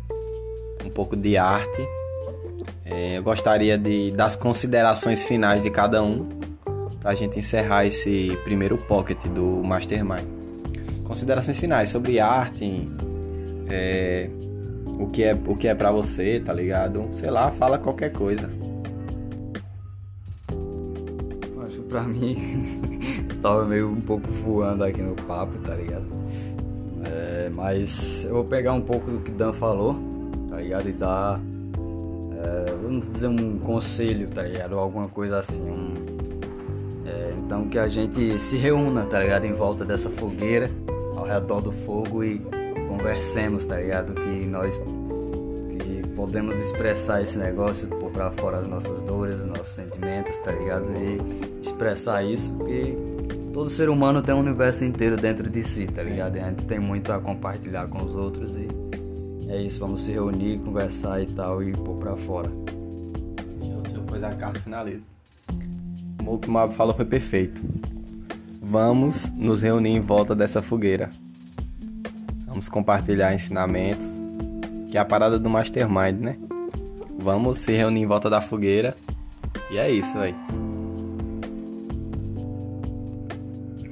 um 0.82 0.88
pouco 0.88 1.14
de 1.14 1.36
arte. 1.36 1.99
É, 2.90 3.18
eu 3.18 3.22
gostaria 3.22 3.78
de 3.78 4.10
das 4.10 4.34
considerações 4.34 5.24
finais 5.24 5.62
de 5.62 5.70
cada 5.70 6.02
um 6.02 6.28
para 7.00 7.12
a 7.12 7.14
gente 7.14 7.38
encerrar 7.38 7.86
esse 7.86 8.36
primeiro 8.42 8.76
pocket 8.76 9.16
do 9.28 9.62
Mastermind. 9.62 10.26
Considerações 11.04 11.58
finais 11.58 11.88
sobre 11.88 12.18
arte, 12.18 12.88
é, 13.68 14.28
o 14.98 15.06
que 15.06 15.22
é 15.22 15.34
o 15.46 15.56
que 15.56 15.68
é 15.68 15.74
para 15.74 15.92
você, 15.92 16.40
tá 16.40 16.52
ligado? 16.52 17.08
Sei 17.12 17.30
lá, 17.30 17.50
fala 17.52 17.78
qualquer 17.78 18.12
coisa. 18.12 18.50
Acho 21.64 21.80
pra 21.82 22.02
mim 22.02 22.36
tava 23.40 23.64
meio 23.64 23.88
um 23.88 24.00
pouco 24.00 24.28
voando 24.28 24.82
aqui 24.82 25.00
no 25.00 25.14
papo, 25.14 25.56
tá 25.58 25.76
ligado? 25.76 26.06
É, 27.04 27.50
mas 27.54 28.24
eu 28.24 28.34
vou 28.34 28.44
pegar 28.44 28.72
um 28.72 28.82
pouco 28.82 29.08
do 29.10 29.20
que 29.20 29.30
Dan 29.30 29.52
falou 29.52 30.10
tá 30.50 30.56
ligado? 30.56 30.88
E 30.88 30.92
dar, 30.92 31.40
é, 32.42 32.74
vamos 32.82 33.10
dizer, 33.10 33.28
um 33.28 33.58
conselho, 33.58 34.28
tá 34.30 34.42
ligado? 34.42 34.78
Alguma 34.78 35.08
coisa 35.08 35.38
assim. 35.38 35.62
Um, 35.62 35.94
é, 37.04 37.34
então 37.38 37.68
que 37.68 37.78
a 37.78 37.88
gente 37.88 38.38
se 38.38 38.56
reúna, 38.56 39.04
tá 39.04 39.20
ligado? 39.20 39.44
Em 39.44 39.52
volta 39.52 39.84
dessa 39.84 40.08
fogueira, 40.08 40.70
ao 41.16 41.24
redor 41.24 41.60
do 41.60 41.72
fogo 41.72 42.24
e 42.24 42.40
conversemos, 42.88 43.66
tá 43.66 43.76
ligado? 43.76 44.14
Que 44.14 44.46
nós 44.46 44.74
que 45.78 46.08
podemos 46.14 46.58
expressar 46.58 47.22
esse 47.22 47.38
negócio, 47.38 47.88
pôr 47.88 48.10
pra 48.10 48.30
fora 48.30 48.58
as 48.58 48.66
nossas 48.66 49.02
dores, 49.02 49.40
os 49.40 49.46
nossos 49.46 49.68
sentimentos, 49.68 50.38
tá 50.38 50.52
ligado? 50.52 50.86
E 50.96 51.60
expressar 51.60 52.24
isso, 52.24 52.54
porque 52.54 52.96
todo 53.52 53.68
ser 53.68 53.88
humano 53.88 54.22
tem 54.22 54.34
um 54.34 54.40
universo 54.40 54.84
inteiro 54.84 55.16
dentro 55.16 55.48
de 55.50 55.62
si, 55.62 55.86
tá 55.86 56.02
ligado? 56.02 56.36
E 56.36 56.40
a 56.40 56.48
gente 56.48 56.64
tem 56.64 56.78
muito 56.78 57.12
a 57.12 57.18
compartilhar 57.18 57.86
com 57.88 57.98
os 58.04 58.14
outros 58.14 58.56
e 58.56 58.79
é 59.50 59.60
isso, 59.60 59.80
vamos 59.80 60.02
se 60.02 60.12
reunir, 60.12 60.58
conversar 60.60 61.20
e 61.20 61.26
tal 61.26 61.60
e 61.60 61.72
pôr 61.72 61.96
pra 61.96 62.16
fora. 62.16 62.48
Depois 63.92 64.22
a 64.22 64.32
carta 64.34 64.60
finaliza. 64.60 65.02
O 66.24 66.38
que 66.38 66.48
o 66.48 66.52
Mab 66.52 66.72
falou 66.72 66.94
foi 66.94 67.04
perfeito. 67.04 67.60
Vamos 68.62 69.28
nos 69.30 69.60
reunir 69.60 69.90
em 69.90 70.00
volta 70.00 70.36
dessa 70.36 70.62
fogueira. 70.62 71.10
Vamos 72.46 72.68
compartilhar 72.68 73.34
ensinamentos, 73.34 74.20
que 74.88 74.96
é 74.96 75.00
a 75.00 75.04
parada 75.04 75.36
do 75.38 75.50
Mastermind, 75.50 76.20
né? 76.20 76.36
Vamos 77.18 77.58
se 77.58 77.72
reunir 77.72 78.02
em 78.02 78.06
volta 78.06 78.30
da 78.30 78.40
fogueira. 78.40 78.96
E 79.68 79.78
é 79.78 79.90
isso, 79.90 80.16
velho. 80.16 80.36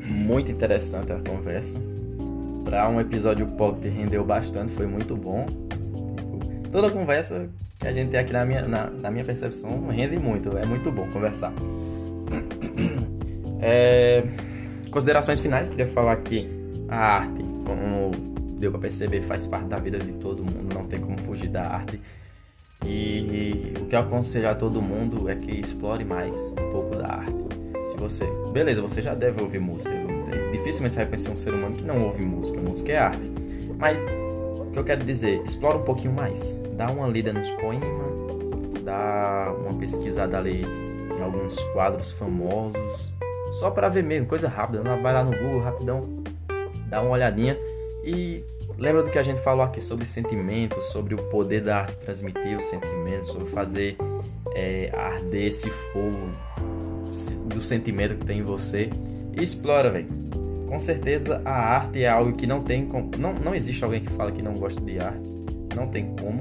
Muito 0.07 0.53
interessante 0.53 1.11
a 1.13 1.21
conversa 1.21 1.98
para 2.69 2.87
um 2.87 3.01
episódio 3.01 3.47
pocket 3.47 3.91
rendeu 3.91 4.23
bastante, 4.23 4.73
foi 4.73 4.87
muito 4.87 5.17
bom. 5.17 5.47
Tipo, 5.47 6.69
toda 6.71 6.91
conversa 6.91 7.49
que 7.81 7.89
a 7.89 7.93
gente 7.93 8.11
tem 8.11 8.21
aqui 8.21 8.33
na 8.33 8.45
minha, 8.45 8.69
na, 8.69 8.91
na 8.91 9.11
minha 9.11 9.25
percepção 9.25 9.89
rende 9.89 10.19
muito, 10.19 10.57
é 10.57 10.67
muito 10.67 10.93
bom 10.93 11.09
conversar. 11.11 11.53
É, 13.61 14.23
considerações 14.89 15.41
finais, 15.41 15.69
queria 15.69 15.89
falar 15.89 16.15
que 16.19 16.49
a 16.89 16.97
arte, 16.97 17.43
como 17.67 18.13
deu 18.57 18.71
para 18.71 18.83
perceber, 18.83 19.21
faz 19.21 19.49
parte 19.49 19.67
da 19.67 19.81
vida 19.81 19.99
de 19.99 20.13
todo 20.13 20.45
mundo, 20.45 20.73
não 20.73 20.85
tem 20.85 21.01
como 21.01 21.19
fugir 21.19 21.49
da 21.49 21.67
arte. 21.67 22.01
E 22.87 23.75
o 23.81 23.87
que 23.87 23.97
eu 23.97 23.99
aconselho 23.99 24.49
a 24.49 24.55
todo 24.55 24.81
mundo 24.81 25.29
é 25.29 25.35
que 25.35 25.51
explore 25.51 26.05
mais 26.05 26.53
um 26.53 26.71
pouco 26.71 26.99
da 26.99 27.09
arte. 27.09 27.35
Se 27.87 27.97
você, 27.99 28.29
beleza, 28.53 28.81
você 28.81 29.03
já 29.03 29.13
deve 29.13 29.43
ouvir 29.43 29.59
música, 29.59 29.91
dificilmente 30.53 30.95
você 30.95 31.01
vai 31.01 31.07
conhecer 31.07 31.31
um 31.31 31.37
ser 31.37 31.55
humano 31.55 31.77
que 31.77 31.85
não 31.85 32.05
ouve 32.05 32.23
música. 32.23 32.61
Música 32.61 32.93
é 32.93 32.99
arte. 32.99 33.33
Mas 33.79 34.07
o 34.59 34.71
que 34.73 34.79
eu 34.79 34.85
quero 34.85 35.05
dizer, 35.05 35.43
explora 35.43 35.79
um 35.79 35.83
pouquinho 35.83 36.13
mais. 36.13 36.63
Dá 36.77 36.91
uma 36.91 37.07
lida 37.09 37.33
nos 37.33 37.49
poemas, 37.53 38.83
dá 38.83 39.55
uma 39.61 39.79
pesquisada 39.79 40.37
ali 40.39 40.63
em 41.17 41.23
alguns 41.23 41.59
quadros 41.73 42.13
famosos, 42.13 43.13
só 43.53 43.71
para 43.71 43.89
ver 43.89 44.03
mesmo, 44.03 44.27
coisa 44.27 44.49
rápida. 44.49 44.83
Vai 44.83 45.13
lá 45.13 45.25
no 45.25 45.31
Google 45.31 45.61
rapidão, 45.61 46.23
dá 46.87 47.01
uma 47.03 47.11
olhadinha 47.11 47.59
E 48.05 48.45
lembra 48.77 49.03
do 49.03 49.11
que 49.11 49.19
a 49.19 49.23
gente 49.23 49.41
falou 49.41 49.65
aqui 49.65 49.81
sobre 49.81 50.05
sentimentos, 50.07 50.85
sobre 50.87 51.15
o 51.15 51.19
poder 51.25 51.63
da 51.63 51.79
arte 51.79 51.97
transmitir 51.97 52.57
os 52.57 52.65
sentimentos, 52.65 53.29
sobre 53.29 53.49
fazer 53.51 53.97
é, 54.55 54.91
arder 54.95 55.47
esse 55.47 55.71
fogo 55.71 56.31
do 57.47 57.61
sentimento 57.61 58.17
que 58.17 58.27
tem 58.27 58.41
em 58.41 58.43
você. 58.43 58.91
Explora, 59.35 59.91
velho. 59.91 60.28
Com 60.69 60.79
certeza 60.79 61.41
a 61.45 61.53
arte 61.53 62.05
é 62.05 62.09
algo 62.09 62.35
que 62.35 62.47
não 62.47 62.63
tem 62.63 62.87
como. 62.87 63.11
Não, 63.19 63.33
não 63.33 63.55
existe 63.55 63.83
alguém 63.83 64.03
que 64.03 64.13
fala 64.13 64.31
que 64.31 64.43
não 64.43 64.55
gosta 64.55 64.81
de 64.81 64.99
arte. 64.99 65.31
Não 65.75 65.89
tem 65.89 66.15
como. 66.21 66.41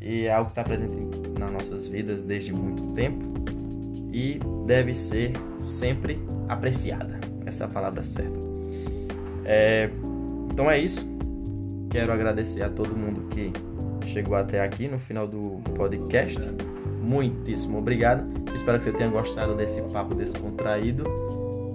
E 0.00 0.24
é 0.24 0.32
algo 0.32 0.50
que 0.50 0.52
está 0.52 0.64
presente 0.64 0.96
nas 1.38 1.52
nossas 1.52 1.86
vidas 1.86 2.22
desde 2.22 2.52
muito 2.52 2.82
tempo. 2.94 3.24
E 4.10 4.40
deve 4.66 4.94
ser 4.94 5.32
sempre 5.58 6.18
apreciada. 6.48 7.20
Essa 7.44 7.64
é 7.64 7.66
a 7.66 7.70
palavra 7.70 8.02
certa. 8.02 8.40
É, 9.44 9.90
então 10.50 10.70
é 10.70 10.78
isso. 10.78 11.06
Quero 11.90 12.10
agradecer 12.10 12.62
a 12.62 12.70
todo 12.70 12.96
mundo 12.96 13.28
que 13.28 13.52
chegou 14.06 14.34
até 14.34 14.60
aqui 14.60 14.88
no 14.88 14.98
final 14.98 15.28
do 15.28 15.60
podcast. 15.74 16.40
Muitíssimo 17.02 17.78
obrigado. 17.78 18.24
Espero 18.54 18.78
que 18.78 18.84
você 18.84 18.92
tenha 18.92 19.10
gostado 19.10 19.54
desse 19.54 19.82
papo 19.82 20.14
descontraído 20.14 21.04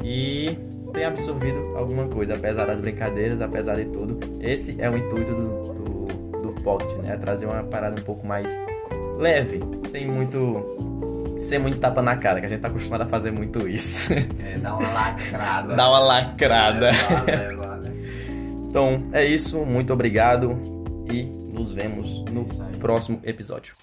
e 0.04 0.58
tenha 0.94 1.08
absorvido 1.08 1.58
alguma 1.78 2.08
coisa, 2.08 2.34
apesar 2.34 2.66
das 2.66 2.80
brincadeiras, 2.80 3.42
apesar 3.42 3.76
de 3.76 3.86
tudo. 3.86 4.20
Esse 4.42 4.82
é 4.82 4.90
o 4.90 4.98
intuito 4.98 5.32
do, 5.32 5.74
do, 5.74 6.42
do 6.54 6.62
pocket, 6.64 6.92
né? 7.04 7.16
Trazer 7.18 7.46
uma 7.46 7.64
parada 7.64 8.00
um 8.00 8.04
pouco 8.04 8.26
mais 8.26 8.50
leve, 9.18 9.62
sem 9.88 10.08
muito 10.08 10.76
sem 11.42 11.60
muito 11.60 11.78
tapa 11.80 12.02
na 12.02 12.18
cara, 12.18 12.40
que 12.40 12.46
a 12.48 12.50
gente 12.50 12.62
tá 12.62 12.68
acostumado 12.68 13.02
a 13.02 13.06
fazer 13.06 13.32
muito 13.32 13.68
isso. 13.68 14.12
É, 14.14 14.58
dá 14.58 14.76
uma 14.76 14.88
lacrada. 14.92 15.76
Dá 15.76 15.90
uma 15.90 16.00
lacrada. 16.00 16.90
É, 17.28 17.54
vale, 17.56 17.92
Então 18.68 19.04
é 19.14 19.24
isso, 19.26 19.64
muito 19.64 19.94
obrigado 19.94 20.58
e 21.12 21.24
nos 21.24 21.74
vemos 21.74 22.24
no 22.32 22.42
aí. 22.42 22.78
próximo 22.80 23.20
episódio. 23.24 23.76